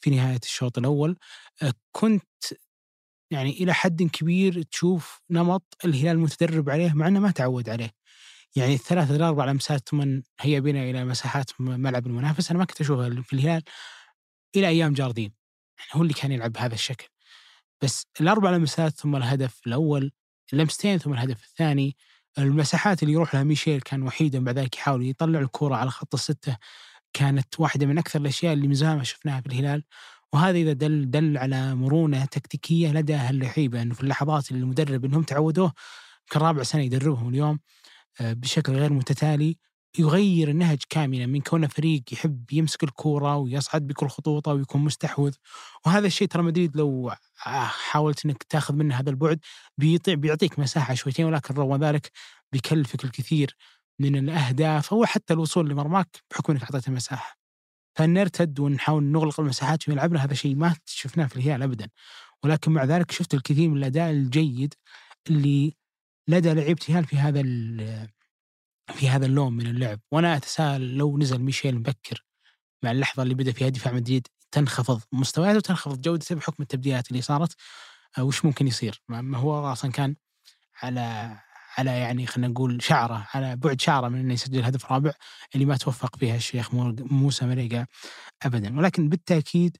في 0.01 0.11
نهاية 0.11 0.41
الشوط 0.45 0.79
الأول. 0.79 1.17
آه، 1.63 1.73
كنت 1.93 2.25
يعني 3.31 3.51
إلى 3.51 3.75
حد 3.75 4.03
كبير 4.03 4.63
تشوف 4.63 5.21
نمط 5.31 5.77
الهلال 5.85 6.19
متدرب 6.19 6.71
عليه 6.71 6.93
مع 6.93 7.09
إنه 7.09 7.21
ما 7.21 7.31
تعود 7.31 7.69
عليه. 7.69 7.91
يعني 8.57 8.75
الثلاثة 8.75 9.17
إلى 9.17 9.25
أربع 9.29 9.45
لمسات 9.45 9.89
ثم 9.89 10.21
هي 10.41 10.61
بنا 10.61 10.83
إلى 10.91 11.05
مساحات 11.05 11.51
ملعب 11.61 12.07
المنافس 12.07 12.51
أنا 12.51 12.59
ما 12.59 12.65
كنت 12.65 12.81
أشوفها 12.81 13.23
في 13.23 13.33
الهلال 13.33 13.63
إلى 14.57 14.69
أيام 14.69 14.93
جاردين 14.93 15.33
يعني 15.79 15.91
هو 15.95 16.03
اللي 16.03 16.15
كان 16.15 16.33
يلعب 16.33 16.53
بهذا 16.53 16.75
الشكل. 16.75 17.09
بس 17.83 18.07
الأربع 18.21 18.51
لمسات 18.51 18.93
ثم 18.93 19.17
الهدف 19.17 19.61
الأول 19.67 20.13
اللمستين 20.53 20.99
ثم 20.99 21.13
الهدف 21.13 21.45
الثاني 21.45 21.97
المساحات 22.39 23.03
اللي 23.03 23.15
يروح 23.15 23.35
لها 23.35 23.45
ميشيل 23.45 23.81
كان 23.81 24.03
وحيدا 24.03 24.45
بعد 24.45 24.59
ذلك 24.59 24.77
يحاول 24.77 25.07
يطلع 25.07 25.39
الكرة 25.39 25.75
على 25.75 25.91
خط 25.91 26.15
الستة. 26.15 26.57
كانت 27.13 27.61
واحدة 27.61 27.87
من 27.87 27.99
أكثر 27.99 28.21
الأشياء 28.21 28.53
اللي 28.53 28.69
من 28.69 28.75
زمان 28.75 28.97
ما 28.97 29.05
شفناها 29.05 29.41
في 29.41 29.47
الهلال. 29.47 29.85
وهذا 30.33 30.59
إذا 30.59 30.73
دل 30.73 31.11
دل 31.11 31.39
على 31.39 31.75
مرونة 31.75 32.25
تكتيكية 32.25 32.93
لدى 32.93 33.31
اللعيبة 33.31 33.83
أنه 33.83 33.95
في 33.95 34.01
اللحظات 34.03 34.51
اللي 34.51 34.63
المدرب 34.63 35.05
أنهم 35.05 35.23
تعودوه 35.23 35.73
كرابع 36.33 36.63
سنة 36.63 36.83
يدربهم 36.83 37.29
اليوم 37.29 37.59
آه، 38.21 38.33
بشكل 38.33 38.73
غير 38.73 38.93
متتالي. 38.93 39.59
يغير 39.99 40.49
النهج 40.49 40.79
كاملا 40.89 41.27
من 41.27 41.41
كونه 41.41 41.67
فريق 41.67 42.03
يحب 42.13 42.53
يمسك 42.53 42.85
الكورة 42.85 43.37
ويصعد 43.37 43.87
بكل 43.87 44.09
خطوطه 44.09 44.53
ويكون 44.53 44.81
مستحوذ 44.81 45.35
وهذا 45.87 46.07
الشيء 46.07 46.29
ترى 46.29 46.43
مدريد 46.43 46.77
لو 46.77 47.13
حاولت 47.37 48.27
إنك 48.27 48.43
تأخذ 48.43 48.75
منه 48.75 48.95
هذا 48.95 49.11
البعد 49.11 49.41
بيطيع 49.79 50.15
بيعطيك 50.15 50.59
مساحة 50.59 50.95
شويتين 50.95 51.27
ولكن 51.27 51.55
رغم 51.55 51.85
ذلك 51.85 52.11
بيكلفك 52.53 53.05
الكثير 53.05 53.57
من 53.99 54.17
الأهداف 54.17 54.93
أو 54.93 55.05
حتى 55.05 55.35
الوصول 55.35 55.71
لمرماك 55.71 56.09
بحكم 56.31 56.53
إنك 56.53 56.63
أعطيته 56.63 56.93
مساحة. 56.93 57.37
فنرتد 57.99 58.61
ونحاول 58.61 59.05
نغلق 59.05 59.41
المساحات 59.41 59.83
في 59.83 59.91
ملعبنا 59.91 60.25
هذا 60.25 60.35
شيء 60.35 60.57
ما 60.57 60.77
شفناه 60.85 61.27
في 61.27 61.37
الهلال 61.37 61.63
ابدا. 61.63 61.89
ولكن 62.45 62.73
مع 62.73 62.85
ذلك 62.85 63.11
شفت 63.11 63.35
الكثير 63.35 63.69
من 63.69 63.77
الأداء 63.77 64.11
الجيد 64.11 64.75
اللي 65.31 65.75
لدى 66.29 66.53
لعيبة 66.55 66.81
الهلال 66.89 67.05
في 67.07 67.17
هذا 67.17 67.41
في 68.95 69.09
هذا 69.09 69.27
اللون 69.27 69.53
من 69.53 69.67
اللعب. 69.67 70.01
وأنا 70.13 70.37
أتساءل 70.37 70.97
لو 70.97 71.19
نزل 71.19 71.39
ميشيل 71.39 71.75
مبكر 71.77 72.25
مع 72.83 72.91
اللحظة 72.91 73.23
اللي 73.23 73.35
بدأ 73.35 73.53
فيها 73.53 73.69
دفاع 73.69 73.93
مدريد 73.93 74.29
تنخفض 74.51 75.03
مستوياته 75.13 75.57
وتنخفض 75.57 76.01
جودته 76.01 76.35
بحكم 76.35 76.63
التبديلات 76.63 77.11
اللي 77.11 77.23
صارت. 77.23 77.57
آه، 78.19 78.25
وش 78.25 78.45
ممكن 78.45 78.67
يصير؟ 78.67 79.03
ما 79.09 79.39
هو 79.39 79.73
أصلا 79.73 79.93
كان 79.93 80.17
على 80.83 81.37
على 81.79 81.91
يعني 81.91 82.27
خلينا 82.27 82.49
نقول 82.49 82.83
شعره 82.83 83.29
على 83.35 83.57
بعد 83.57 83.81
شعره 83.81 84.09
من 84.09 84.19
إنه 84.21 84.35
يسجل 84.35 84.65
هدف 84.65 84.93
رابع 84.93 85.13
اللي 85.55 85.65
ما 85.67 85.77
توفق 85.77 86.17
فيها 86.17 86.37
الشيخ 86.37 86.75
موسى 86.75 87.47
مريقا 87.47 87.87
ابدا. 88.43 88.79
ولكن 88.79 89.09
بالتأكيد 89.09 89.77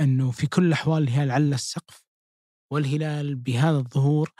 إنه 0.00 0.30
في 0.30 0.46
كل 0.46 0.66
الأحوال 0.66 1.02
الهلال 1.02 1.30
على 1.30 1.54
السقف 1.54 2.02
والهلال 2.70 3.34
بهذا 3.34 3.78
الظهور 3.78 4.32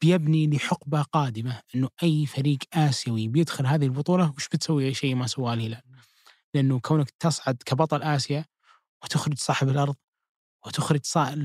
بيبني 0.00 0.46
لحقبة 0.46 1.02
قادمة 1.02 1.60
إنه 1.74 1.88
أي 2.02 2.26
فريق 2.26 2.58
آسيوي 2.74 3.28
بيدخل 3.28 3.66
هذه 3.66 3.84
البطولة 3.84 4.32
وش 4.36 4.48
بتسوي؟ 4.48 4.94
شيء 4.94 5.14
ما 5.14 5.26
سواه 5.26 5.54
الهلال 5.54 5.82
لأنه 6.54 6.80
كونك 6.80 7.10
تصعد 7.10 7.56
كبطل 7.66 8.02
آسيا 8.02 8.44
وتخرج 9.02 9.38
صاحب 9.38 9.68
الأرض 9.68 9.96
وتخرج 10.66 11.00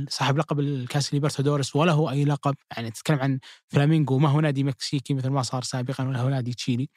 صاحب 0.10 0.38
لقب 0.38 0.60
الكاس 0.60 1.14
ليبرتادورس 1.14 1.76
ولا 1.76 1.92
هو 1.92 2.10
أي 2.10 2.26
لقب 2.26 2.56
يعني 2.78 2.92
تتكلم 2.92 3.20
عن 3.20 3.40
فلامينغو 3.68 4.20
ما 4.20 4.30
هو 4.30 4.40
نادي 4.40 4.64
مكسيكي 4.64 5.14
مثل 5.14 5.30
ما 5.30 5.42
صار 5.42 5.64
سابقا 5.64 6.08
ولا 6.08 6.22
هو 6.22 6.30
نادي 6.30 6.54
تشيلي. 6.54 6.90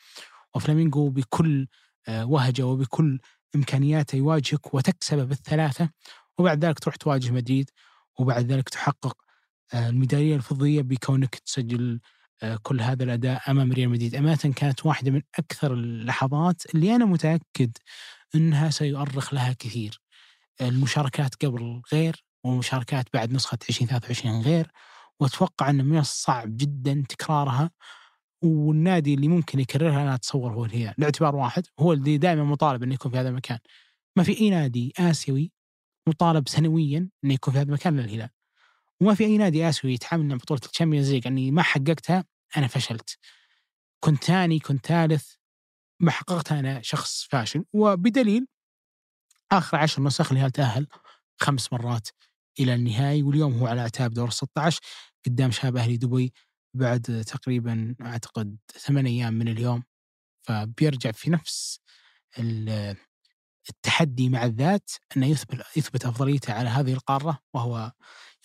وفلامينغو 0.55 1.11
بكل 1.11 1.66
آه، 2.09 2.25
وهجة 2.27 2.62
وبكل 2.62 3.18
امكانياته 3.55 4.16
يواجهك 4.16 4.75
وتكسبه 4.75 5.25
بالثلاثة 5.25 5.90
وبعد 6.38 6.64
ذلك 6.64 6.79
تروح 6.79 6.97
تواجه 6.97 7.31
مدريد 7.31 7.71
وبعد 8.18 8.53
ذلك 8.53 8.68
تحقق 8.68 9.16
الميدالية 9.75 10.37
الفضية 10.37 10.83
بكونك 10.83 11.35
تسجل 11.35 12.01
آه، 12.43 12.59
كل 12.63 12.81
هذا 12.81 13.05
الأداء 13.05 13.51
أمام 13.51 13.73
ريال 13.73 13.91
مدريد. 13.91 14.15
امانه 14.15 14.37
كانت 14.37 14.87
واحدة 14.87 15.11
من 15.11 15.23
أكثر 15.39 15.73
اللحظات 15.75 16.75
اللي 16.75 16.97
أنا 16.97 17.05
متأكد 17.05 17.77
إنها 18.35 18.71
سيؤرخ 18.71 19.35
لها 19.35 19.53
كثير. 19.53 20.01
المشاركات 20.61 21.45
قبل 21.45 21.83
غير 21.93 22.25
والمشاركات 22.45 23.07
بعد 23.15 23.33
نسخة 23.33 23.59
2023 23.71 24.43
غير 24.43 24.71
وأتوقع 25.21 25.71
أنه 25.71 25.83
من 25.83 25.99
الصعب 25.99 26.57
جدا 26.57 27.05
تكرارها. 27.09 27.71
والنادي 28.43 29.15
اللي 29.15 29.29
ممكن 29.29 29.61
يكررها 29.61 30.03
أنا 30.03 30.15
أتصور 30.15 30.53
هو 30.53 30.65
الهلال. 30.65 30.95
لاعتبار 30.99 31.37
واحد 31.37 31.67
هو 31.81 31.93
اللي 31.93 32.19
دائما 32.19 32.45
مطالب 32.45 32.83
أنه 32.83 32.95
يكون 32.95 33.13
في 33.13 33.19
هذا 33.19 33.29
المكان. 33.29 33.59
ما 34.17 34.23
في 34.23 34.41
أي 34.41 34.51
نادي 34.51 34.93
آسيوي 34.99 35.53
مطالب 36.09 36.49
سنويا 36.49 37.09
أنه 37.25 37.35
يكون 37.35 37.53
في 37.55 37.61
هذا 37.61 37.69
المكان 37.69 37.95
إلا 37.99 38.05
الهلال. 38.05 38.42
وما 39.03 39.15
في 39.15 39.25
أي 39.25 39.37
نادي 39.38 39.69
آسيوي 39.69 39.95
يتحمل 39.95 40.37
بطولة 40.37 40.61
ال 40.73 40.77
Champions 40.77 41.12
League 41.12 41.27
أني 41.27 41.51
ما 41.51 41.62
حققتها 41.62 42.25
أنا 42.57 42.67
فشلت. 42.67 43.19
كنت 44.01 44.25
ثاني 44.25 44.59
كنت 44.59 44.87
ثالث 44.87 45.35
ما 46.01 46.11
حققتها 46.11 46.61
أنا 46.61 46.83
شخص 46.83 47.25
فاشل. 47.25 47.65
وبدليل 47.73 48.47
آخر 49.53 49.77
عشر 49.77 50.03
نسخ 50.03 50.33
الهلال 50.33 50.51
تأهل 50.51 50.87
خمس 51.41 51.73
مرات 51.73 52.09
إلى 52.61 52.75
النهائي 52.75 53.23
واليوم 53.23 53.53
هو 53.59 53.67
على 53.67 53.81
أعتاب 53.81 54.15
دور 54.15 54.31
16 54.31 54.81
قدام 55.27 55.51
شباب 55.51 55.77
أهلي 55.77 55.97
دبي 55.97 56.33
بعد 56.77 57.25
تقريبا 57.27 57.95
أعتقد 58.01 58.57
ثمان 58.79 59.07
أيام 59.07 59.35
من 59.35 59.49
اليوم. 59.49 59.83
فبيرجع 60.43 61.11
في 61.11 61.31
نفس 61.31 61.81
التحدي 63.70 64.29
مع 64.29 64.44
الذات 64.44 64.90
أنه 65.16 65.27
يثبت 65.27 65.62
يثبت 65.77 66.05
أفضليته 66.07 66.53
على 66.53 66.68
هذه 66.68 66.92
القارة 66.92 67.38
وهو 67.55 67.92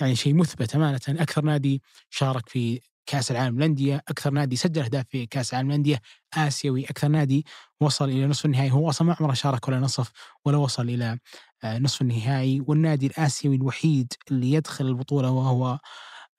يعني 0.01 0.15
شيء 0.15 0.33
مثبت 0.33 0.75
أمانة. 0.75 0.99
أكثر 1.09 1.41
نادي 1.45 1.81
شارك 2.09 2.49
في 2.49 2.79
كأس 3.05 3.31
العالم 3.31 3.57
للأندية، 3.57 4.03
أكثر 4.07 4.29
نادي 4.31 4.55
سجل 4.55 4.81
أهداف 4.83 5.05
في 5.09 5.25
كأس 5.25 5.53
العالم 5.53 5.67
للأندية، 5.69 6.01
آسيوي، 6.33 6.85
أكثر 6.85 7.07
نادي 7.07 7.45
وصل 7.81 8.09
إلى 8.09 8.27
نصف 8.27 8.45
النهائي، 8.45 8.71
هو 8.71 8.89
أصلا 8.89 9.07
ما 9.07 9.15
عمره 9.19 9.33
شارك 9.33 9.67
ولا 9.67 9.79
نصف 9.79 10.11
ولا 10.45 10.57
وصل 10.57 10.89
إلى 10.89 11.19
آه، 11.63 11.79
نصف 11.79 12.01
النهائي، 12.01 12.61
والنادي 12.67 13.07
الآسيوي 13.07 13.55
الوحيد 13.55 14.13
اللي 14.31 14.51
يدخل 14.53 14.85
البطولة 14.87 15.29
وهو 15.31 15.79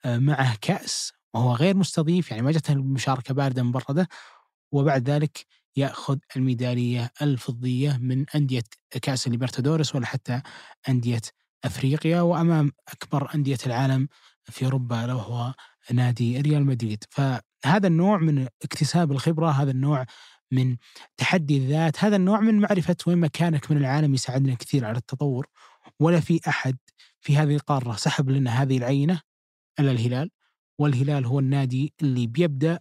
آه، 0.04 0.18
معه 0.18 0.56
كأس 0.60 1.12
وهو 1.34 1.54
غير 1.54 1.76
مستضيف. 1.76 2.30
يعني 2.30 2.42
ما 2.42 2.52
جته 2.52 2.72
المشاركة 2.72 3.34
باردة 3.34 3.62
مبردة. 3.62 4.08
وبعد 4.72 5.10
ذلك 5.10 5.46
ياخذ 5.78 6.18
الميدالية 6.36 7.10
الفضية 7.22 7.98
من 8.00 8.24
أندية 8.34 8.62
كأس 9.02 9.26
الليبرتادورس 9.26 9.94
ولا 9.94 10.06
حتى 10.06 10.42
أندية 10.88 11.20
أفريقيا 11.64 12.20
وأمام 12.20 12.72
أكبر 12.88 13.34
أندية 13.34 13.58
العالم 13.66 14.08
في 14.44 14.64
أوروبا 14.64 15.06
لو 15.08 15.18
هو 15.18 15.54
نادي 15.92 16.40
ريال 16.40 16.66
مدريد. 16.66 17.04
فهذا 17.10 17.86
النوع 17.86 18.18
من 18.18 18.48
اكتساب 18.64 19.12
الخبرة 19.12 19.50
هذا 19.50 19.70
النوع 19.70 20.06
من 20.52 20.76
تحدي 21.16 21.56
الذات 21.56 22.04
هذا 22.04 22.16
النوع 22.16 22.40
من 22.40 22.60
معرفة 22.60 22.96
وين 23.06 23.18
مكانك 23.18 23.70
من 23.70 23.76
العالم 23.76 24.14
يساعدنا 24.14 24.54
كثير 24.54 24.84
على 24.84 24.98
التطور. 24.98 25.46
ولا 26.00 26.20
في 26.20 26.40
أحد 26.48 26.76
في 27.20 27.36
هذه 27.36 27.54
القارة 27.54 27.96
سحب 27.96 28.30
لنا 28.30 28.62
هذه 28.62 28.76
العينة 28.78 29.20
إلا 29.80 29.90
الهلال. 29.90 30.30
والهلال 30.78 31.26
هو 31.26 31.38
النادي 31.38 31.94
اللي 32.02 32.26
بيبدأ 32.26 32.80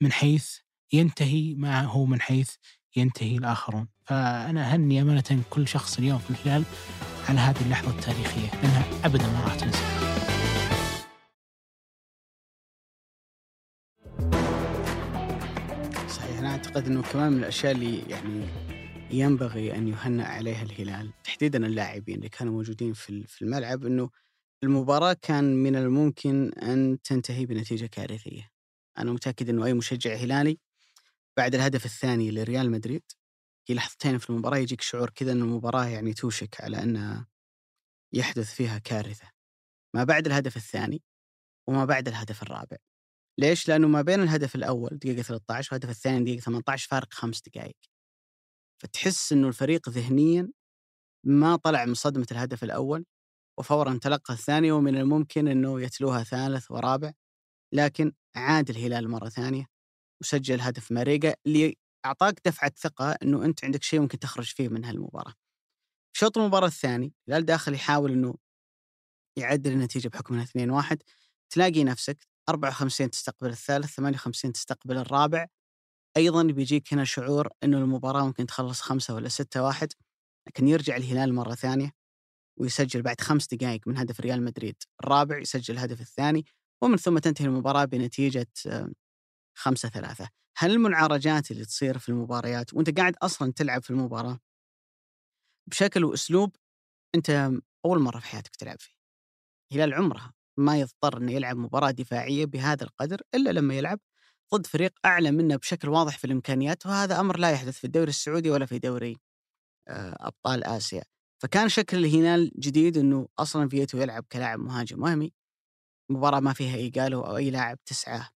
من 0.00 0.12
حيث 0.12 0.58
ينتهي 0.92 1.54
معه 1.54 2.04
من 2.04 2.20
حيث 2.20 2.54
ينتهي 2.96 3.36
الآخرون 3.36 3.88
فأنا 4.04 4.72
أهني 4.72 5.02
أمانة 5.02 5.42
كل 5.50 5.68
شخص 5.68 5.98
اليوم 5.98 6.18
في 6.18 6.30
الهلال 6.30 6.64
على 7.28 7.38
هذه 7.40 7.62
اللحظة 7.62 7.90
التاريخية 7.90 8.50
لأنها 8.62 8.84
أبدا 9.04 9.26
ما 9.26 9.44
راح 9.44 9.54
تنسى 9.54 10.08
أعتقد 16.58 16.86
إنه 16.86 17.02
كمان 17.02 17.32
من 17.32 17.38
الأشياء 17.38 17.72
اللي 17.72 17.98
يعني 17.98 18.46
ينبغي 19.10 19.76
أن 19.76 19.88
يهنأ 19.88 20.24
عليها 20.24 20.62
الهلال 20.62 21.12
تحديدا 21.24 21.66
اللاعبين 21.66 22.16
اللي 22.16 22.28
كانوا 22.28 22.52
موجودين 22.52 22.92
في 22.92 23.42
الملعب 23.42 23.86
إنه 23.86 24.10
المباراة 24.62 25.16
كان 25.22 25.44
من 25.62 25.76
الممكن 25.76 26.52
أن 26.52 26.98
تنتهي 27.04 27.46
بنتيجة 27.46 27.86
كارثية. 27.86 28.50
أنا 28.98 29.12
متأكد 29.12 29.48
إنه 29.48 29.64
أي 29.64 29.74
مشجع 29.74 30.14
هلالي 30.14 30.58
بعد 31.38 31.54
الهدف 31.54 31.84
الثاني 31.84 32.30
لريال 32.30 32.70
مدريد 32.70 33.02
في 33.66 33.74
لحظتين 33.74 34.18
في 34.18 34.30
المباراة 34.30 34.58
يجيك 34.58 34.80
شعور 34.80 35.10
كذا 35.10 35.32
إن 35.32 35.42
المباراة 35.42 35.86
يعني 35.86 36.14
توشك 36.14 36.60
على 36.60 36.82
انها 36.82 37.26
يحدث 38.14 38.54
فيها 38.54 38.78
كارثة. 38.78 39.30
ما 39.94 40.04
بعد 40.04 40.26
الهدف 40.26 40.56
الثاني 40.56 41.02
وما 41.68 41.84
بعد 41.84 42.08
الهدف 42.08 42.42
الرابع. 42.42 42.76
ليش؟ 43.38 43.68
لأنه 43.68 43.88
ما 43.88 44.02
بين 44.02 44.22
الهدف 44.22 44.54
الأول 44.54 44.90
دقيقة 44.90 45.22
13 45.22 45.74
والهدف 45.74 45.90
الثاني 45.90 46.24
دقيقة 46.24 46.40
18 46.40 46.88
فارق 46.88 47.12
خمس 47.12 47.42
دقائق. 47.42 47.76
فتحس 48.82 49.32
إنه 49.32 49.48
الفريق 49.48 49.88
ذهنيا 49.88 50.52
ما 51.26 51.56
طلع 51.56 51.84
من 51.84 51.94
صدمة 51.94 52.26
الهدف 52.32 52.64
الأول 52.64 53.04
وفورا 53.58 53.98
تلقى 54.02 54.34
الثاني 54.34 54.70
ومن 54.70 54.96
الممكن 54.96 55.48
إنه 55.48 55.80
يتلوها 55.80 56.22
ثالث 56.22 56.70
ورابع 56.70 57.12
لكن 57.72 58.12
عاد 58.36 58.70
الهلال 58.70 59.10
مرة 59.10 59.28
ثانية 59.28 59.77
وسجل 60.20 60.60
هدف 60.60 60.92
ماريجا 60.92 61.34
اللي 61.46 61.76
أعطاك 62.06 62.40
دفعة 62.44 62.72
ثقة 62.76 63.12
إنه 63.12 63.44
أنت 63.44 63.64
عندك 63.64 63.82
شيء 63.82 64.00
ممكن 64.00 64.18
تخرج 64.18 64.46
فيه 64.46 64.68
من 64.68 64.84
هالمباراة. 64.84 65.34
في 66.12 66.18
شوط 66.18 66.38
المباراة 66.38 66.66
الثاني 66.66 67.12
الهلال 67.28 67.46
داخل 67.46 67.74
يحاول 67.74 68.12
إنه 68.12 68.34
يعدل 69.38 69.72
النتيجة 69.72 70.08
بحكم 70.08 70.34
إنها 70.34 70.82
2-1 70.94 70.96
تلاقي 71.50 71.84
نفسك 71.84 72.26
54 72.48 73.10
تستقبل 73.10 73.50
الثالث 73.50 73.94
58 73.94 74.52
تستقبل 74.52 74.98
الرابع 74.98 75.46
أيضا 76.16 76.42
بيجيك 76.42 76.92
هنا 76.92 77.04
شعور 77.04 77.48
إنه 77.64 77.78
المباراة 77.78 78.26
ممكن 78.26 78.46
تخلص 78.46 78.80
خمسة 78.80 79.14
ولا 79.14 79.28
ستة 79.28 79.62
واحد 79.62 79.92
لكن 80.46 80.68
يرجع 80.68 80.96
الهلال 80.96 81.34
مرة 81.34 81.54
ثانية 81.54 81.92
ويسجل 82.60 83.02
بعد 83.02 83.20
خمس 83.20 83.46
دقائق 83.54 83.88
من 83.88 83.98
هدف 83.98 84.20
ريال 84.20 84.42
مدريد 84.44 84.76
الرابع 85.04 85.38
يسجل 85.38 85.74
الهدف 85.74 86.00
الثاني 86.00 86.44
ومن 86.82 86.96
ثم 86.96 87.18
تنتهي 87.18 87.46
المباراة 87.46 87.84
بنتيجة 87.84 88.48
خمسة 89.58 89.88
ثلاثة. 89.88 90.28
هل 90.56 90.70
المنعرجات 90.70 91.50
اللي 91.50 91.64
تصير 91.64 91.98
في 91.98 92.08
المباريات 92.08 92.74
وأنت 92.74 92.98
قاعد 92.98 93.16
أصلا 93.22 93.52
تلعب 93.52 93.82
في 93.82 93.90
المباراة 93.90 94.40
بشكل 95.70 96.04
وأسلوب 96.04 96.56
أنت 97.14 97.50
أول 97.84 97.98
مرة 97.98 98.18
في 98.18 98.26
حياتك 98.26 98.56
تلعب 98.56 98.80
فيه؟ 98.80 98.92
هلال 99.72 99.94
عمرها 99.94 100.32
ما 100.58 100.80
يضطر 100.80 101.18
إنه 101.18 101.32
يلعب 101.32 101.56
مباراة 101.56 101.90
دفاعية 101.90 102.46
بهذا 102.46 102.84
القدر 102.84 103.22
إلا 103.34 103.50
لما 103.50 103.74
يلعب 103.74 104.00
ضد 104.54 104.66
فريق 104.66 104.94
أعلى 105.04 105.30
منه 105.30 105.56
بشكل 105.56 105.88
واضح 105.88 106.18
في 106.18 106.24
الإمكانيات 106.24 106.86
وهذا 106.86 107.20
أمر 107.20 107.38
لا 107.38 107.50
يحدث 107.50 107.78
في 107.78 107.84
الدوري 107.84 108.08
السعودي 108.08 108.50
ولا 108.50 108.66
في 108.66 108.78
دوري 108.78 109.16
آه، 109.88 110.16
أبطال 110.20 110.64
آسيا. 110.64 111.02
فكان 111.42 111.68
شكل 111.68 111.96
الهلال 111.96 112.52
جديد 112.58 112.96
إنه 112.96 113.28
أصلا 113.38 113.68
فيتو 113.68 113.98
يلعب 113.98 114.24
كلاعب 114.32 114.58
مهاجم 114.58 115.02
وهمي 115.02 115.32
مباراة 116.10 116.40
ما 116.40 116.52
فيها 116.52 116.76
ايجالو 116.76 117.20
أو 117.20 117.36
أي 117.36 117.50
لاعب 117.50 117.78
تسعة 117.84 118.30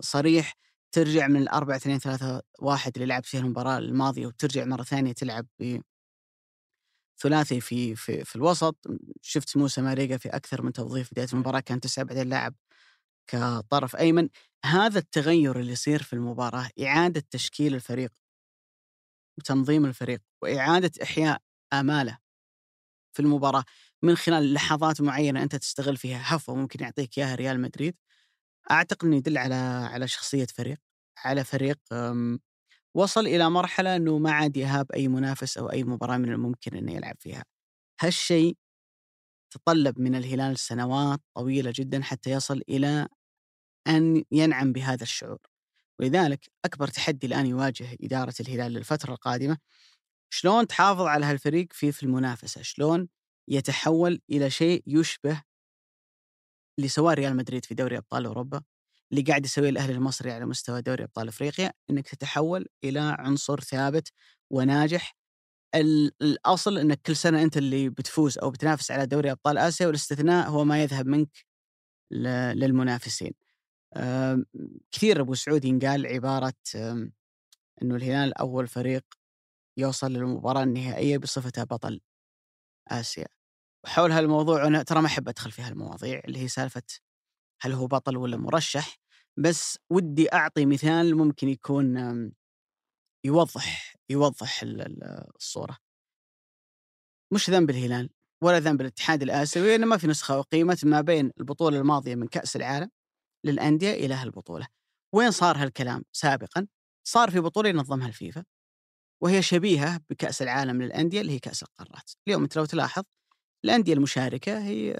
صريح 0.00 0.54
ترجع 0.92 1.26
من 1.26 1.42
الأربعة 1.42 1.76
اثنين 1.76 1.98
ثلاثة 1.98 2.42
واحد 2.58 2.92
اللي 2.96 3.06
لعب 3.06 3.24
فيها 3.24 3.40
المباراة 3.40 3.78
الماضية 3.78 4.26
وترجع 4.26 4.64
مرة 4.64 4.82
ثانية 4.82 5.12
تلعب 5.12 5.46
ثلاثي 7.22 7.60
في 7.60 7.94
في 7.96 8.24
في 8.24 8.36
الوسط. 8.36 8.76
شفت 9.22 9.56
موسى 9.56 9.80
ماريجا 9.82 10.16
في 10.16 10.28
أكثر 10.28 10.62
من 10.62 10.72
توظيف 10.72 11.10
بداية 11.12 11.26
المباراة 11.32 11.60
كان 11.60 11.80
تسعة 11.80 12.04
بعدين 12.04 12.28
لاعب 12.28 12.54
كطرف 13.26 13.96
أيمن. 13.96 14.28
هذا 14.64 14.98
التغير 14.98 15.60
اللي 15.60 15.72
يصير 15.72 16.02
في 16.02 16.12
المباراة 16.12 16.70
إعادة 16.82 17.24
تشكيل 17.30 17.74
الفريق 17.74 18.12
وتنظيم 19.38 19.84
الفريق 19.86 20.20
وإعادة 20.42 20.90
إحياء 21.02 21.40
آمالة 21.72 22.18
في 23.12 23.20
المباراة. 23.20 23.64
من 24.02 24.16
خلال 24.16 24.52
لحظات 24.54 25.00
معينة 25.00 25.42
أنت 25.42 25.56
تستغل 25.56 25.96
فيها 25.96 26.36
هفوة 26.36 26.54
ممكن 26.56 26.84
يعطيك 26.84 27.18
إياها 27.18 27.34
ريال 27.34 27.60
مدريد. 27.60 27.96
أعتقد 28.70 29.04
إنه 29.06 29.16
يدل 29.16 29.38
على 29.38 29.54
على 29.92 30.08
شخصية 30.08 30.46
فريق 30.46 30.78
على 31.24 31.44
فريق 31.44 31.78
وصل 32.94 33.26
إلى 33.26 33.50
مرحلة 33.50 33.96
إنه 33.96 34.18
ما 34.18 34.32
عاد 34.32 34.56
يهاب 34.56 34.92
أي 34.92 35.08
منافس 35.08 35.58
أو 35.58 35.70
أي 35.72 35.84
مباراة 35.84 36.16
من 36.16 36.28
الممكن 36.32 36.76
إنه 36.76 36.92
يلعب 36.92 37.16
فيها. 37.20 37.44
هالشيء 38.00 38.56
تطلب 39.50 40.00
من 40.00 40.14
الهلال 40.14 40.58
سنوات 40.58 41.20
طويلة 41.34 41.72
جدا 41.76 42.02
حتى 42.02 42.30
يصل 42.30 42.62
إلى 42.68 43.08
أن 43.88 44.24
ينعم 44.32 44.72
بهذا 44.72 45.02
الشعور. 45.02 45.38
ولذلك 46.00 46.50
أكبر 46.64 46.88
تحدي 46.88 47.26
الآن 47.26 47.46
يواجه 47.46 47.96
إدارة 48.02 48.34
الهلال 48.40 48.72
للفترة 48.72 49.12
القادمة 49.12 49.58
شلون 50.30 50.66
تحافظ 50.66 51.02
على 51.02 51.26
هالفريق 51.26 51.72
في 51.72 51.92
في 51.92 52.02
المنافسة؟ 52.02 52.62
شلون 52.62 53.08
يتحول 53.48 54.20
إلى 54.30 54.50
شيء 54.50 54.82
يشبه 54.86 55.42
اللي 56.78 56.88
سواه 56.88 57.14
ريال 57.14 57.36
مدريد 57.36 57.64
في 57.64 57.74
دوري 57.74 57.96
أبطال 57.98 58.26
أوروبا 58.26 58.62
اللي 59.12 59.22
قاعد 59.22 59.44
يسويه 59.44 59.68
الأهلي 59.68 59.92
المصري 59.92 60.32
على 60.32 60.46
مستوى 60.46 60.82
دوري 60.82 61.04
أبطال 61.04 61.28
أفريقيا 61.28 61.72
إنك 61.90 62.08
تتحول 62.08 62.66
إلى 62.84 63.00
عنصر 63.18 63.60
ثابت 63.60 64.08
وناجح 64.50 65.16
الأصل 66.22 66.78
إنك 66.78 67.00
كل 67.02 67.16
سنة 67.16 67.42
أنت 67.42 67.56
اللي 67.56 67.88
بتفوز 67.88 68.38
أو 68.38 68.50
بتنافس 68.50 68.90
على 68.90 69.06
دوري 69.06 69.30
أبطال 69.30 69.58
آسيا 69.58 69.86
والاستثناء 69.86 70.48
هو 70.50 70.64
ما 70.64 70.82
يذهب 70.82 71.06
منك 71.06 71.46
للمنافسين. 72.54 73.32
كثير 74.92 75.20
أبو 75.20 75.34
سعود 75.34 75.64
ينقال 75.64 76.06
عبارة 76.06 76.54
إنه 77.82 77.96
الهلال 77.96 78.38
أول 78.38 78.66
فريق 78.68 79.04
يوصل 79.76 80.12
للمباراة 80.12 80.62
النهائية 80.62 81.18
بصفته 81.18 81.64
بطل 81.64 82.00
آسيا. 82.88 83.41
وحول 83.84 84.12
هالموضوع 84.12 84.66
أنا 84.66 84.82
ترى 84.82 85.00
ما 85.00 85.06
أحب 85.06 85.28
أدخل 85.28 85.50
في 85.50 85.62
هالمواضيع 85.62 86.20
اللي 86.24 86.38
هي 86.38 86.48
سالفة 86.48 86.82
هل 87.62 87.72
هو 87.72 87.86
بطل 87.86 88.16
ولا 88.16 88.36
مرشح 88.36 88.96
بس 89.38 89.78
ودي 89.90 90.32
أعطي 90.32 90.66
مثال 90.66 91.16
ممكن 91.16 91.48
يكون 91.48 91.96
يوضح 93.24 93.96
يوضح 94.10 94.60
الصورة. 95.36 95.78
مش 97.32 97.50
ذنب 97.50 97.70
الهلال 97.70 98.10
ولا 98.44 98.58
ذنب 98.58 98.80
الاتحاد 98.80 99.22
الآسيوي 99.22 99.74
انه 99.74 99.86
ما 99.86 99.96
في 99.96 100.06
نسخة 100.06 100.38
اقيمت 100.40 100.84
ما 100.84 101.00
بين 101.00 101.32
البطولة 101.40 101.78
الماضية 101.78 102.14
من 102.14 102.26
كأس 102.26 102.56
العالم 102.56 102.90
للأندية 103.44 103.92
إلى 103.92 104.14
هالبطولة. 104.14 104.66
وين 105.14 105.30
صار 105.30 105.56
هالكلام؟ 105.56 106.04
سابقا 106.12 106.66
صار 107.06 107.30
في 107.30 107.40
بطولة 107.40 107.68
ينظمها 107.68 108.08
الفيفا 108.08 108.44
وهي 109.22 109.42
شبيهة 109.42 110.00
بكأس 110.10 110.42
العالم 110.42 110.82
للأندية 110.82 111.20
اللي 111.20 111.32
هي 111.32 111.38
كأس 111.38 111.62
القارات. 111.62 112.10
اليوم 112.28 112.42
أنت 112.42 112.56
لو 112.56 112.64
تلاحظ 112.64 113.02
الأندية 113.64 113.92
المشاركة 113.94 114.58
هي 114.58 114.94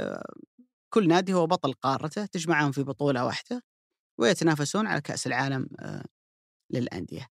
كل 0.95 1.09
نادي 1.09 1.35
هو 1.35 1.47
بطل 1.47 1.73
قارته 1.73 2.27
تجمعهم 2.27 2.73
في 2.73 2.83
بطولة 2.83 3.25
واحدة 3.25 3.63
ويتنافسون 4.21 4.87
على 4.87 5.01
كأس 5.01 5.27
العالم 5.27 5.69
آه، 5.81 6.05
للأندية. 6.71 7.29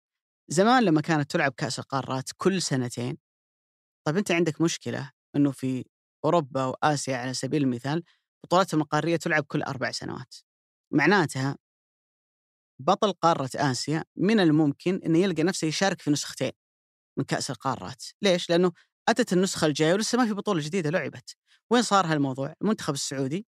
زمان 0.49 0.83
لما 0.85 1.01
كانت 1.01 1.31
تلعب 1.31 1.53
كأس 1.53 1.79
القارات 1.79 2.31
كل 2.37 2.63
سنتين 2.63 3.19
طيب 4.07 4.17
أنت 4.17 4.31
عندك 4.31 4.61
مشكلة 4.61 5.11
أنه 5.37 5.51
في 5.51 5.85
أوروبا 6.25 6.65
وآسيا 6.65 7.17
على 7.17 7.35
سبيل 7.35 7.63
المثال 7.63 8.03
بطولاتهم 8.45 8.81
القارية 8.81 9.17
تلعب 9.17 9.45
كل 9.45 9.63
أربع 9.63 9.91
سنوات. 9.91 10.35
معناتها 10.93 11.59
بطل 12.81 13.13
قارة 13.13 13.51
آسيا 13.55 14.05
من 14.17 14.41
الممكن 14.41 15.01
أنه 15.07 15.19
يلقى 15.19 15.43
نفسه 15.43 15.69
يشارك 15.69 16.01
في 16.01 16.11
نسختين 16.11 16.53
من 17.19 17.25
كأس 17.25 17.51
القارات. 17.51 18.05
ليش؟ 18.23 18.51
لأنه 18.51 18.73
أتت 19.09 19.33
النسخة 19.33 19.67
الجاية 19.67 19.93
ولسه 19.95 20.19
ما 20.19 20.27
في 20.27 20.33
بطولة 20.33 20.61
جديدة 20.61 20.91
لعبت. 20.91 21.37
وين 21.71 21.83
صار 21.83 22.07
هالموضوع؟ 22.07 22.55
المنتخب 22.63 22.95
السعودي 22.95 23.47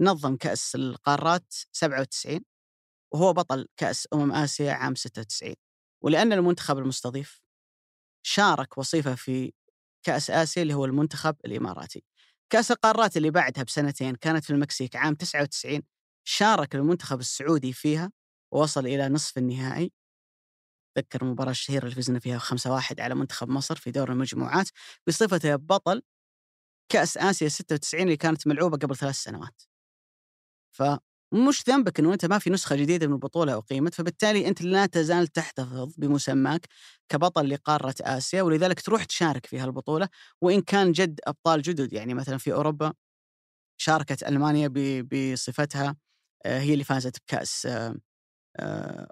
نظم 0.00 0.36
كأس 0.36 0.74
القارات 0.74 1.54
97 1.72 2.40
وهو 3.14 3.32
بطل 3.32 3.68
كأس 3.76 4.08
أمم 4.12 4.32
آسيا 4.32 4.72
عام 4.72 4.94
96 4.94 5.54
ولأن 6.04 6.32
المنتخب 6.32 6.78
المستضيف 6.78 7.40
شارك 8.26 8.78
وصيفة 8.78 9.14
في 9.14 9.52
كأس 10.06 10.30
آسيا 10.30 10.62
اللي 10.62 10.74
هو 10.74 10.84
المنتخب 10.84 11.36
الإماراتي. 11.44 12.04
كأس 12.50 12.70
القارات 12.70 13.16
اللي 13.16 13.30
بعدها 13.30 13.64
بسنتين 13.64 14.14
كانت 14.14 14.44
في 14.44 14.50
المكسيك 14.50 14.96
عام 14.96 15.14
99 15.14 15.82
شارك 16.24 16.74
المنتخب 16.74 17.20
السعودي 17.20 17.72
فيها 17.72 18.12
ووصل 18.52 18.86
إلى 18.86 19.08
نصف 19.08 19.38
النهائي. 19.38 19.92
تذكر 20.94 21.22
المباراة 21.22 21.50
الشهيرة 21.50 21.84
اللي 21.84 21.94
فزنا 21.94 22.18
فيها 22.18 22.38
5-1 22.38 23.00
على 23.00 23.14
منتخب 23.14 23.48
مصر 23.48 23.76
في 23.76 23.90
دور 23.90 24.12
المجموعات 24.12 24.68
بصفته 25.06 25.56
بطل 25.56 26.02
كأس 26.92 27.18
آسيا 27.18 27.48
96 27.48 28.02
اللي 28.02 28.16
كانت 28.16 28.46
ملعوبة 28.46 28.76
قبل 28.76 28.96
ثلاث 28.96 29.14
سنوات. 29.16 29.62
فمش 30.72 31.64
ذنبك 31.68 32.00
إنه 32.00 32.12
أنت 32.12 32.24
ما 32.26 32.38
في 32.38 32.50
نسخة 32.50 32.76
جديدة 32.76 33.06
من 33.06 33.12
البطولة 33.12 33.54
أقيمت 33.58 33.94
فبالتالي 33.94 34.48
أنت 34.48 34.62
لا 34.62 34.86
تزال 34.86 35.26
تحتفظ 35.28 35.94
بمسماك 35.98 36.66
كبطل 37.08 37.48
لقارة 37.50 37.94
آسيا 38.00 38.42
ولذلك 38.42 38.80
تروح 38.80 39.04
تشارك 39.04 39.46
في 39.46 39.58
هالبطولة 39.58 40.08
وإن 40.42 40.60
كان 40.62 40.92
جد 40.92 41.20
أبطال 41.26 41.62
جدد 41.62 41.92
يعني 41.92 42.14
مثلا 42.14 42.38
في 42.38 42.52
أوروبا 42.52 42.92
شاركت 43.80 44.22
ألمانيا 44.22 44.68
بصفتها 45.12 45.96
آه، 46.46 46.60
هي 46.60 46.72
اللي 46.72 46.84
فازت 46.84 47.18
بكأس 47.20 47.66
آه، 47.66 47.70
آه، 47.88 47.94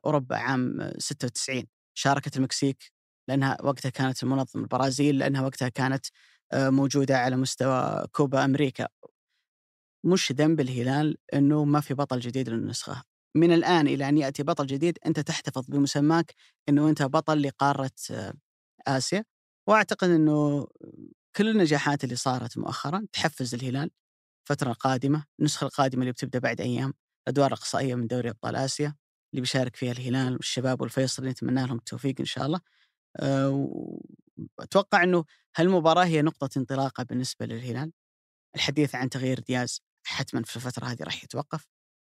أوروبا 0.06 0.36
عام 0.36 0.90
96 0.98 1.64
شاركت 1.94 2.36
المكسيك 2.36 2.92
لأنها 3.28 3.56
وقتها 3.62 3.90
كانت 3.90 4.22
المنظم 4.22 4.60
البرازيل 4.60 5.18
لأنها 5.18 5.42
وقتها 5.42 5.68
كانت 5.68 6.06
موجودة 6.54 7.18
على 7.18 7.36
مستوى 7.36 8.06
كوبا 8.12 8.44
أمريكا. 8.44 8.88
مش 10.04 10.32
ذنب 10.32 10.60
الهلال 10.60 11.16
إنه 11.34 11.64
ما 11.64 11.80
في 11.80 11.94
بطل 11.94 12.20
جديد 12.20 12.48
للنسخة. 12.48 13.02
من 13.36 13.52
الآن 13.52 13.86
إلى 13.86 14.08
أن 14.08 14.18
يأتي 14.18 14.42
بطل 14.42 14.66
جديد 14.66 14.98
أنت 15.06 15.20
تحتفظ 15.20 15.66
بمسماك 15.68 16.34
إنه 16.68 16.88
أنت 16.88 17.02
بطل 17.02 17.42
لقارة 17.42 17.90
آسيا. 18.86 19.24
وأعتقد 19.68 20.10
إنه 20.10 20.66
كل 21.36 21.48
النجاحات 21.48 22.04
اللي 22.04 22.16
صارت 22.16 22.58
مؤخرا 22.58 23.06
تحفز 23.12 23.54
الهلال. 23.54 23.90
الفترة 24.42 24.70
القادمة 24.70 25.24
النسخة 25.38 25.64
القادمة 25.64 26.00
اللي 26.00 26.12
بتبدأ 26.12 26.38
بعد 26.38 26.60
أيام 26.60 26.94
الادوار 27.28 27.46
الاقصائيه 27.46 27.94
من 27.94 28.06
دوري 28.06 28.30
أبطال 28.30 28.56
آسيا. 28.56 28.94
اللي 29.36 29.42
بيشارك 29.42 29.76
فيها 29.76 29.92
الهلال 29.92 30.32
والشباب 30.32 30.80
والفيصل 30.80 31.24
نتمنى 31.26 31.66
لهم 31.66 31.76
التوفيق 31.76 32.14
إن 32.20 32.24
شاء 32.24 32.46
الله. 32.46 32.60
أتوقع 34.60 35.02
إنه 35.02 35.24
هالمباراة 35.56 36.04
هي 36.04 36.22
نقطة 36.22 36.58
انطلاقة 36.58 37.02
بالنسبة 37.02 37.46
للهلال. 37.46 37.92
الحديث 38.54 38.94
عن 38.94 39.10
تغيير 39.10 39.40
دياز 39.40 39.82
حتما 40.06 40.42
في 40.42 40.56
الفترة 40.56 40.84
هذه 40.84 41.02
راح 41.02 41.24
يتوقف. 41.24 41.66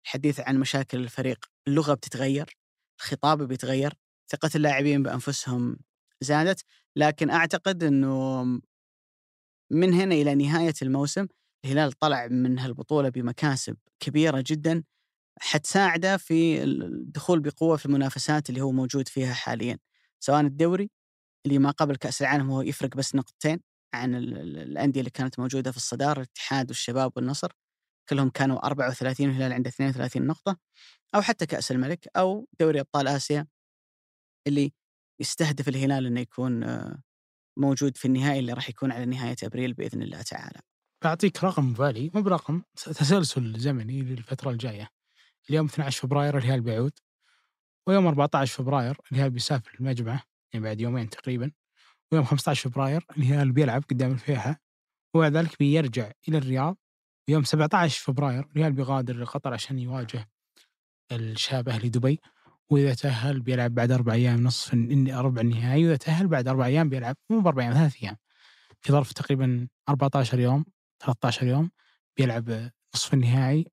الحديث 0.05 0.41
عن 0.41 0.59
مشاكل 0.59 0.99
الفريق 0.99 1.45
اللغة 1.69 1.95
بتتغير 1.95 2.57
الخطاب 3.01 3.43
بيتغير 3.43 3.95
ثقة 4.31 4.51
اللاعبين 4.55 5.03
بأنفسهم 5.03 5.77
زادت. 6.21 6.65
لكن 6.97 7.31
أعتقد 7.31 7.85
أنه 7.85 8.45
من 9.71 9.95
هنا 9.95 10.15
إلى 10.15 10.35
نهاية 10.35 10.75
الموسم 10.83 11.27
الهلال 11.65 11.93
طلع 11.93 12.27
من 12.27 12.59
هالبطولة 12.59 13.09
بمكاسب 13.09 13.77
كبيرة 14.01 14.45
جدا. 14.47 14.85
حتساعده 15.41 16.17
في 16.17 16.65
الدخول 16.65 17.41
بقوة 17.41 17.77
في 17.77 17.87
المنافسات 17.87 18.51
اللي 18.51 18.61
هو 18.61 18.73
موجود 18.73 19.09
فيها 19.09 19.35
حاليا 19.35 19.79
سواء 20.21 20.41
الدوري 20.41 20.91
اللي 21.47 21.59
ما 21.59 21.71
قبل 21.71 21.97
كأس 21.97 22.23
العالم 22.23 22.51
هو 22.51 22.63
يفرق 22.63 22.97
بس 22.97 23.15
نقطتين 23.15 23.61
عن 23.95 24.15
الأندية 24.15 25.01
اللي 25.01 25.11
كانت 25.11 25.39
موجودة 25.39 25.71
في 25.71 25.77
الصدارة 25.77 26.19
الاتحاد 26.19 26.71
والشباب 26.71 27.13
والنصر 27.17 27.53
كلهم 28.09 28.31
كانوا 28.31 28.67
34 28.67 29.29
والهلال 29.29 29.53
عنده 29.53 29.69
32 29.69 30.27
نقطة 30.27 30.57
أو 31.15 31.23
حتى 31.23 31.47
كأس 31.47 31.73
الملك 31.73 32.09
أو 32.17 32.49
دوري 32.61 32.81
أبطال 32.81 33.09
آسيا 33.09 33.47
اللي 34.47 34.73
يستهدف 35.21 35.69
الهلال 35.69 36.07
أنه 36.07 36.21
يكون 36.21 36.65
آه، 36.65 37.03
موجود 37.59 37.97
في 37.97 38.05
النهائي 38.05 38.39
اللي 38.39 38.53
راح 38.53 38.69
يكون 38.69 38.93
على 38.93 39.07
نهاية 39.07 39.37
أبريل 39.43 39.75
بإذن 39.75 40.03
الله 40.03 40.23
تعالى. 40.23 40.61
بعطيك 41.05 41.45
رقم 41.45 41.73
بالي 41.73 42.11
مو 42.15 42.23
برقم 42.23 42.63
تسلسل 42.77 43.59
زمني 43.59 44.03
للفترة 44.03 44.51
الجاية. 44.51 44.89
اليوم 45.51 45.67
12 45.67 46.01
فبراير 46.01 46.39
الهلال 46.39 46.61
بيعود 46.61 46.93
ويوم 47.87 48.07
14 48.07 48.57
فبراير 48.57 48.97
الهلال 49.13 49.31
بيسافر 49.31 49.77
المجمع 49.81 50.21
يعني 50.53 50.65
بعد 50.65 50.81
يومين 50.81 51.11
تقريبا 51.11 51.51
ويوم 52.13 52.25
15 52.25 52.71
فبراير 52.71 53.07
الهلال 53.17 53.53
بيلعب 53.53 53.85
قدام 53.91 54.13
الفيحة 54.13 54.61
وبعد 55.15 55.37
ذلك 55.37 55.59
بيرجع 55.59 56.11
إلى 56.29 56.39
الرياض 56.39 56.77
يوم 57.29 57.45
17 57.45 58.05
فبراير 58.05 58.49
ريال 58.57 58.73
بيغادر 58.73 59.17
لقطر 59.17 59.55
عشان 59.55 59.79
يواجه 59.79 60.29
الشاب 61.13 61.69
أهلي 61.69 61.89
دبي 61.89 62.21
وإذا 62.71 62.95
تأهل 62.95 63.41
بيلعب 63.41 63.75
بعد 63.75 63.93
أربع 63.93 64.13
أيام 64.13 64.45
نصف 64.45 64.75
ربع 65.09 65.41
النهائي 65.41 65.85
وإذا 65.85 65.97
تأهل 65.97 66.29
بعد 66.29 66.49
أربع 66.49 66.67
أيام 66.67 66.89
بيلعب 66.89 67.17
مو 67.31 67.41
بأربع 67.41 67.63
أيام 67.63 67.73
ثلاث 67.73 68.03
أيام 68.03 68.17
في 68.81 68.93
ظرف 68.93 69.13
تقريبا 69.13 69.69
14 69.89 70.39
يوم 70.39 70.65
13 71.01 71.47
يوم 71.47 71.71
بيلعب 72.17 72.71
نصف 72.95 73.15
النهائي 73.15 73.67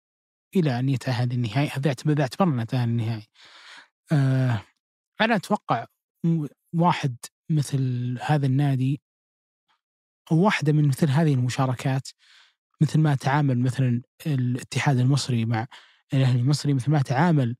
إلى 0.55 0.79
أن 0.79 0.89
يتأهل 0.89 1.29
للنهائي 1.29 1.69
هذا 1.69 1.95
إذا 2.05 2.21
اعتبرنا 2.21 2.63
تاهل 2.63 2.89
للنهائي. 2.89 3.27
آه 4.11 4.61
أنا 5.21 5.35
أتوقع 5.35 5.85
واحد 6.73 7.15
مثل 7.49 8.17
هذا 8.21 8.45
النادي 8.45 9.01
أو 10.31 10.37
واحدة 10.37 10.73
من 10.73 10.87
مثل 10.87 11.09
هذه 11.09 11.33
المشاركات 11.33 12.07
مثل 12.81 12.99
ما 12.99 13.15
تعامل 13.15 13.59
مثلا 13.59 14.01
الاتحاد 14.27 14.97
المصري 14.97 15.45
مع 15.45 15.67
الأهلي 16.13 16.39
المصري 16.39 16.73
مثل 16.73 16.91
ما 16.91 17.01
تعامل 17.01 17.55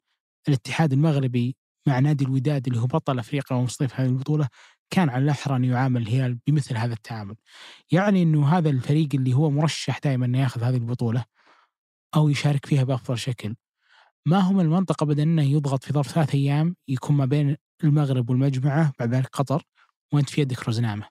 الاتحاد 0.48 0.94
المغربي 0.94 1.56
مع 1.88 2.00
نادي 2.00 2.26
الوداد 2.26 2.68
اللي 2.68 2.80
هو 2.80 2.86
بطل 2.86 3.20
أفريقيا 3.20 3.58
ومستضيف 3.58 4.00
هذه 4.00 4.08
البطولة 4.10 4.48
كان 4.90 5.10
على 5.10 5.24
الأحرى 5.24 5.56
أن 5.56 5.64
يعامل 5.64 6.02
الهلال 6.02 6.40
بمثل 6.48 6.78
هذا 6.78 6.94
التعامل. 6.94 7.36
يعني 7.92 8.24
إنه 8.24 8.58
هذا 8.58 8.70
الفريق 8.70 9.10
اللي 9.14 9.34
هو 9.34 9.50
مرشح 9.50 10.00
دائما 10.00 10.26
إنه 10.26 10.40
ياخذ 10.42 10.64
هذه 10.64 10.76
البطولة 10.76 11.26
أو 12.16 12.30
يشارك 12.30 12.66
فيها 12.66 12.84
بأفضل 12.84 13.18
شكل. 13.18 13.56
ما 14.26 14.40
هو 14.40 14.54
من 14.54 14.60
المنطق 14.60 15.04
ابدا 15.04 15.24
إنه 15.24 15.44
يضغط 15.44 15.84
في 15.84 15.94
ظرف 15.94 16.08
ثلاث 16.08 16.36
أيام 16.36 16.76
يكون 16.88 17.16
ما 17.16 17.26
بين 17.26 17.58
المغرب 17.84 18.30
والمجمعه 18.30 18.94
بعد 19.00 19.16
ذلك 19.16 19.28
قطر 19.28 19.64
وأنت 20.14 20.30
في 20.30 20.42
يدك 20.42 20.70
رزنامه. 20.70 21.08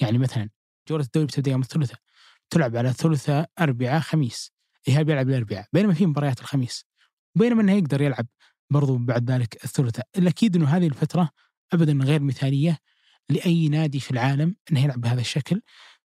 يعني 0.00 0.18
مثلا 0.18 0.50
جولة 0.88 1.04
الدوري 1.04 1.26
بتبدأ 1.26 1.50
يوم 1.50 1.60
الثلاثاء 1.60 1.98
تلعب 2.50 2.76
على 2.76 2.92
ثلاثاء 2.92 3.50
اربعاء 3.60 4.00
خميس 4.00 4.52
الهلال 4.88 5.04
بيلعب 5.04 5.28
الاربعاء 5.28 5.68
بينما 5.72 5.94
في 5.94 6.06
مباريات 6.06 6.40
الخميس 6.40 6.84
بينما 7.34 7.62
إنه 7.62 7.72
يقدر 7.72 8.00
يلعب 8.02 8.26
برضو 8.70 8.96
بعد 8.96 9.30
ذلك 9.30 9.64
الثلاثاء 9.64 10.06
الأكيد 10.18 10.56
إنه 10.56 10.68
هذه 10.68 10.86
الفترة 10.86 11.30
ابدا 11.72 11.92
غير 11.92 12.22
مثالية 12.22 12.78
لأي 13.28 13.68
نادي 13.68 14.00
في 14.00 14.10
العالم 14.10 14.56
إنه 14.72 14.84
يلعب 14.84 15.00
بهذا 15.00 15.20
الشكل 15.20 15.62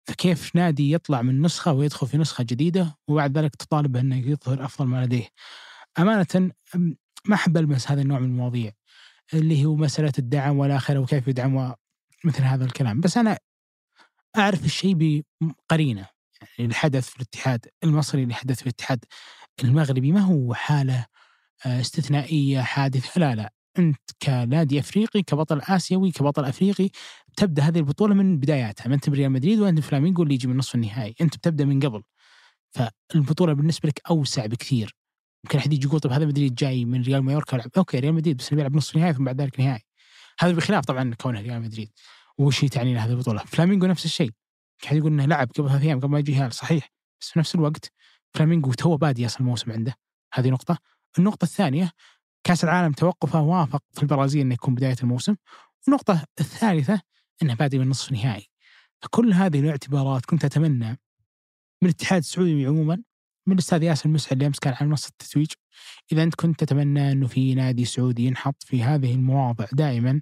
فكيف 0.07 0.55
نادي 0.55 0.91
يطلع 0.91 1.21
من 1.21 1.41
نسخة 1.41 1.73
ويدخل 1.73 2.07
في 2.07 2.17
نسخة 2.17 2.43
جديدة 2.43 2.97
وبعد 3.07 3.37
ذلك 3.37 3.55
تطالب 3.55 3.97
انه 3.97 4.27
يظهر 4.27 4.65
أفضل 4.65 4.85
ما 4.85 5.05
لديه. 5.05 5.27
أمانة 5.99 6.51
أم، 6.75 6.97
ما 7.25 7.35
أحب 7.35 7.57
ألمس 7.57 7.91
هذا 7.91 8.01
النوع 8.01 8.19
من 8.19 8.25
المواضيع 8.25 8.71
اللي 9.33 9.65
هو 9.65 9.75
مسألة 9.75 10.13
الدعم 10.19 10.57
والآخرة 10.57 10.99
وكيف 10.99 11.27
يدعم 11.27 11.73
مثل 12.25 12.43
هذا 12.43 12.65
الكلام، 12.65 13.01
بس 13.01 13.17
أنا 13.17 13.37
أعرف 14.37 14.65
الشيء 14.65 15.23
بقرينة. 15.41 16.07
يعني 16.59 16.71
الحدث 16.71 17.09
في 17.09 17.15
الاتحاد 17.15 17.65
المصري 17.83 18.23
اللي 18.23 18.33
حدث 18.33 18.55
في 18.59 18.63
الاتحاد 18.63 19.05
المغربي 19.63 20.11
ما 20.11 20.19
هو 20.21 20.53
حالة 20.53 21.05
آه، 21.65 21.81
استثنائية 21.81 22.61
حادثة؟ 22.61 23.19
لا 23.19 23.35
لا. 23.35 23.53
أنت 23.79 24.11
كنادي 24.21 24.79
أفريقي 24.79 25.23
كبطل 25.23 25.61
آسيوي 25.61 26.11
كبطل 26.11 26.45
أفريقي 26.45 26.89
تبدأ 27.37 27.63
هذه 27.63 27.77
البطولة 27.77 28.13
من 28.13 28.39
بداياتها. 28.39 28.87
ما 28.87 28.95
أنت 28.95 29.09
بريال 29.09 29.31
مدريد 29.31 29.59
وانت 29.59 29.79
فلامينغو 29.79 30.23
اللي 30.23 30.33
يجي 30.33 30.47
من 30.47 30.57
نصف 30.57 30.75
النهائي. 30.75 31.15
أنت 31.21 31.37
بتبدأ 31.37 31.65
من 31.65 31.79
قبل. 31.79 32.03
فالبطولة 32.71 33.53
بالنسبة 33.53 33.89
لك 33.89 34.01
أوسع 34.09 34.45
بكثير. 34.45 34.95
يمكن 35.45 35.57
أحد 35.57 35.73
يجي 35.73 35.87
يقول 35.87 35.99
طب 35.99 36.11
هذا 36.11 36.25
مدريد 36.25 36.55
جاي 36.55 36.85
من 36.85 37.01
ريال 37.01 37.23
مايوركا 37.23 37.55
يلعب. 37.55 37.69
okay 37.77 37.99
ريال 37.99 38.13
مدريد 38.13 38.37
بس 38.37 38.53
بيلعب 38.53 38.75
نصف 38.75 38.97
نهائي 38.97 39.13
ثم 39.13 39.23
بعد 39.23 39.41
ذلك 39.41 39.59
نهائي. 39.59 39.83
هذا 40.39 40.51
بخلاف 40.51 40.85
طبعا 40.85 41.13
كونه 41.13 41.41
ريال 41.41 41.61
مدريد. 41.61 41.91
وش 42.37 42.65
تعني 42.65 42.93
له 42.93 43.05
هذه 43.05 43.11
البطولة؟ 43.11 43.39
فلامينغو 43.39 43.87
نفس 43.87 44.05
الشيء. 44.05 44.31
احد 44.85 44.95
يقول 44.95 45.11
إنه 45.11 45.25
لعب 45.25 45.51
قبل 45.51 45.69
ثلاث 45.69 45.81
أيام 45.81 45.99
قبل 45.99 46.09
ما 46.09 46.19
يجي 46.19 46.35
هلال 46.35 46.53
صحيح. 46.53 46.89
بس 47.21 47.29
في 47.29 47.39
نفس 47.39 47.55
الوقت 47.55 47.91
فلامينغو 48.33 48.73
تو 48.73 48.97
بادي 48.97 49.25
أصلا 49.25 49.39
الموسم 49.39 49.71
عنده. 49.71 49.95
هذه 50.33 50.49
نقطة. 50.49 50.77
النقطة 51.19 51.43
الثانية 51.43 51.91
كاس 52.43 52.63
العالم 52.63 52.91
توقفه 52.91 53.41
وافق 53.41 53.83
في 53.91 54.03
البرازيل 54.03 54.41
إنه 54.41 54.53
يكون 54.53 54.75
بداية 54.75 54.95
الموسم. 55.03 55.35
النقطه 55.87 56.23
الثالثة 56.39 57.01
إنه 57.41 57.53
بادي 57.53 57.79
من 57.79 57.89
نصف 57.89 58.11
نهائي 58.11 58.47
فكل 59.01 59.33
هذه 59.33 59.59
الاعتبارات 59.59 60.25
كنت 60.25 60.45
أتمنى 60.45 60.89
من 61.81 61.89
الاتحاد 61.89 62.19
السعودي 62.19 62.65
عموما 62.65 63.03
من 63.47 63.53
الأستاذ 63.53 63.83
ياسر 63.83 64.05
المسعد 64.05 64.31
اللي 64.31 64.47
أمس 64.47 64.59
كان 64.59 64.73
على 64.73 64.89
منصة 64.89 65.07
التتويج 65.07 65.47
إذا 66.11 66.23
أنت 66.23 66.35
كنت 66.35 66.63
تتمنى 66.63 67.11
إنه 67.11 67.27
في 67.27 67.55
نادي 67.55 67.85
سعودي 67.85 68.25
ينحط 68.25 68.63
في 68.63 68.83
هذه 68.83 69.13
المواضع 69.13 69.65
دائما 69.71 70.21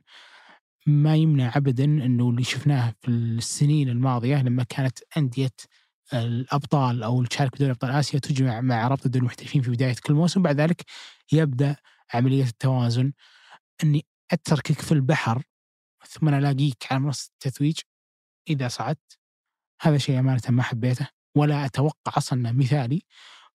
ما 0.87 1.15
يمنع 1.15 1.51
ابدا 1.55 1.83
إنه 1.83 2.29
اللي 2.29 2.43
شفناه 2.43 2.93
في 3.01 3.07
السنين 3.07 3.89
الماضية 3.89 4.41
لما 4.41 4.63
كانت 4.63 4.99
أندية 5.17 5.51
الأبطال 6.13 7.03
أو 7.03 7.17
اللي 7.17 7.27
تشارك 7.27 7.55
بدوري 7.55 7.71
أبطال 7.71 7.91
آسيا 7.91 8.19
تجمع 8.19 8.61
مع 8.61 8.87
رابطة 8.87 9.09
دوري 9.09 9.19
المحترفين 9.19 9.61
في 9.61 9.71
بداية 9.71 9.95
كل 10.03 10.13
موسم 10.13 10.41
بعد 10.41 10.61
ذلك 10.61 10.85
يبدأ 11.31 11.75
عملية 12.13 12.43
التوازن 12.43 13.13
إني 13.83 14.05
أتركك 14.31 14.81
في 14.81 14.91
البحر 14.91 15.43
ثم 16.07 16.27
أنا 16.27 16.37
ألاقيك 16.37 16.87
على 16.91 16.99
منصة 16.99 17.29
التتويج 17.33 17.79
إذا 18.49 18.67
صعدت. 18.67 19.19
هذا 19.81 19.97
شيء 19.97 20.19
أمانة 20.19 20.41
ما 20.49 20.63
حبيته 20.63 21.07
ولا 21.35 21.65
أتوقع 21.65 22.17
أصلا 22.17 22.39
إنه 22.39 22.51
مثالي. 22.51 23.03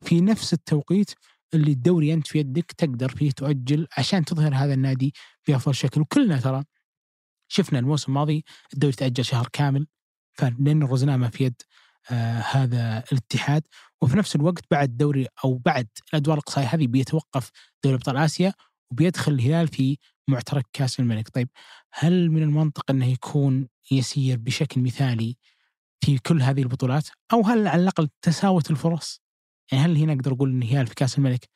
في 0.00 0.20
نفس 0.20 0.52
التوقيت 0.52 1.10
اللي 1.54 1.70
الدوري 1.72 2.12
أنت 2.12 2.26
في 2.26 2.38
يدك 2.38 2.72
تقدر 2.72 3.08
فيه 3.08 3.30
تؤجل 3.30 3.86
عشان 3.98 4.24
تظهر 4.24 4.54
هذا 4.54 4.74
النادي 4.74 5.14
بأفضل 5.48 5.74
شكل. 5.74 6.00
وكلنا 6.00 6.40
ترى 6.40 6.64
شفنا 7.48 7.78
الموسم 7.78 8.12
الماضي 8.12 8.44
الدوري 8.74 8.94
تأجل 8.94 9.24
شهر 9.24 9.48
كامل 9.52 9.86
فلان 10.32 10.82
الرزنامه 10.82 11.28
في 11.28 11.44
يد. 11.44 11.62
آه 12.10 12.40
هذا 12.40 13.04
الاتحاد 13.12 13.62
وفي 14.02 14.16
نفس 14.16 14.36
الوقت 14.36 14.64
بعد 14.70 14.96
دوري 14.96 15.26
أو 15.44 15.58
بعد 15.58 15.88
الأدوار 16.12 16.38
الإقصائية 16.38 16.66
هذه 16.66 16.86
بيتوقف 16.86 17.50
دوري 17.84 17.96
أبطال 17.96 18.16
آسيا 18.16 18.52
وبيدخل 18.92 19.32
الهلال 19.32 19.68
في 19.68 19.98
معترك 20.28 20.66
كأس 20.72 21.00
الملك، 21.00 21.28
طيب 21.28 21.48
هل 21.92 22.30
من 22.30 22.42
المنطق 22.42 22.90
إنه 22.90 23.06
يكون 23.06 23.68
يسير 23.90 24.38
بشكل 24.38 24.80
مثالي 24.80 25.36
في 26.04 26.18
كل 26.18 26.42
هذه 26.42 26.62
البطولات؟ 26.62 27.08
أو 27.32 27.42
هل 27.42 27.68
على 27.68 27.82
الأقل 27.82 28.08
تساوت 28.22 28.70
الفرص؟ 28.70 29.22
يعني 29.72 29.84
هل 29.84 29.96
هنا 29.96 30.12
أقدر 30.12 30.32
أقول 30.32 30.50
إن 30.50 30.62
الهلال 30.62 30.86
في 30.86 30.94
كأس 30.94 31.18
الملك 31.18 31.48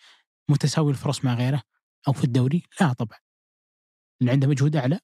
متساوي 0.50 0.90
الفرص 0.90 1.24
مع 1.24 1.34
غيره؟ 1.34 1.62
أو 2.08 2.12
في 2.12 2.24
الدوري؟ 2.24 2.62
لا 2.80 2.92
طبعا. 2.92 3.18
اللي 4.20 4.32
عنده 4.32 4.48
مجهود 4.48 4.76
أعلى 4.76 5.00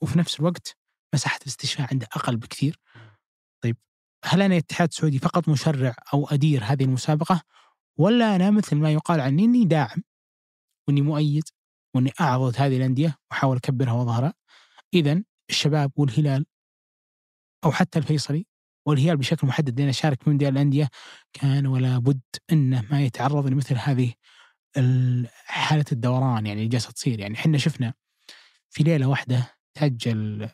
وفي 0.00 0.18
نفس 0.18 0.40
الوقت 0.40 0.76
مساحة 1.14 1.38
الاستشفاء 1.42 1.88
عنده 1.92 2.06
أقل 2.12 2.36
بكثير. 2.36 2.80
طيب 3.62 3.76
هل 4.24 4.42
أنا 4.42 4.56
اتحاد 4.56 4.92
سعودي 4.92 5.18
فقط 5.18 5.48
مشرع 5.48 5.94
أو 6.14 6.28
أدير 6.28 6.64
هذه 6.64 6.84
المسابقة؟ 6.84 7.42
ولا 7.98 8.36
أنا 8.36 8.50
مثل 8.50 8.76
ما 8.76 8.92
يقال 8.92 9.20
عني 9.20 9.44
إني 9.44 9.64
داعم 9.64 10.02
وإني 10.88 11.02
مؤيد 11.02 11.44
وإني 11.94 12.12
اعضد 12.20 12.54
هذه 12.58 12.76
الأندية 12.76 13.16
وأحاول 13.30 13.56
أكبرها 13.56 13.92
وأظهرها. 13.92 14.34
اذا 14.94 15.22
الشباب 15.50 15.92
والهلال 15.96 16.46
أو 17.64 17.72
حتى 17.72 17.98
الفيصلي 17.98 18.46
والهلال 18.86 19.16
بشكل 19.16 19.46
محدد 19.46 19.80
لأن 19.80 19.92
شارك 19.92 20.22
في 20.22 20.30
مونديال 20.30 20.52
الأندية 20.52 20.88
كان 21.32 21.66
ولا 21.66 21.98
بد 21.98 22.20
إنه 22.52 22.84
ما 22.90 23.02
يتعرض 23.02 23.46
لمثل 23.46 23.74
هذه 23.78 24.12
ال- 24.76 25.28
حاله 25.44 25.84
الدوران 25.92 26.46
يعني 26.46 26.60
اللي 26.60 26.68
جالسة 26.68 26.90
تصير. 26.90 27.20
يعني 27.20 27.34
إحنا 27.34 27.58
شفنا 27.58 27.94
في 28.70 28.82
ليلة 28.82 29.06
واحدة 29.06 29.54
تأجل 29.74 30.48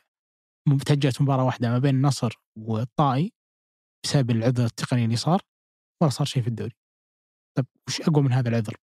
تأجلت 0.86 1.22
مباراة 1.22 1.44
واحدة 1.44 1.70
ما 1.70 1.78
بين 1.78 1.94
النصر 1.94 2.32
والطائي. 2.56 3.32
بسبب 4.04 4.30
العذر 4.30 4.64
التقني 4.64 5.04
اللي 5.04 5.16
صار 5.16 5.40
ولا 6.02 6.10
صار 6.10 6.26
شيء 6.26 6.42
في 6.42 6.48
الدوري. 6.48 6.76
طيب 7.56 7.66
وش 7.88 8.00
أقوى 8.00 8.22
من 8.24 8.32
هذا 8.32 8.48
العذر؟ 8.48 8.76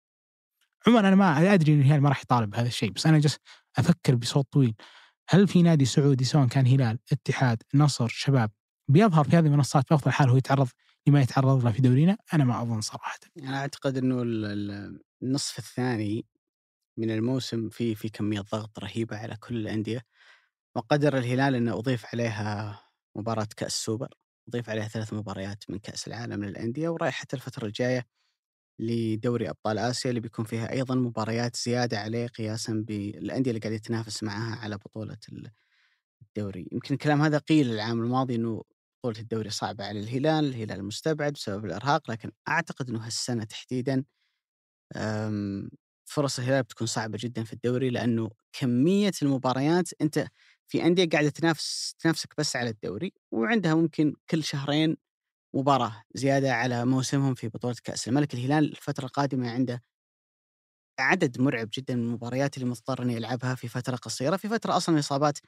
عموما 0.87 1.07
أنا 1.07 1.15
ما 1.15 1.53
أدري 1.53 1.73
ان 1.73 1.79
الهلال 1.79 2.01
ما 2.01 2.09
راح 2.09 2.21
يطالب 2.21 2.49
بهذا 2.49 2.67
الشيء 2.67 2.91
بس 2.91 3.05
أنا 3.05 3.19
جالس 3.19 3.37
أفكر 3.77 4.15
بصوت 4.15 4.47
طويل 4.51 4.75
هل 5.29 5.47
في 5.47 5.61
نادي 5.61 5.85
سعودي 5.85 6.23
سواء 6.23 6.47
كان 6.47 6.67
هلال، 6.67 6.99
اتحاد، 7.11 7.63
نصر، 7.73 8.07
شباب 8.07 8.51
بيظهر 8.89 9.23
في 9.23 9.37
هذه 9.37 9.45
المنصات 9.45 9.89
بأفضل 9.89 10.11
حال 10.11 10.29
هو 10.29 10.37
يتعرض 10.37 10.67
لما 11.07 11.21
يتعرض 11.21 11.65
له 11.65 11.71
في 11.71 11.81
دورينا؟ 11.81 12.17
أنا 12.33 12.43
ما 12.43 12.61
أظن 12.61 12.81
صراحة. 12.81 13.19
أنا 13.39 13.57
أعتقد 13.57 13.97
إنه 13.97 14.21
ال- 14.21 14.45
ال- 14.45 15.01
النصف 15.23 15.59
الثاني 15.59 16.25
من 16.99 17.11
الموسم 17.11 17.69
في 17.69 17.95
في 17.95 18.09
كمية 18.09 18.41
ضغط 18.41 18.79
رهيبة 18.79 19.17
على 19.17 19.35
كل 19.35 19.55
الأندية 19.55 20.01
وقدر 20.75 21.17
الهلال 21.17 21.55
إنه 21.55 21.73
اضيف 21.79 22.05
عليها 22.05 22.79
مباراة 23.15 23.47
كأس 23.57 23.73
سوبر 23.73 24.13
اضيف 24.49 24.69
عليها 24.69 24.87
ثلاث 24.87 25.13
مباريات 25.13 25.63
من 25.69 25.79
كأس 25.79 26.07
العالم 26.07 26.43
للأندية 26.43 26.89
ورايحة 26.89 27.27
الفترة 27.33 27.65
الجاية 27.67 28.05
لدوري 28.79 29.49
أبطال 29.49 29.77
آسيا 29.79 30.09
اللي 30.09 30.21
بيكون 30.21 30.45
فيها 30.45 30.71
أيضا 30.71 30.95
مباريات 30.95 31.55
زيادة 31.57 31.99
عليه 31.99 32.27
قياسا 32.27 32.73
بالأندية 32.87 33.51
اللي 33.51 33.59
قاعد 33.61 33.73
يتنافس 33.73 34.23
معها 34.23 34.55
على 34.55 34.77
بطولة 34.77 35.17
ال- 35.33 35.51
الدوري. 36.23 36.69
يمكن 36.71 36.93
الكلام 36.95 37.21
هذا 37.21 37.37
قيل 37.37 37.71
العام 37.71 38.01
الماضي 38.03 38.35
إنه 38.35 38.63
بطولة 39.03 39.19
الدوري 39.19 39.49
صعبة 39.49 39.85
على 39.85 39.99
الهلال 39.99 40.45
الهلال 40.45 40.85
مستبعد 40.85 41.33
بسبب 41.33 41.65
الإرهاق 41.65 42.11
لكن 42.11 42.31
أعتقد 42.49 42.89
إنه 42.89 43.05
هالسنة 43.07 43.43
تحديدا 43.43 44.05
أم، 44.95 45.69
فرص 46.05 46.39
الهلال 46.39 46.63
بتكون 46.63 46.87
صعبة 46.87 47.17
جدا 47.21 47.43
في 47.43 47.53
الدوري 47.53 47.89
لأنه 47.89 48.29
كمية 48.53 49.11
المباريات 49.21 49.89
أنت 50.01 50.27
في 50.67 50.85
أندية 50.85 51.09
قاعدة 51.09 51.29
تنافس 51.29 51.95
تنافسك 51.99 52.33
بس 52.37 52.55
على 52.55 52.69
الدوري 52.69 53.13
وعندها 53.31 53.75
ممكن 53.75 54.13
كل 54.29 54.43
شهرين 54.43 54.97
مباراة 55.55 56.03
زيادة 56.15 56.53
على 56.53 56.85
موسمهم 56.85 57.33
في 57.35 57.47
بطولة 57.49 57.75
كأس 57.83 58.07
الملك. 58.07 58.33
الهلال 58.33 58.65
الفترة 58.71 59.05
القادمة 59.05 59.51
عنده 59.51 59.83
عدد 60.99 61.41
مرعب 61.41 61.69
جدا 61.73 61.95
من 61.95 62.03
المباريات 62.03 62.57
اللي 62.57 62.69
مضطر 62.69 63.03
إنه 63.03 63.13
يلعبها 63.13 63.55
في 63.55 63.67
فترة 63.67 63.95
قصيرة. 63.95 64.37
في 64.37 64.49
فترة 64.49 64.77
أصلا 64.77 64.95
الإصابات 64.95 65.39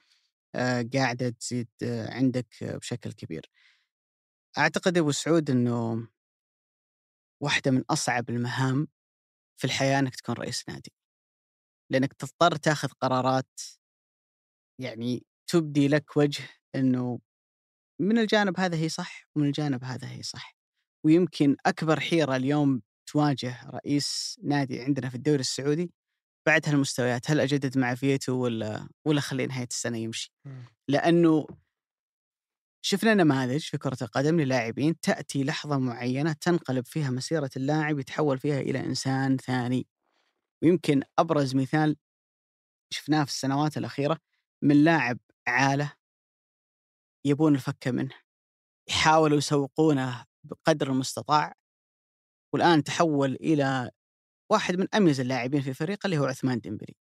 آه، 0.54 0.84
قاعدة 0.94 1.28
تزيد 1.30 1.68
آه، 1.82 2.14
عندك 2.14 2.46
بشكل 2.64 3.12
كبير. 3.12 3.50
أعتقد 4.58 4.98
أبو 4.98 5.10
سعود 5.12 5.50
إنه 5.50 6.08
واحدة 7.42 7.70
من 7.70 7.84
أصعب 7.90 8.30
المهام 8.30 8.88
في 9.56 9.64
الحياة 9.66 9.98
إنك 9.98 10.16
تكون 10.16 10.34
رئيس 10.34 10.68
نادي. 10.68 10.92
لأنك 11.90 12.12
تضطر 12.12 12.56
تاخذ 12.56 12.88
قرارات 12.88 13.60
يعني 14.80 15.26
تبدي 15.50 15.88
لك 15.88 16.16
وجه 16.16 16.48
إنه 16.74 17.20
من 18.00 18.18
الجانب 18.18 18.60
هذا 18.60 18.76
هي 18.76 18.88
صح 18.88 19.28
ومن 19.36 19.46
الجانب 19.46 19.84
هذا 19.84 20.10
هي 20.10 20.22
صح. 20.22 20.56
ويمكن 21.06 21.56
أكبر 21.66 22.00
حيرة 22.00 22.36
اليوم 22.36 22.82
تواجه 23.06 23.70
رئيس 23.70 24.36
نادي 24.42 24.80
عندنا 24.80 25.08
في 25.08 25.14
الدوري 25.14 25.40
السعودي 25.40 25.90
بعد 26.46 26.68
هالمستويات 26.68 27.30
هل 27.30 27.40
أجدد 27.40 27.78
مع 27.78 27.94
فيتو 27.94 28.32
ولا 28.32 28.88
ولا 29.06 29.20
خليه 29.20 29.46
نهاية 29.46 29.66
السنة 29.70 29.98
يمشي؟ 29.98 30.32
لأنه 30.88 31.46
شفنا 32.84 33.14
نماذج 33.14 33.60
في 33.60 33.78
كرة 33.78 33.96
القدم 34.02 34.40
للاعبين 34.40 35.00
تأتي 35.00 35.44
لحظة 35.44 35.78
معينة 35.78 36.32
تنقلب 36.32 36.86
فيها 36.86 37.10
مسيرة 37.10 37.50
اللاعب 37.56 37.98
يتحول 37.98 38.38
فيها 38.38 38.60
إلى 38.60 38.80
إنسان 38.80 39.36
ثاني. 39.36 39.86
ويمكن 40.62 41.02
أبرز 41.18 41.54
مثال 41.56 41.96
شفناه 42.92 43.24
في 43.24 43.30
السنوات 43.30 43.76
الأخيرة 43.76 44.18
من 44.62 44.84
لاعب 44.84 45.18
عالة 45.48 45.92
يبون 47.26 47.54
الفكة 47.54 47.90
منه 47.90 48.14
يحاولوا 48.88 49.38
يسوقونه 49.38 50.24
بقدر 50.44 50.90
المستطاع. 50.90 51.54
والآن 52.54 52.84
تحول 52.84 53.34
إلى 53.34 53.90
واحد 54.52 54.76
من 54.76 54.86
أميز 54.94 55.20
اللاعبين 55.20 55.62
في 55.62 55.74
فريقه 55.74 56.06
اللي 56.06 56.18
هو 56.18 56.24
عثمان 56.24 56.60
ديمبلي. 56.60 56.94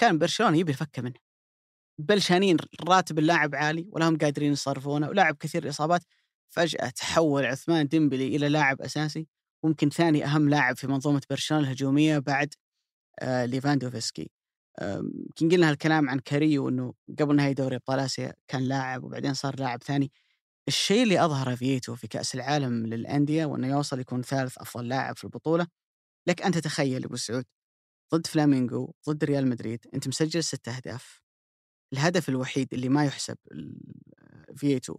كان 0.00 0.18
برشلونة 0.18 0.58
يبي 0.58 0.72
الفكة 0.72 1.02
منه. 1.02 1.20
بلشانين 2.00 2.56
راتب 2.88 3.18
اللاعب 3.18 3.54
عالي 3.54 3.88
ولا 3.92 4.08
هم 4.08 4.18
قادرين 4.18 4.52
يصرفونه 4.52 5.08
ولاعب 5.08 5.36
كثير 5.36 5.68
اصابات 5.68 6.02
فجأة 6.50 6.88
تحول 6.90 7.46
عثمان 7.46 7.88
ديمبلي 7.88 8.36
إلى 8.36 8.48
لاعب 8.48 8.82
أساسي 8.82 9.28
ممكن 9.64 9.90
ثاني 9.90 10.24
أهم 10.24 10.48
لاعب 10.48 10.76
في 10.76 10.86
منظومة 10.86 11.22
برشلونة 11.30 11.64
الهجومية 11.64 12.18
بعد 12.18 12.54
آه 13.20 13.44
ليفاندوفسكي. 13.46 14.30
يمكن 14.82 15.48
قلنا 15.56 15.70
هالكلام 15.70 16.10
عن 16.10 16.18
كاريو 16.18 16.68
إنه 16.68 16.94
قبل 17.20 17.36
نهاية 17.36 17.52
دوري 17.52 17.76
ابطال 17.76 17.98
آسيا 18.00 18.34
كان 18.48 18.62
لاعب 18.62 19.04
وبعدين 19.04 19.34
صار 19.34 19.60
لاعب 19.60 19.82
ثاني. 19.82 20.12
الشيء 20.68 21.02
اللي 21.02 21.24
أظهره 21.24 21.54
فيتو 21.54 21.94
في 21.94 22.08
كأس 22.08 22.34
العالم 22.34 22.86
للأندية 22.86 23.44
وإنه 23.46 23.68
يوصل 23.68 24.00
يكون 24.00 24.22
ثالث 24.22 24.58
أفضل 24.58 24.88
لاعب 24.88 25.16
في 25.18 25.24
البطولة 25.24 25.66
لك 26.28 26.42
أن 26.42 26.52
تتخيل 26.52 27.04
أبو 27.04 27.16
سعود 27.16 27.44
ضد 28.14 28.26
فلامينغو 28.26 28.94
ضد 29.08 29.24
ريال 29.24 29.48
مدريد 29.48 29.86
أنت 29.94 30.08
مسجل 30.08 30.44
ست 30.44 30.68
أهداف. 30.68 31.22
الهدف 31.92 32.28
الوحيد 32.28 32.74
اللي 32.74 32.88
ما 32.88 33.04
يحسب 33.06 33.38
فيتو 34.56 34.96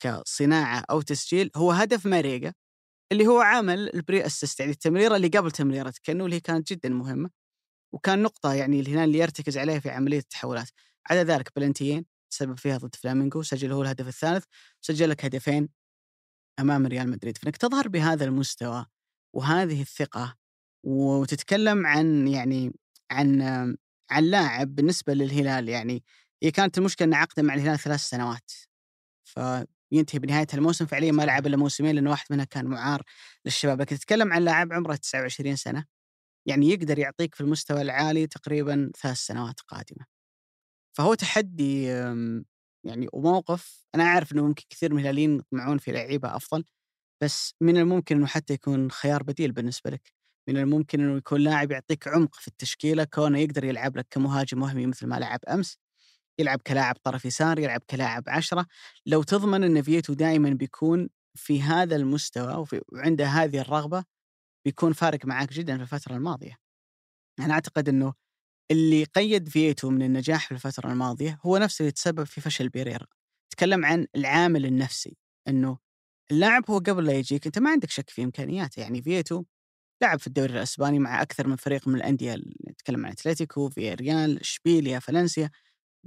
كصناعة 0.00 0.84
أو 0.90 1.00
تسجيل 1.02 1.50
هو 1.56 1.72
هدف 1.72 2.06
ماريجا 2.06 2.54
اللي 3.12 3.26
هو 3.26 3.40
عامل 3.40 3.94
ال 3.94 4.26
pre-assist 4.26 4.60
يعني 4.60 4.72
التمريرة 4.72 5.16
اللي 5.16 5.28
قبل 5.28 5.50
تمريره 5.50 5.94
كانو 6.04 6.24
اللي 6.26 6.36
هي 6.36 6.40
كانت 6.40 6.72
جدا 6.72 6.88
مهمة. 6.88 7.30
وكان 7.92 8.22
نقطة 8.22 8.54
يعني 8.54 8.80
الهلال 8.80 9.04
اللي 9.04 9.18
يرتكز 9.18 9.58
عليها 9.58 9.78
في 9.78 9.90
عملية 9.90 10.18
التحولات. 10.18 10.68
على 11.10 11.20
ذلك 11.22 11.50
بلنتيين 11.56 12.06
تسبب 12.30 12.58
فيها 12.58 12.78
ضد 12.78 12.94
فلامينغو 12.94 13.42
سجل 13.42 13.72
هو 13.72 13.82
الهدف 13.82 14.08
الثالث 14.08 14.44
سجل 14.80 15.10
لك 15.10 15.24
هدفين 15.24 15.68
أمام 16.60 16.86
ريال 16.86 17.10
مدريد. 17.10 17.38
فإنك 17.38 17.56
تظهر 17.56 17.88
بهذا 17.88 18.24
المستوى 18.24 18.86
وهذه 19.36 19.80
الثقة 19.82 20.36
وتتكلم 20.86 21.86
عن 21.86 22.28
يعني 22.28 22.72
عن 23.10 23.42
عن 24.10 24.24
لاعب 24.24 24.74
بالنسبة 24.74 25.14
للهلال 25.14 25.68
يعني 25.68 26.04
هي 26.42 26.50
كانت 26.50 26.78
المشكلة 26.78 27.08
ان 27.08 27.14
عقده 27.14 27.42
مع 27.42 27.54
الهلال 27.54 27.78
ثلاث 27.78 28.00
سنوات. 28.00 28.50
فينتهي 29.24 30.18
بنهاية 30.18 30.46
الموسم 30.54 30.86
فعليا 30.86 31.12
ما 31.12 31.22
لعب 31.22 31.46
إلا 31.46 31.56
موسمين 31.56 31.94
لأنه 31.94 32.10
واحد 32.10 32.26
منها 32.30 32.44
كان 32.44 32.66
معار 32.66 33.02
للشباب. 33.44 33.80
لكن 33.80 33.96
تتكلم 33.98 34.32
عن 34.32 34.42
لاعب 34.44 34.72
عمره 34.72 34.96
29 34.96 35.56
سنة. 35.56 35.86
يعني 36.46 36.68
يقدر 36.68 36.98
يعطيك 36.98 37.34
في 37.34 37.40
المستوى 37.40 37.82
العالي 37.82 38.26
تقريبا 38.26 38.90
ثلاث 39.02 39.16
سنوات 39.16 39.60
قادمة. 39.60 40.06
فهو 40.96 41.14
تحدي 41.14 41.84
يعني 42.86 43.08
وموقف 43.12 43.86
أنا 43.94 44.04
أعرف 44.04 44.32
إنه 44.32 44.46
ممكن 44.46 44.64
كثير 44.70 44.94
من 44.94 45.00
الهلاليين 45.00 45.38
يطمعون 45.38 45.78
في 45.78 45.92
لعيبة 45.92 46.36
أفضل 46.36 46.64
بس 47.22 47.54
من 47.60 47.76
الممكن 47.76 48.16
إنه 48.16 48.26
حتى 48.26 48.54
يكون 48.54 48.90
خيار 48.90 49.22
بديل 49.22 49.52
بالنسبة 49.52 49.90
لك. 49.90 50.12
من 50.48 50.56
الممكن 50.56 51.00
إنه 51.00 51.16
يكون 51.16 51.40
لاعب 51.40 51.70
يعطيك 51.72 52.08
عمق 52.08 52.34
في 52.34 52.48
التشكيلة 52.48 53.04
كونه 53.04 53.38
يقدر 53.38 53.64
يلعب 53.64 53.96
لك 53.96 54.06
كمهاجم 54.10 54.62
وهمي 54.62 54.86
مثل 54.86 55.06
ما 55.06 55.16
لعب 55.16 55.40
أمس 55.48 55.78
يلعب 56.38 56.60
كلاعب 56.66 56.96
طرف 57.04 57.24
يسار 57.24 57.58
يلعب 57.58 57.80
كلاعب 57.90 58.24
عشرة. 58.28 58.66
لو 59.06 59.22
تضمن 59.22 59.64
إن 59.64 59.82
فيتو 59.82 60.12
دائما 60.14 60.50
بيكون 60.50 61.08
في 61.34 61.62
هذا 61.62 61.96
المستوى 61.96 62.66
وعنده 62.92 63.26
هذه 63.26 63.60
الرغبة 63.60 64.04
بيكون 64.64 64.92
فارق 64.92 65.26
معاك 65.26 65.52
جدا 65.52 65.76
في 65.76 65.82
الفترة 65.82 66.16
الماضية. 66.16 66.56
أنا 67.40 67.54
أعتقد 67.54 67.88
إنه 67.88 68.14
اللي 68.70 69.04
قيد 69.04 69.48
فيتو 69.48 69.90
من 69.90 70.02
النجاح 70.02 70.46
في 70.46 70.52
الفترة 70.52 70.92
الماضية 70.92 71.38
هو 71.42 71.58
نفسه 71.58 71.82
اللي 71.82 71.92
تسبب 71.92 72.24
في 72.24 72.40
فشل 72.40 72.68
بيريرا. 72.68 73.06
تكلم 73.50 73.84
عن 73.84 74.06
العامل 74.16 74.66
النفسي 74.66 75.16
إنه 75.48 75.78
اللاعب 76.30 76.70
هو 76.70 76.78
قبل 76.78 77.04
لا 77.04 77.12
يجيك 77.12 77.46
أنت 77.46 77.58
ما 77.58 77.70
عندك 77.70 77.90
شك 77.90 78.10
في 78.10 78.24
إمكانياته 78.24 78.80
يعني 78.80 79.02
فيتو 79.02 79.44
لعب 80.02 80.20
في 80.20 80.26
الدوري 80.26 80.52
الأسباني 80.52 80.98
مع 80.98 81.22
أكثر 81.22 81.48
من 81.48 81.56
فريق 81.56 81.88
من 81.88 81.94
الأندية 81.94 82.36
نتكلم 82.70 83.06
عن 83.06 83.12
أتلتيكو 83.12 83.68
في 83.68 83.94
ريال 83.94 84.40
إشبيليا 84.40 84.98
فالنسيا 84.98 85.50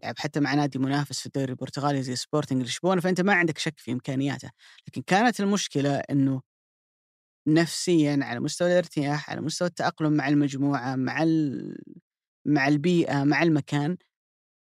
لعب 0.03 0.15
حتى 0.19 0.39
مع 0.39 0.53
نادي 0.53 0.79
منافس 0.79 1.19
في 1.19 1.25
الدوري 1.25 1.51
البرتغالي 1.51 2.03
زي 2.03 2.15
سبورتنج 2.15 2.61
لشبونة 2.63 3.01
فأنت 3.01 3.21
ما 3.21 3.33
عندك 3.33 3.57
شك 3.57 3.79
في 3.79 3.91
إمكانياته 3.91 4.51
لكن 4.87 5.01
كانت 5.01 5.39
المشكلة 5.39 5.95
إنه 5.97 6.41
نفسيا 7.47 8.19
على 8.21 8.39
مستوى 8.39 8.71
الارتياح 8.71 9.29
على 9.29 9.41
مستوى 9.41 9.67
التأقلم 9.67 10.13
مع 10.13 10.27
المجموعة 10.27 10.95
مع 10.95 11.25
مع 12.45 12.67
البيئة 12.67 13.23
مع 13.23 13.43
المكان. 13.43 13.97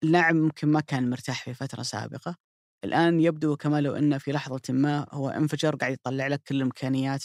اللاعب 0.05 0.35
ممكن 0.35 0.69
ما 0.69 0.81
كان 0.81 1.11
مرتاح 1.11 1.45
في 1.45 1.55
فترة 1.55 1.83
سابقة. 1.83 2.37
الآن 2.85 3.21
يبدو 3.21 3.57
كما 3.57 3.81
لو 3.81 3.97
إنه 3.97 4.19
في 4.19 4.33
لحظة 4.33 4.63
ما 4.71 5.07
هو 5.13 5.29
انفجر 5.31 5.77
قاعد 5.77 5.93
يطلع 5.93 6.27
لك 6.27 6.43
كل 6.43 6.57
الإمكانيات 6.57 7.25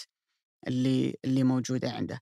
اللي 0.68 1.16
اللي 1.26 1.44
موجودة 1.44 1.92
عنده. 1.92 2.20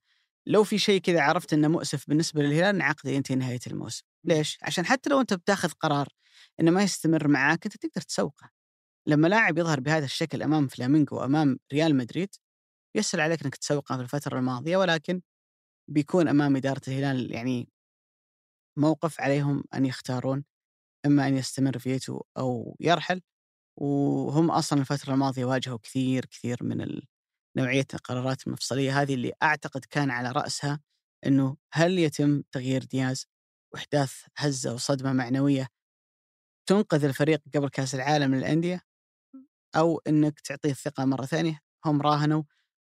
لو 0.48 0.64
في 0.64 0.78
شيء 0.80 1.02
كذا 1.02 1.22
عرفت 1.22 1.54
إنه 1.54 1.68
مؤسف 1.68 2.10
بالنسبة 2.10 2.42
للهلال 2.44 2.82
عقده 2.82 3.12
ينتهي 3.12 3.36
نهاية 3.36 3.60
الموسم. 3.68 4.04
ليش؟ 4.26 4.58
عشان 4.64 4.86
حتى 4.86 5.10
لو 5.10 5.22
أنت 5.22 5.34
بتاخذ 5.34 5.70
قرار 5.70 6.08
إنه 6.60 6.72
ما 6.72 6.84
يستمر 6.84 7.28
معاك 7.28 7.66
أنت 7.66 7.78
تقدر 7.78 8.02
تسوقه. 8.02 8.50
لما 9.08 9.28
لاعب 9.28 9.58
يظهر 9.58 9.80
بهذا 9.80 10.06
الشكل 10.06 10.44
أمام 10.44 10.68
فلامينغو 10.68 11.18
وأمام 11.18 11.60
ريال 11.74 11.96
مدريد 11.98 12.30
يسهل 12.96 13.22
عليك 13.22 13.44
إنك 13.44 13.56
تسوقه 13.56 13.96
في 13.96 14.02
الفترة 14.02 14.40
الماضية 14.40 14.78
ولكن 14.78 15.22
بيكون 15.90 16.28
أمام 16.28 16.56
إدارة 16.56 16.82
الهلال 16.88 17.32
يعني 17.32 17.70
موقف 18.78 19.22
عليهم 19.22 19.64
أن 19.74 19.86
يختارون 19.86 20.46
إما 21.06 21.28
أن 21.28 21.38
يستمر 21.38 21.80
فيتو 21.80 22.22
أو 22.38 22.78
يرحل 22.80 23.22
وهم 23.78 24.52
أصلا 24.52 24.80
الفترة 24.80 25.14
الماضية 25.14 25.46
واجهوا 25.46 25.78
كثير 25.78 26.26
كثير 26.26 26.58
من 26.62 27.02
نوعية 27.58 27.88
القرارات 27.94 28.48
المفصلية 28.48 29.02
هذه 29.02 29.14
اللي 29.14 29.34
أعتقد 29.44 29.86
كان 29.86 30.12
على 30.12 30.32
رأسها 30.32 30.80
إنه 31.26 31.58
هل 31.74 32.00
يتم 32.00 32.42
تغيير 32.52 32.84
دياز 32.84 33.28
وإحداث 33.74 34.14
هزة 34.38 34.74
وصدمة 34.74 35.14
معنوية 35.14 35.68
تنقذ 36.70 37.04
الفريق 37.06 37.42
قبل 37.56 37.70
كأس 37.70 37.96
العالم 37.96 38.36
للأندية؟ 38.36 38.82
أو 39.76 40.02
إنك 40.08 40.40
تعطيه 40.40 40.72
الثقة 40.72 41.06
مرة 41.06 41.26
ثانية؟ 41.26 41.60
هم 41.86 42.02
راهنوا 42.02 42.44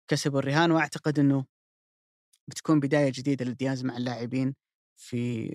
كسبوا 0.08 0.40
الرهان 0.40 0.72
وأعتقد 0.72 1.20
إنه 1.20 1.46
بتكون 2.48 2.80
بداية 2.80 3.12
جديدة 3.16 3.46
لدياز 3.46 3.86
مع 3.86 3.98
اللاعبين 3.98 4.56
في 4.98 5.48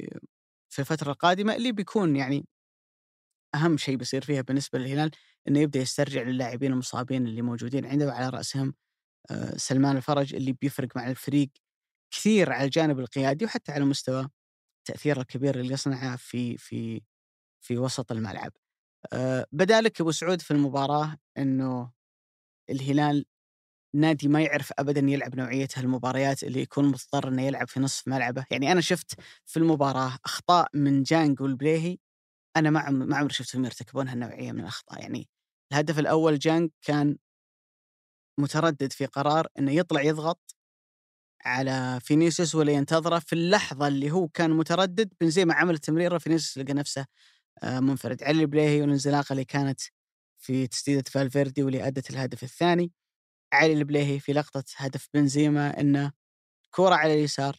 في 0.72 0.78
الفترة 0.78 1.12
القادمة 1.12 1.56
اللي 1.56 1.72
بيكون 1.72 2.16
يعني 2.16 2.46
أهم 3.54 3.76
شيء 3.76 3.96
بيصير 3.96 4.24
فيها 4.24 4.42
بالنسبة 4.42 4.78
للهلال 4.78 5.10
إنه 5.48 5.60
يبدأ 5.60 5.80
يسترجع 5.80 6.22
للاعبين 6.22 6.72
المصابين 6.72 7.26
اللي 7.26 7.42
موجودين 7.42 7.86
عنده 7.86 8.06
وعلى 8.06 8.28
رأسهم 8.28 8.74
آه، 9.30 9.56
سلمان 9.56 9.96
الفرج 9.96 10.34
اللي 10.34 10.52
بيفرق 10.52 10.96
مع 10.96 11.10
الفريق 11.10 11.50
كثير 12.14 12.52
على 12.52 12.64
الجانب 12.64 12.98
القيادي 13.00 13.44
وحتى 13.44 13.72
على 13.72 13.84
مستوى 13.84 14.28
التاثير 14.78 15.20
الكبير 15.20 15.60
اللي 15.60 15.74
يصنعه 15.74 16.16
في 16.16 16.56
في 16.58 17.02
في 17.60 17.78
وسط 17.78 18.12
الملعب. 18.12 18.52
أه 19.12 19.46
بدا 19.52 19.80
لك 19.80 20.00
أبو 20.00 20.10
سعود 20.12 20.42
في 20.42 20.50
المباراة 20.50 21.16
إنه 21.38 21.92
الهلال 22.70 23.26
نادي 23.94 24.28
ما 24.28 24.42
يعرف 24.42 24.72
ابدا 24.78 25.00
يلعب 25.00 25.36
نوعية 25.36 25.68
هالمباريات 25.76 26.42
اللي 26.44 26.60
يكون 26.60 26.84
مضطر 26.86 27.28
إنه 27.28 27.42
يلعب 27.42 27.68
في 27.68 27.80
نصف 27.80 28.08
ملعبه، 28.08 28.44
يعني 28.50 28.72
أنا 28.72 28.80
شفت 28.80 29.20
في 29.46 29.56
المباراة 29.58 30.18
أخطاء 30.24 30.68
من 30.74 31.02
جانج 31.02 31.40
والبليهي 31.40 31.98
أنا 32.56 32.70
ما 32.70 32.90
ما 32.90 33.16
عمري 33.16 33.34
شفتهم 33.34 33.64
يرتكبون 33.64 34.08
هالنوعية 34.08 34.52
من 34.52 34.60
الأخطاء، 34.60 35.00
يعني 35.00 35.28
الهدف 35.72 35.98
الأول 35.98 36.38
جانج 36.38 36.70
كان 36.82 37.16
متردد 38.40 38.92
في 38.92 39.06
قرار 39.06 39.46
إنه 39.58 39.72
يطلع 39.72 40.02
يضغط 40.02 40.56
على 41.44 41.98
فينيسيوس 42.02 42.54
ولا 42.54 42.72
ينتظره 42.72 43.18
في 43.18 43.32
اللحظة 43.32 43.88
اللي 43.88 44.10
هو 44.10 44.28
كان 44.28 44.50
متردد 44.50 45.12
بنزيما 45.20 45.54
عمل 45.54 45.74
التمريره 45.74 46.18
فينيسيوس 46.18 46.58
لقى 46.58 46.74
نفسه 46.74 47.06
آه، 47.62 47.80
منفرد. 47.80 48.22
علي 48.24 48.42
البليهي 48.42 48.82
والانزلاقة 48.82 49.32
اللي 49.32 49.44
كانت 49.44 49.80
في 50.38 50.66
تسديدة 50.66 51.04
فالفيردي 51.10 51.62
واللي 51.62 51.86
أدت 51.88 52.10
الهدف 52.10 52.42
الثاني. 52.44 52.92
علي 53.52 53.72
البليهي 53.72 54.20
في 54.20 54.32
لقطة 54.32 54.64
هدف 54.76 55.08
بنزيما 55.14 55.80
إنه 55.80 56.12
كوره 56.74 56.94
على 56.94 57.14
اليسار 57.14 57.56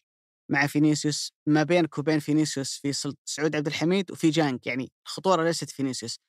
مع 0.51 0.67
فينيسيوس 0.67 1.33
ما 1.47 1.63
بينك 1.63 1.97
وبين 1.97 2.19
فينيسيوس 2.19 2.73
في 2.77 2.93
سعود 3.25 3.55
عبد 3.55 3.67
الحميد 3.67 4.11
وفي 4.11 4.29
جانك 4.29 4.67
يعني 4.67 4.91
الخطورة 5.05 5.43
ليست 5.43 5.69
فينيسيوس. 5.69 6.19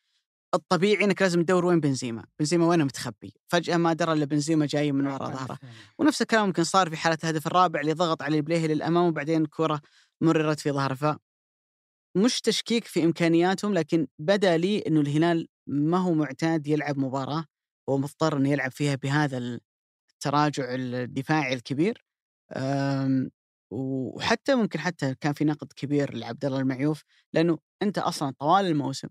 الطبيعي 0.54 1.04
انك 1.04 1.22
لازم 1.22 1.42
تدور 1.42 1.64
وين 1.66 1.80
بنزيما 1.80 2.24
بنزيما 2.38 2.66
وين 2.66 2.84
متخبي؟ 2.84 3.34
فجأة 3.48 3.76
ما 3.76 3.92
درى 3.92 4.12
إلا 4.12 4.24
بنزيما 4.24 4.66
جاي 4.66 4.92
من 4.92 5.06
وراء 5.06 5.30
ظهره. 5.32 5.58
ونفس 5.98 6.22
الكلام 6.22 6.46
يمكن 6.46 6.64
صار 6.64 6.90
في 6.90 6.96
حالة 6.96 7.18
الهدف 7.24 7.46
الرابع 7.46 7.80
اللي 7.80 7.92
ضغط 7.92 8.22
على 8.22 8.36
البليهي 8.36 8.66
للأمام 8.68 9.04
وبعدين 9.04 9.42
الكره 9.42 9.80
مررت 10.22 10.60
في 10.60 10.70
ظهره. 10.72 10.94
ف 10.94 11.16
مش 12.16 12.40
تشكيك 12.40 12.84
في 12.84 13.04
إمكانياتهم 13.04 13.74
لكن 13.74 14.06
بدا 14.18 14.56
لي 14.56 14.78
إنه 14.78 15.00
الهلال 15.00 15.48
ما 15.66 15.98
هو 15.98 16.14
معتاد 16.14 16.66
يلعب 16.66 16.98
مباراة. 16.98 17.44
هو 17.92 17.98
مضطر 17.98 18.36
إنه 18.36 18.50
يلعب 18.50 18.72
فيها 18.72 18.94
بهذا 18.94 19.38
التراجع 20.14 20.64
الدفاعي 20.74 21.54
الكبير. 21.54 22.04
أم، 22.56 23.30
وحتى 23.72 24.54
ممكن 24.54 24.80
حتى 24.80 25.14
كان 25.20 25.32
في 25.32 25.44
نقد 25.44 25.72
كبير 25.76 26.14
لعبد 26.16 26.44
الله 26.44 26.60
المعيوف 26.60 27.04
لأنه 27.34 27.58
أنت 27.82 27.98
أصلا 27.98 28.34
طوال 28.40 28.66
الموسم 28.66 29.08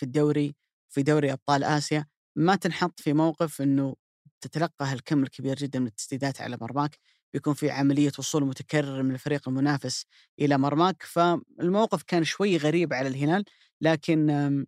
في 0.00 0.02
الدوري 0.06 0.56
في 0.94 1.02
دوري 1.02 1.32
أبطال 1.32 1.64
آسيا 1.64 2.06
ما 2.36 2.56
تنحط 2.56 3.00
في 3.00 3.12
موقف 3.12 3.62
إنه 3.62 3.96
تتلقى 4.40 4.86
هالكم 4.86 5.22
الكبير 5.22 5.56
جدا 5.56 5.78
من 5.80 5.86
التسديدات 5.86 6.40
على 6.40 6.58
مرماك 6.60 6.98
بيكون 7.34 7.54
في 7.54 7.70
عملية 7.70 8.12
وصول 8.18 8.44
متكرر 8.44 9.02
من 9.02 9.14
الفريق 9.14 9.48
المنافس 9.48 10.06
إلى 10.40 10.58
مرماك. 10.58 11.02
فالموقف 11.02 12.02
كان 12.02 12.24
شوي 12.24 12.56
غريب 12.56 12.92
على 12.94 13.08
الهلال 13.08 13.44
لكن 13.80 14.30
أم، 14.30 14.66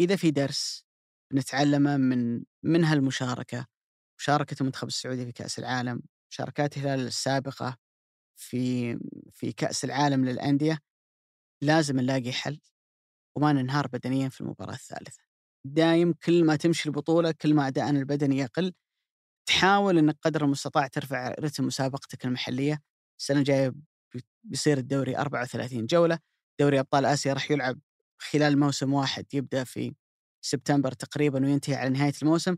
إذا 0.00 0.16
في 0.16 0.30
درس 0.30 0.84
نتعلمه 1.34 1.96
من 1.96 2.42
من 2.62 2.84
هالمشاركة. 2.84 3.66
مشاركة 4.18 4.56
المنتخب 4.60 4.88
السعودي 4.88 5.26
في 5.26 5.32
كأس 5.32 5.58
العالم 5.58 6.02
مشاركات 6.30 6.76
الهلال 6.76 7.06
السابقة 7.06 7.76
في 8.36 8.98
في 9.32 9.52
كأس 9.52 9.84
العالم 9.84 10.24
للأندية 10.24 10.78
لازم 11.62 12.00
نلاقي 12.00 12.32
حل 12.32 12.60
وما 13.36 13.52
ننهار 13.52 13.86
بدنيا 13.86 14.28
في 14.28 14.40
المباراة 14.40 14.74
الثالثة. 14.74 15.22
دايم 15.66 16.12
كل 16.12 16.44
ما 16.44 16.56
تمشي 16.56 16.88
البطولة 16.88 17.32
كل 17.32 17.54
ما 17.54 17.68
ادائنا 17.68 17.98
البدني 17.98 18.38
يقل 18.38 18.74
تحاول 19.48 19.98
إنك 19.98 20.18
قدر 20.22 20.44
المستطاع 20.44 20.86
ترفع 20.86 21.28
رتم 21.40 21.64
مسابقتك 21.66 22.24
المحلية. 22.24 22.80
السنة 23.20 23.38
الجاية 23.38 23.68
بي- 24.14 24.24
بيصير 24.44 24.78
الدوري 24.78 25.16
34 25.18 25.86
جولة. 25.86 26.18
دوري 26.60 26.80
أبطال 26.80 27.04
آسيا 27.04 27.32
راح 27.32 27.50
يلعب 27.50 27.80
خلال 28.22 28.58
موسم 28.60 28.92
واحد 28.94 29.26
يبدأ 29.34 29.64
في 29.64 29.94
سبتمبر 30.40 30.92
تقريبا 30.92 31.46
وينتهي 31.46 31.74
على 31.74 31.90
نهاية 31.90 32.12
الموسم 32.22 32.56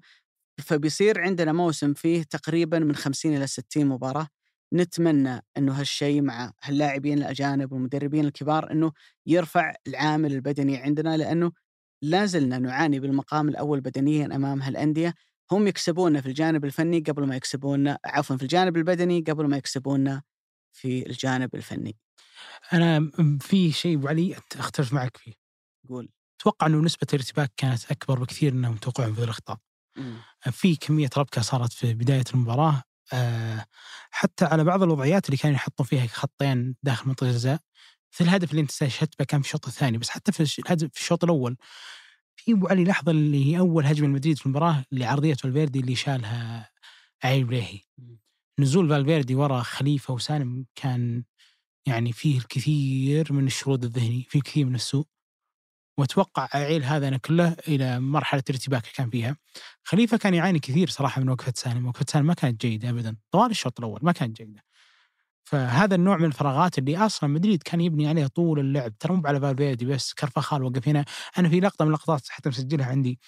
فبيصير 0.60 1.20
عندنا 1.20 1.52
موسم 1.52 1.94
فيه 1.94 2.22
تقريبا 2.22 2.78
من 2.78 2.94
50 2.96 3.36
إلى 3.36 3.46
60 3.46 3.86
مباراة. 3.86 4.28
نتمنى 4.74 5.40
إنه 5.56 5.80
هالشيء 5.80 6.22
مع 6.22 6.52
هاللاعبين 6.62 7.18
الأجانب 7.18 7.72
والمدربين 7.72 8.24
الكبار 8.24 8.72
إنه 8.72 8.92
يرفع 9.26 9.74
العامل 9.86 10.32
البدني 10.32 10.76
عندنا 10.76 11.16
لأنه 11.16 11.52
لا 12.02 12.26
زلنا 12.26 12.58
نعاني 12.58 13.00
بالمقام 13.00 13.48
الأول 13.48 13.80
بدنيا 13.80 14.26
أمام 14.26 14.62
هالأندية. 14.62 15.14
هم 15.52 15.66
يكسبونا 15.66 16.20
في 16.20 16.26
الجانب 16.28 16.64
الفني 16.64 17.00
قبل 17.00 17.26
ما 17.26 17.36
يكسبونا 17.36 17.98
عفوا 18.04 18.36
في 18.36 18.42
الجانب 18.42 18.76
البدني 18.76 19.20
قبل 19.20 19.46
ما 19.46 19.56
يكسبونا 19.56 20.22
في 20.72 21.06
الجانب 21.06 21.54
الفني. 21.54 21.96
أنا 22.72 23.10
في 23.40 23.72
شيء 23.72 23.96
ابو 23.96 24.08
علي 24.08 24.36
أختلف 24.56 24.92
معك 24.92 25.16
فيه. 25.16 25.32
قول. 25.88 26.08
أتوقع 26.40 26.66
إنه 26.66 26.80
نسبة 26.80 27.06
الارتباك 27.12 27.52
كانت 27.56 27.90
أكبر 27.90 28.18
بكثير 28.18 28.52
إنهم 28.52 28.76
توقعون 28.76 29.14
في 29.14 29.24
الأخطاء. 29.24 29.58
في 30.50 30.76
كمية 30.76 31.10
ربكة 31.16 31.42
صارت 31.42 31.72
في 31.72 31.94
بداية 31.94 32.24
المباراة 32.34 32.82
آه، 33.12 33.66
حتى 34.10 34.44
على 34.44 34.64
بعض 34.64 34.82
الوضعيات 34.82 35.26
اللي 35.26 35.36
كانوا 35.36 35.56
يحطون 35.56 35.86
فيها 35.86 36.06
خطين 36.06 36.76
داخل 36.82 37.08
منطقة 37.08 37.26
الجزاء 37.26 37.60
مثل 38.14 38.24
الهدف 38.24 38.50
اللي 38.50 38.62
أنت 38.62 38.70
استشهدت 38.70 39.18
به 39.18 39.24
كان 39.24 39.40
في 39.40 39.46
الشوط 39.46 39.66
الثاني 39.66 39.98
بس 39.98 40.10
حتى 40.10 40.32
في 40.32 40.60
الهدف 40.66 40.88
في 40.92 41.00
الشوط 41.00 41.24
الأول 41.24 41.56
في 42.36 42.52
أبو 42.52 42.68
علي 42.68 42.84
لحظة 42.84 43.10
اللي 43.12 43.46
هي 43.46 43.58
أول 43.58 43.86
هجمة 43.86 44.08
لمدريد 44.08 44.38
في 44.38 44.46
المباراة 44.46 44.84
اللي 44.92 45.04
عرضيه 45.04 45.34
فالفيردي 45.34 45.80
اللي 45.80 45.94
شالها 45.94 46.70
علي 47.24 47.46
البليهي 47.46 47.80
نزول 48.60 48.88
فالفيردي 48.88 49.34
ورا 49.34 49.62
خليفة 49.62 50.14
وسالم 50.14 50.66
كان 50.74 51.24
يعني 51.86 52.12
فيه 52.12 52.38
الكثير 52.38 53.32
من 53.32 53.46
الشرود 53.46 53.84
الذهني 53.84 54.26
فيه 54.28 54.38
الكثير 54.38 54.66
من 54.66 54.74
السوء. 54.74 55.06
واتوقع 56.00 56.48
أحيل 56.54 56.84
هذا 56.84 57.08
أنا 57.08 57.16
كله 57.16 57.56
إلى 57.68 58.00
مرحلة 58.00 58.42
ارتباك 58.50 58.82
كان 58.82 59.10
فيها. 59.10 59.36
خليفة 59.84 60.16
كان 60.16 60.34
يعاني 60.34 60.58
كثير 60.58 60.88
صراحة 60.88 61.20
من 61.20 61.28
وقفة 61.28 61.52
سالم. 61.56 61.86
وقفة 61.86 62.04
سالم 62.08 62.26
ما 62.26 62.34
كانت 62.34 62.60
جيدة 62.60 62.90
ابدا. 62.90 63.16
طوال 63.30 63.50
الشوط 63.50 63.78
الأول 63.78 64.00
ما 64.02 64.12
كانت 64.12 64.36
جيدة. 64.36 64.64
فهذا 65.44 65.94
النوع 65.94 66.16
من 66.16 66.24
الفراغات 66.24 66.78
اللي 66.78 66.96
أصلا 66.96 67.30
مدريد 67.30 67.62
كان 67.62 67.80
يبني 67.80 68.08
عليها 68.08 68.26
طول 68.26 68.58
اللعب. 68.58 68.98
ترى 68.98 69.16
مو 69.16 69.22
على 69.24 69.40
فالفيردي 69.40 69.84
بس 69.84 70.12
كرفخال 70.12 70.62
وقف 70.62 70.88
هنا. 70.88 71.04
أنا 71.38 71.48
في 71.48 71.60
لقطة 71.60 71.84
من 71.84 71.88
اللقطات 71.90 72.28
حتى 72.28 72.48
مسجلها 72.48 72.86
عندي. 72.86 73.18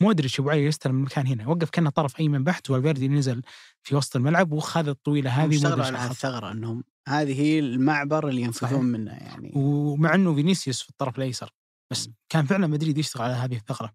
مودريتش 0.00 0.40
ابو 0.40 0.50
علي 0.50 0.64
يستلم 0.64 0.96
المكان 0.96 1.26
هنا. 1.26 1.48
وقف 1.48 1.70
كأنه 1.70 1.90
طرف 1.90 2.20
ايمن 2.20 2.44
بحت 2.44 2.70
وفالفيردي 2.70 3.08
نزل 3.08 3.42
في 3.82 3.96
وسط 3.96 4.16
الملعب 4.16 4.52
وخذ 4.52 4.88
الطويلة 4.88 5.30
هذه 5.30 5.42
مودريتش 5.42 5.66
على 5.66 5.82
أخذ. 5.82 6.08
هالثغره 6.08 6.52
أنهم 6.52 6.84
هذه 7.08 7.40
هي 7.40 7.58
المعبر 7.58 8.28
اللي 8.28 8.42
ينفذون. 8.42 8.84
منه 8.84 9.12
يعني. 9.12 9.52
ومع 9.54 10.14
إنه 10.14 10.34
فينيسيوس 10.34 10.82
في 10.82 10.90
الطرف 10.90 11.18
الأيسر. 11.18 11.50
بس 11.92 12.10
كان 12.28 12.46
فعلا 12.46 12.66
مدريد 12.66 12.98
يشتغل 12.98 13.22
على 13.22 13.34
هذه 13.34 13.56
الثغرة. 13.56 13.94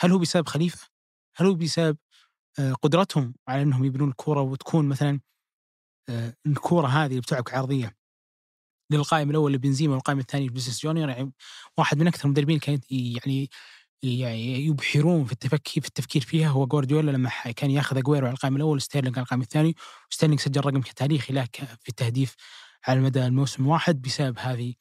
هل 0.00 0.12
هو 0.12 0.18
بسبب 0.18 0.48
خليفة؟ 0.48 0.88
هل 1.36 1.46
هو 1.46 1.54
بسبب 1.54 1.96
آه، 2.58 2.72
قدرتهم 2.72 3.34
على 3.48 3.62
إنهم 3.62 3.84
يبنون 3.84 4.08
الكورة 4.08 4.40
وتكون 4.40 4.88
مثلا 4.88 5.20
آه، 6.08 6.34
الكورة 6.46 6.86
هذه 6.86 7.10
اللي 7.10 7.20
بتلعب 7.20 7.44
عرضية؟ 7.52 7.96
للقائم 8.90 9.30
الأول 9.30 9.52
لبنزيما 9.52 9.94
والقائم 9.94 10.18
الثاني 10.18 10.46
لفينيسيوس 10.46 10.82
جونيور 10.82 11.08
يعني 11.08 11.32
واحد 11.78 11.98
من 11.98 12.06
أكثر 12.06 12.24
المدربين 12.24 12.58
كان 12.58 12.80
يعني 12.90 13.50
يعني 14.02 14.66
يبحرون 14.66 15.24
في 15.24 15.32
التفكير 15.32 15.82
في 15.82 15.88
التفكير 15.88 16.22
فيها 16.22 16.48
هو 16.48 16.66
جوارديولا 16.66 17.10
لما 17.10 17.30
كان 17.56 17.70
ياخذ 17.70 17.96
أجويرو 17.96 18.26
على 18.26 18.34
القائم 18.34 18.56
الأول 18.56 18.82
ستيرلينج 18.82 19.18
على 19.18 19.24
القائم 19.24 19.42
الثاني. 19.42 19.76
وستيرلينج 20.10 20.40
سجل 20.40 20.60
رقم 20.60 20.80
تاريخي 20.80 21.34
له 21.34 21.48
في 21.54 21.88
التهديف 21.88 22.34
على 22.86 23.00
مدى 23.00 23.26
الموسم 23.26 23.66
واحد 23.66 24.02
بسبب 24.02 24.38
هذه 24.38 24.74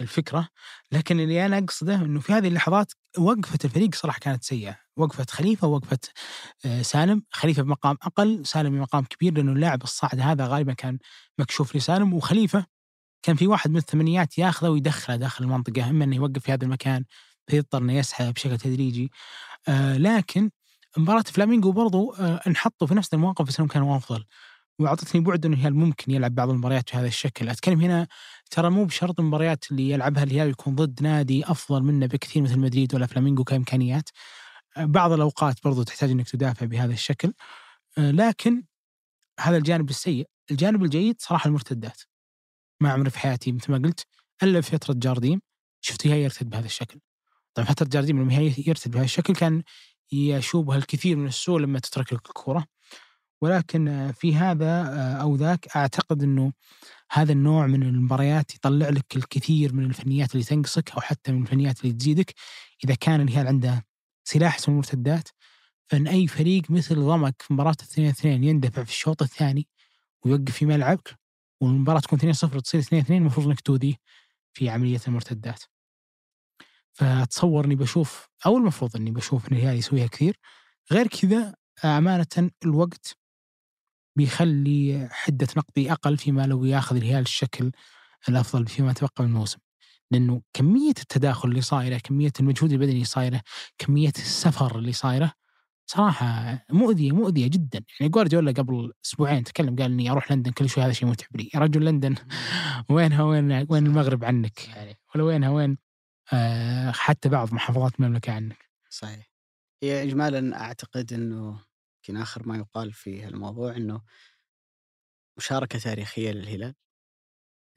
الفكرة 0.00 0.48
لكن 0.92 1.20
اللي 1.20 1.46
أنا 1.46 1.58
أقصده 1.58 1.94
إنه 1.94 2.20
في 2.20 2.32
هذه 2.32 2.48
اللحظات 2.48 2.92
وقفة 3.18 3.58
الفريق 3.64 3.94
صراحة 3.94 4.18
كانت 4.18 4.44
سيئة. 4.44 4.78
وقفة 4.96 5.26
خليفة 5.30 5.68
ووقفه 5.68 5.98
آه، 6.64 6.82
سالم. 6.82 7.22
خليفة 7.30 7.62
بمقام 7.62 7.96
أقل 8.02 8.46
سالم 8.46 8.70
بمقام 8.70 9.04
كبير 9.04 9.34
لأنه 9.34 9.52
اللاعب 9.52 9.82
الصاعد 9.82 10.20
هذا 10.20 10.46
غالبا 10.46 10.72
كان 10.72 10.98
مكشوف 11.38 11.76
لسالم. 11.76 12.14
وخليفة 12.14 12.66
كان 13.22 13.36
في 13.36 13.46
واحد 13.46 13.70
من 13.70 13.76
الثمانيات 13.76 14.38
ياخذه 14.38 14.68
ويدخله 14.68 15.16
داخل 15.16 15.44
المنطقة 15.44 15.90
إما 15.90 16.04
إنه 16.04 16.16
يوقف 16.16 16.42
في 16.42 16.52
هذا 16.52 16.64
المكان 16.64 17.04
فيضطر 17.46 17.78
إنه 17.78 17.92
يسحب 17.92 18.34
بشكل 18.34 18.58
تدريجي. 18.58 19.10
آه 19.68 19.96
لكن 19.98 20.50
مباراة 20.96 21.22
فلامينغو 21.22 21.72
برضو 21.72 22.12
آه 22.12 22.40
انحطوا 22.46 22.86
في 22.86 22.94
نفس 22.94 23.14
المواقف 23.14 23.46
بس 23.46 23.58
إنهم 23.60 23.68
كانوا 23.68 23.96
أفضل. 23.96 24.24
وأعطتني 24.78 25.20
بعد 25.20 25.46
إنه 25.46 25.56
الهلال 25.56 25.74
ممكن 25.74 26.12
يلعب 26.12 26.34
بعض 26.34 26.50
المباريات 26.50 26.92
بهذا 26.92 27.06
الشكل، 27.06 27.48
أتكلم 27.48 27.80
هنا 27.80 28.06
ترى 28.52 28.70
مو 28.70 28.84
بشرط 28.84 29.20
المباريات 29.20 29.72
اللي 29.72 29.90
يلعبها 29.90 30.22
الهلال 30.22 30.50
يكون 30.50 30.74
ضد 30.74 31.02
نادي 31.02 31.44
أفضل 31.44 31.82
منه 31.82 32.06
بكثير 32.06 32.42
مثل 32.42 32.58
مدريد 32.58 32.94
ولا 32.94 33.06
فلامينغو 33.06 33.44
كإمكانيات. 33.44 34.08
آه، 34.76 34.84
بعض 34.84 35.12
الأوقات 35.12 35.56
برضو 35.64 35.82
تحتاج 35.82 36.10
إنك 36.10 36.30
تدافع 36.30 36.66
بهذا 36.66 36.92
الشكل. 36.92 37.32
آه، 37.98 38.10
لكن 38.10 38.64
هذا 39.40 39.56
الجانب 39.56 39.90
السيء، 39.90 40.28
الجانب 40.50 40.84
الجيد 40.84 41.16
صراحة 41.20 41.48
المرتدات. 41.48 42.02
ما 42.80 42.92
عمري 42.92 43.10
في 43.10 43.18
حياتي 43.18 43.52
مثل 43.52 43.72
ما 43.72 43.78
قلت 43.78 44.06
إلا 44.42 44.60
في 44.60 44.70
فترة 44.70 44.94
جارديم 44.98 45.40
شفت 45.80 46.06
هي 46.06 46.22
يرتد 46.24 46.50
بهذا 46.50 46.66
الشكل. 46.66 47.00
طبعا 47.54 47.68
فترة 47.68 47.88
جارديم 47.88 48.22
لما 48.22 48.38
هي 48.38 48.54
يرتد 48.66 48.90
بهذا 48.90 49.04
الشكل 49.04 49.34
كان 49.34 49.62
يشوبها 50.12 50.76
الكثير 50.78 51.16
من 51.16 51.26
السوء 51.26 51.60
لما 51.60 51.78
تترك 51.78 52.12
لك 52.12 52.28
الكرة. 52.28 52.66
ولكن 53.42 53.88
آه، 53.88 54.10
في 54.10 54.34
هذا 54.34 54.66
آه، 54.66 55.14
أو 55.22 55.36
ذاك 55.36 55.76
أعتقد 55.76 56.22
إنه 56.22 56.52
هذا 57.10 57.32
النوع 57.32 57.66
من 57.66 57.82
المباريات 57.82 58.54
يطلع 58.54 58.88
لك 58.88 59.16
الكثير 59.16 59.74
من 59.74 59.84
الفنيات 59.84 60.32
اللي 60.32 60.44
تنقصك 60.44 60.90
أو 60.90 61.00
حتى 61.00 61.32
من 61.32 61.42
الفنيات 61.42 61.80
اللي 61.80 61.92
تزيدك 61.92 62.34
إذا 62.84 62.94
كان 62.94 63.20
الهلال 63.20 63.46
عنده 63.46 63.84
سلاح 64.24 64.56
اسمه 64.56 64.72
المرتدات 64.72 65.28
فإن 65.86 66.06
أي 66.08 66.26
فريق 66.26 66.70
مثل 66.70 66.96
ضمك 66.96 67.42
في 67.42 67.54
مباراة 67.54 67.76
2 67.82 68.08
2 68.08 68.44
يندفع 68.44 68.84
في 68.84 68.90
الشوط 68.90 69.22
الثاني 69.22 69.68
ويوقف 70.24 70.52
في 70.52 70.66
ملعبك 70.66 71.18
والمباراة 71.60 72.00
تكون 72.00 72.18
2 72.18 72.32
0 72.32 72.60
تصير 72.60 72.80
2 72.80 73.02
2 73.02 73.20
المفروض 73.20 73.46
إنك 73.46 73.60
تؤذيه 73.60 73.94
في 74.52 74.68
عملية 74.70 75.00
المرتدات. 75.08 75.62
فاتصور 76.92 77.64
اني 77.64 77.74
بشوف 77.74 78.28
أو 78.46 78.56
المفروض 78.56 78.96
إني 78.96 79.10
بشوف 79.10 79.52
إن 79.52 79.56
الهلال 79.56 79.78
يسويها 79.78 80.06
كثير 80.06 80.38
غير 80.92 81.06
كذا 81.06 81.54
أمانة 81.84 82.50
الوقت 82.64 83.21
بيخلي 84.16 85.08
حدة 85.10 85.48
نقدي 85.56 85.92
أقل 85.92 86.16
فيما 86.18 86.46
لو 86.46 86.64
ياخذ 86.64 86.96
الهلال 86.96 87.22
الشكل 87.22 87.72
الأفضل 88.28 88.66
فيما 88.66 88.92
تبقى 88.92 89.24
من 89.24 89.26
الموسم. 89.30 89.58
لأنه 90.10 90.42
كمية 90.52 90.88
التداخل 90.90 91.48
اللي 91.48 91.60
صايرة 91.60 91.98
كمية 91.98 92.32
المجهود 92.40 92.72
البدني 92.72 92.92
اللي 92.92 93.04
صايرة 93.04 93.42
كمية 93.78 94.12
السفر 94.18 94.78
اللي 94.78 94.92
صايرة 94.92 95.32
صراحة 95.86 96.58
مؤذية 96.70 97.12
مؤذية 97.12 97.46
جدا. 97.46 97.84
يعني 98.00 98.12
جوارديولا 98.12 98.52
قبل 98.52 98.92
أسبوعين 99.04 99.44
تكلم 99.44 99.76
قال 99.76 99.92
إني 99.92 100.10
أروح 100.10 100.32
لندن 100.32 100.50
كل 100.52 100.68
شوي 100.68 100.84
هذا 100.84 100.92
شيء 100.92 101.08
متعب 101.08 101.36
لي. 101.36 101.50
يا 101.54 101.60
رجل 101.60 101.84
لندن 101.84 102.14
وينها 102.90 103.22
وين 103.22 103.66
وين 103.70 103.86
المغرب 103.86 104.24
عنك؟ 104.24 104.58
صحيح. 104.58 104.96
ولا 105.14 105.24
وينها 105.24 105.50
وين؟ 105.50 105.78
آه 106.32 106.90
حتى 106.90 107.28
بعض 107.28 107.54
محافظات 107.54 108.00
المملكة 108.00 108.32
عنك. 108.32 108.70
صحيح. 108.90 109.30
هي 109.82 110.02
اجمالا 110.02 110.60
أعتقد 110.60 111.12
إنه 111.12 111.60
يمكن 112.08 112.16
آخر 112.22 112.48
ما 112.48 112.56
يقال 112.58 112.92
في 112.92 113.26
الموضوع 113.28 113.76
إنه 113.76 114.02
مشاركة 115.38 115.78
تاريخية 115.78 116.30
للهلال 116.30 116.74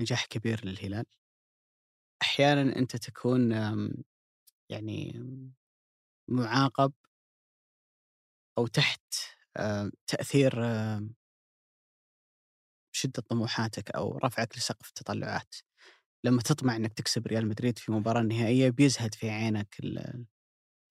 نجاح 0.01 0.25
كبير 0.25 0.65
للهلال. 0.65 1.05
أحيانا 2.21 2.75
أنت 2.75 2.95
تكون 2.95 3.51
يعني 4.69 5.13
معاقب 6.29 6.93
أو 8.57 8.67
تحت 8.67 9.13
آم، 9.57 11.11
شدة 12.95 13.21
طموحاتك 13.29 13.91
أو 13.91 14.17
رفعك 14.17 14.57
لسقف 14.57 14.87
التطلعات. 14.89 15.55
لما 16.23 16.41
تطمع 16.41 16.75
إنك 16.75 16.93
تكسب 16.93 17.27
ريال 17.27 17.47
مدريد 17.47 17.79
في 17.79 17.91
مباراة 17.91 18.21
نهائية 18.21 18.69
بيزهد 18.69 19.15
في 19.15 19.29
عينك 19.29 19.75
ال- 19.79 20.25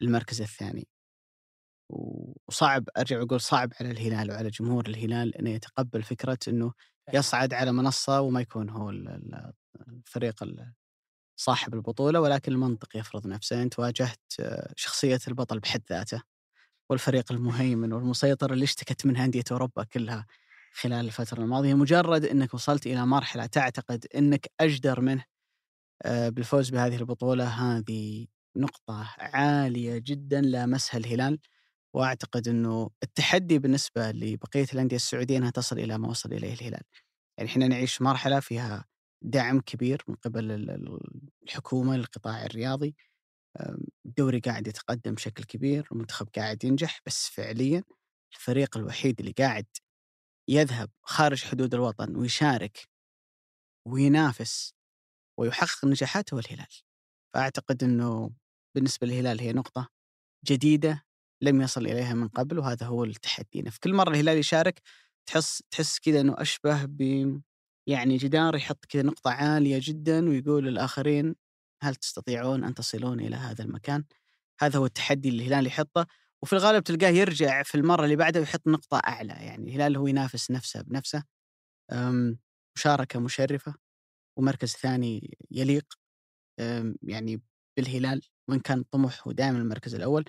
المركز 0.02 0.42
الثاني. 0.42 0.88
وصعب 1.88 2.88
أرجع 2.98 3.20
وأقول 3.20 3.40
صعب 3.40 3.72
على 3.80 3.90
الهلال 3.90 4.30
وعلى 4.30 4.50
جمهور 4.50 4.86
الهلال 4.88 5.36
إنه 5.36 5.50
يتقبل 5.50 6.02
فكرة 6.02 6.38
إنه 6.48 6.72
يصعد 7.14 7.54
على 7.54 7.72
منصة 7.72 8.20
وما 8.20 8.40
يكون 8.40 8.70
هو 8.70 8.90
ال- 8.90 9.08
ال- 9.08 9.52
الفريق 9.88 10.42
ال- 10.42 10.72
صاحب 11.40 11.74
البطولة 11.74 12.20
ولكن 12.20 12.52
المنطق 12.52 12.96
يفرض 12.96 13.26
نفسه. 13.26 13.62
أنت 13.62 13.78
واجهت 13.78 14.20
شخصية 14.76 15.18
البطل 15.28 15.60
بحد 15.60 15.82
ذاته 15.90 16.22
والفريق 16.90 17.32
المهيمن 17.32 17.92
والمسيطر 17.92 18.52
اللي 18.52 18.64
اشتكت 18.64 19.06
منها 19.06 19.24
أندية 19.24 19.44
أوروبا 19.52 19.84
كلها 19.84 20.26
خلال 20.74 21.06
الفترة 21.06 21.40
الماضية. 21.42 21.74
مجرد 21.74 22.24
إنك 22.24 22.54
وصلت 22.54 22.86
إلى 22.86 23.06
مرحلة 23.06 23.46
تعتقد 23.46 24.06
إنك 24.16 24.46
أجدر 24.60 25.00
منه 25.00 25.24
آه، 26.04 26.28
بالفوز 26.28 26.70
بهذه 26.70 26.96
البطولة 26.96 27.44
هذه 27.48 28.26
نقطة 28.56 29.14
عالية 29.18 29.98
جدا 29.98 30.40
لامسها 30.40 30.98
الهلال. 30.98 31.38
وأعتقد 31.94 32.48
إنه 32.48 32.90
التحدي 33.02 33.58
بالنسبة 33.58 34.10
لبقية 34.10 34.66
الأندية 34.74 34.96
السعودية 34.96 35.38
إنها 35.38 35.50
تصل 35.50 35.78
إلى 35.78 35.98
ما 35.98 36.08
وصل 36.08 36.32
إليه 36.32 36.52
الهلال. 36.54 36.82
يعني 37.38 37.50
إحنا 37.50 37.68
نعيش 37.68 38.02
مرحلة 38.02 38.40
فيها 38.40 38.84
دعم 39.22 39.60
كبير 39.60 40.02
من 40.08 40.14
قبل 40.14 40.50
ال- 40.52 40.70
ال- 40.70 41.30
الحكومة 41.42 41.96
للقطاع 41.96 42.44
الرياضي. 42.44 42.96
الدوري 44.06 44.40
قاعد 44.40 44.66
يتقدم 44.66 45.14
بشكل 45.14 45.44
كبير، 45.44 45.88
المنتخب 45.92 46.28
قاعد 46.36 46.64
ينجح 46.64 47.00
بس 47.06 47.28
فعليا 47.28 47.84
الفريق 48.34 48.76
الوحيد 48.76 49.20
اللي 49.20 49.32
قاعد 49.32 49.66
يذهب 50.48 50.90
خارج 51.02 51.44
حدود 51.44 51.74
الوطن 51.74 52.16
ويشارك 52.16 52.88
وينافس 53.86 54.74
ويحقق 55.38 55.84
نجاحات 55.84 56.34
هو 56.34 56.38
الهلال. 56.38 56.68
فأعتقد 57.34 57.84
إنه 57.84 58.30
بالنسبة 58.76 59.06
للهلال 59.06 59.40
هي 59.40 59.52
نقطة 59.52 59.88
جديدة 60.44 61.04
لم 61.44 61.60
يصل 61.60 61.86
إليها 61.86 62.14
من 62.14 62.28
قبل 62.28 62.58
وهذا 62.58 62.86
هو 62.86 63.04
التحدي. 63.04 63.70
في 63.70 63.80
كل 63.80 63.94
مرة 63.94 64.10
الهلال 64.10 64.38
يشارك 64.38 64.80
تحس 65.26 65.62
تحس 65.70 65.98
كذا 65.98 66.20
إنه 66.20 66.34
أشبه 66.38 66.84
ب 66.84 67.00
يعني 67.86 68.16
جدار 68.16 68.56
يحط 68.56 68.84
كذا 68.84 69.02
نقطة 69.02 69.30
عالية 69.30 69.80
جدا 69.82 70.28
ويقول 70.28 70.64
للآخرين 70.64 71.34
هل 71.82 71.94
تستطيعون 71.94 72.64
أن 72.64 72.74
تصلون 72.74 73.20
إلى 73.20 73.36
هذا 73.36 73.64
المكان؟ 73.64 74.04
هذا 74.60 74.78
هو 74.78 74.86
التحدي 74.86 75.28
اللي 75.28 75.46
الهلال 75.46 75.66
يحطه. 75.66 76.06
وفي 76.42 76.52
الغالب 76.52 76.84
تلقاه 76.84 77.08
يرجع 77.08 77.62
في 77.62 77.74
المرة 77.74 78.04
اللي 78.04 78.16
بعدها 78.16 78.40
ويحط 78.40 78.66
نقطة 78.66 78.98
أعلى. 78.98 79.32
يعني 79.32 79.68
الهلال 79.68 79.96
هو 79.96 80.06
ينافس 80.06 80.50
نفسه 80.50 80.82
بنفسه 80.82 81.24
مشاركة 82.76 83.20
مشرفة 83.20 83.74
ومركز 84.38 84.72
ثاني 84.72 85.36
يليق 85.50 85.94
يعني 87.02 87.42
بالهلال 87.76 88.22
وإن 88.48 88.60
كان 88.60 88.82
طموحه 88.82 89.32
دائما 89.32 89.58
المركز 89.58 89.94
الأول. 89.94 90.24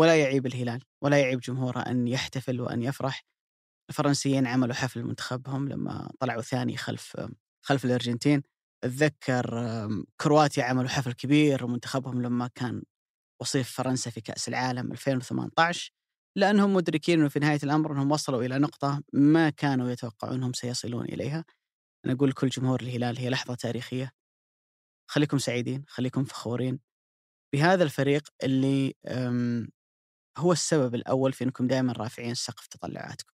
ولا 0.00 0.16
يعيب 0.16 0.46
الهلال 0.46 0.82
ولا 1.02 1.20
يعيب 1.20 1.40
جمهوره 1.40 1.80
أن 1.80 2.08
يحتفل 2.08 2.60
وأن 2.60 2.82
يفرح. 2.82 3.24
الفرنسيين 3.90 4.46
عملوا 4.46 4.74
حفل 4.74 5.04
منتخبهم 5.04 5.68
لما 5.68 6.10
طلعوا 6.20 6.42
ثاني 6.42 6.76
خلف 6.76 7.16
خلف 7.66 7.84
الأرجنتين. 7.84 8.42
أتذكر 8.84 9.58
أم، 9.60 10.04
كرواتيا 10.20 10.64
عملوا 10.64 10.88
حفل 10.88 11.12
كبير 11.12 11.66
منتخبهم 11.66 12.22
لما 12.22 12.50
كان 12.54 12.82
وصيف 13.42 13.70
فرنسا 13.70 14.10
في 14.10 14.20
كأس 14.20 14.48
العالم 14.48 14.92
2018 14.92 15.92
لأنهم 16.38 16.74
مدركين 16.74 17.20
انه 17.20 17.28
في 17.28 17.38
نهاية 17.38 17.58
الأمر 17.62 17.92
أنهم 17.92 18.12
وصلوا 18.12 18.42
إلى 18.42 18.58
نقطة 18.58 19.02
ما 19.12 19.50
كانوا 19.50 19.90
يتوقعون 19.90 20.34
أنهم 20.34 20.52
سيصلون 20.52 21.04
إليها. 21.04 21.44
أنا 22.06 22.14
أقول 22.14 22.28
لكل 22.30 22.48
جمهور 22.48 22.80
الهلال 22.80 23.18
هي 23.18 23.30
لحظة 23.30 23.54
تاريخية. 23.54 24.10
خليكم 25.10 25.38
سعيدين 25.38 25.84
خليكم 25.88 26.24
فخورين. 26.24 26.80
بهذا 27.54 27.84
الفريق 27.84 28.28
اللي 28.44 28.94
هو 30.40 30.52
السبب 30.52 30.94
الأول 30.94 31.32
في 31.32 31.44
إنكم 31.44 31.66
دائما 31.66 31.92
رافعين 31.92 32.34
سقف 32.34 32.66
تطلعاتكم. 32.66 33.32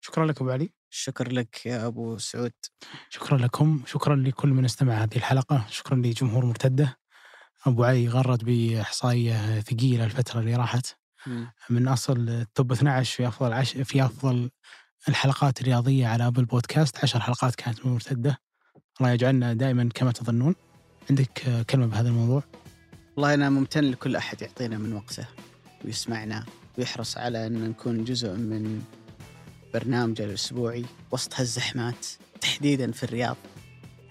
شكرا 0.00 0.26
لك 0.26 0.40
أبو 0.40 0.50
علي. 0.50 0.72
شكر 0.90 1.32
لك 1.32 1.66
يا 1.66 1.86
أبو 1.86 2.18
سعود. 2.18 2.52
شكرا 3.10 3.38
لكم 3.38 3.82
شكرا 3.86 4.16
لكل 4.16 4.48
من 4.48 4.64
استمع 4.64 4.94
هذه 4.94 5.16
الحلقة 5.16 5.66
شكرا 5.70 5.96
لجمهور 5.96 6.44
مرتدة. 6.44 6.98
أبو 7.66 7.84
علي 7.84 8.08
غرد 8.08 8.44
بإحصائية 8.44 9.60
ثقيلة 9.60 10.04
الفترة 10.04 10.40
اللي 10.40 10.56
راحت. 10.56 10.86
من 11.70 11.88
أصل 11.88 12.46
توب 12.54 12.72
12 12.72 13.16
في 13.16 13.28
أفضل 13.28 13.52
عش... 13.52 13.76
في 13.76 14.04
أفضل 14.04 14.50
الحلقات 15.08 15.60
الرياضية 15.60 16.06
على 16.06 16.26
أبل 16.26 16.44
بودكاست. 16.44 16.98
10 16.98 17.20
حلقات 17.20 17.54
كانت 17.54 17.86
من 17.86 17.92
مرتدة. 17.92 18.38
الله 19.00 19.10
يجعلنا 19.10 19.52
دائما 19.52 19.88
كما 19.94 20.12
تظنون. 20.12 20.54
عندك 21.10 21.64
كلمة 21.70 21.86
بهذا 21.86 22.08
الموضوع؟ 22.08 22.42
والله 23.16 23.34
أنا 23.34 23.50
ممتن 23.50 23.84
لكل 23.84 24.16
أحد 24.16 24.42
يعطينا 24.42 24.78
من 24.78 24.92
وقته. 24.92 25.26
ويسمعنا 25.86 26.44
ويحرص 26.78 27.18
على 27.18 27.46
أن 27.46 27.68
نكون 27.68 28.04
جزء 28.04 28.32
من 28.32 28.82
برنامجه 29.74 30.24
الأسبوعي 30.24 30.84
وسط 31.10 31.34
هالزحمات 31.34 32.06
تحديدا 32.40 32.92
في 32.92 33.02
الرياض 33.02 33.36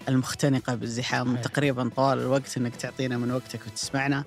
المختنقة 0.08 0.74
بالزحام 0.74 1.32
صحيح. 1.32 1.40
تقريبا 1.40 1.88
طوال 1.96 2.18
الوقت 2.18 2.58
إنك 2.58 2.76
تعطينا 2.76 3.18
من 3.18 3.30
وقتك 3.30 3.60
وتسمعنا 3.66 4.24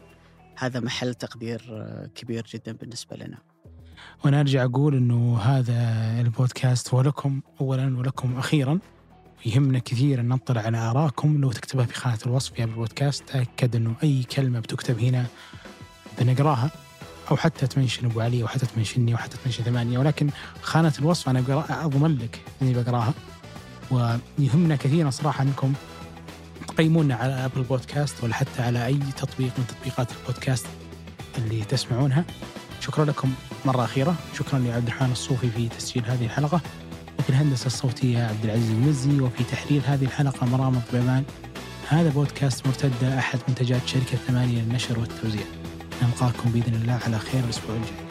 هذا 0.57 0.79
محل 0.79 1.13
تقدير 1.13 1.65
آه، 1.71 2.09
كبير 2.15 2.45
جدا 2.53 2.71
بالنسبة 2.71 3.15
لنا. 3.15 3.37
وأنا 4.25 4.39
أرجع 4.39 4.63
أقول 4.63 4.95
إنه 4.95 5.39
هذا 5.39 6.21
البودكاست 6.21 6.93
هو 6.93 7.01
لكم 7.01 7.41
اولا 7.61 7.97
ولكم 7.97 8.37
أخيرا 8.37 8.79
يهمنا 9.45 9.79
كثير 9.79 10.19
أن 10.19 10.27
نطلع 10.27 10.61
على 10.61 10.77
ارائكم 10.77 11.41
لو 11.41 11.51
تكتبها 11.51 11.85
في 11.85 11.93
خانة 11.93 12.19
الوصف 12.25 12.53
في 12.53 12.63
البودكاست 12.63 13.23
تاكد 13.27 13.75
إنه 13.75 13.95
أي 14.03 14.23
كلمة 14.23 14.59
بتكتب 14.59 14.99
هنا 14.99 15.25
بنقراها 16.19 16.71
أو 17.31 17.37
حتى 17.37 17.67
تمنشن 17.67 18.05
ابو 18.05 18.21
علي 18.21 18.41
أو 18.41 18.47
حتى 18.47 18.65
تمنشني 18.65 19.13
أو 19.13 19.17
حتى 19.17 19.37
تمنشن 19.43 19.63
ثمانية. 19.63 19.97
ولكن 19.97 20.29
خانة 20.61 20.93
الوصف 20.99 21.29
أنا 21.29 21.39
اضمن 21.69 22.17
لك 22.17 22.41
إني 22.61 22.73
بقرأها. 22.73 23.13
ويهمنا 23.91 24.75
كثيرا 24.75 25.09
صراحة 25.09 25.43
أنكم 25.43 25.73
تقيمونا 26.67 27.15
على 27.15 27.45
ابل 27.45 27.63
بودكاست 27.63 28.23
ولا 28.23 28.33
حتى 28.33 28.61
على 28.61 28.85
أي 28.85 28.99
تطبيق 29.17 29.51
من 29.57 29.67
تطبيقات 29.67 30.07
البودكاست 30.11 30.65
اللي 31.37 31.63
تسمعونها. 31.63 32.25
شكرا 32.81 33.05
لكم 33.05 33.33
مرة 33.65 33.83
أخيرة. 33.83 34.15
شكرا 34.37 34.59
لعبد 34.59 34.87
الرحمن 34.87 35.11
الصوفي 35.11 35.49
في 35.49 35.69
تسجيل 35.69 36.05
هذه 36.05 36.25
الحلقة. 36.25 36.61
وفي 37.19 37.29
الهندسة 37.29 37.65
الصوتية 37.65 38.23
عبد 38.23 38.45
العزيز 38.45 38.69
المزي. 38.69 39.21
وفي 39.21 39.43
تحرير 39.43 39.81
هذه 39.85 40.05
الحلقة 40.05 40.47
مرام 40.47 40.73
الضبيبان 40.73 41.23
هذا 41.87 42.09
بودكاست 42.09 42.67
مرتدة 42.67 43.19
أحد 43.19 43.39
منتجات 43.47 43.81
شركة 43.87 44.17
ثمانية 44.27 44.61
للنشر 44.61 44.99
والتوزيع. 44.99 45.58
نلقاكم 46.01 46.51
بإذن 46.51 46.75
الله 46.81 46.99
على 47.05 47.19
خير 47.19 47.43
الأسبوع 47.43 47.75
الجاي. 47.75 48.08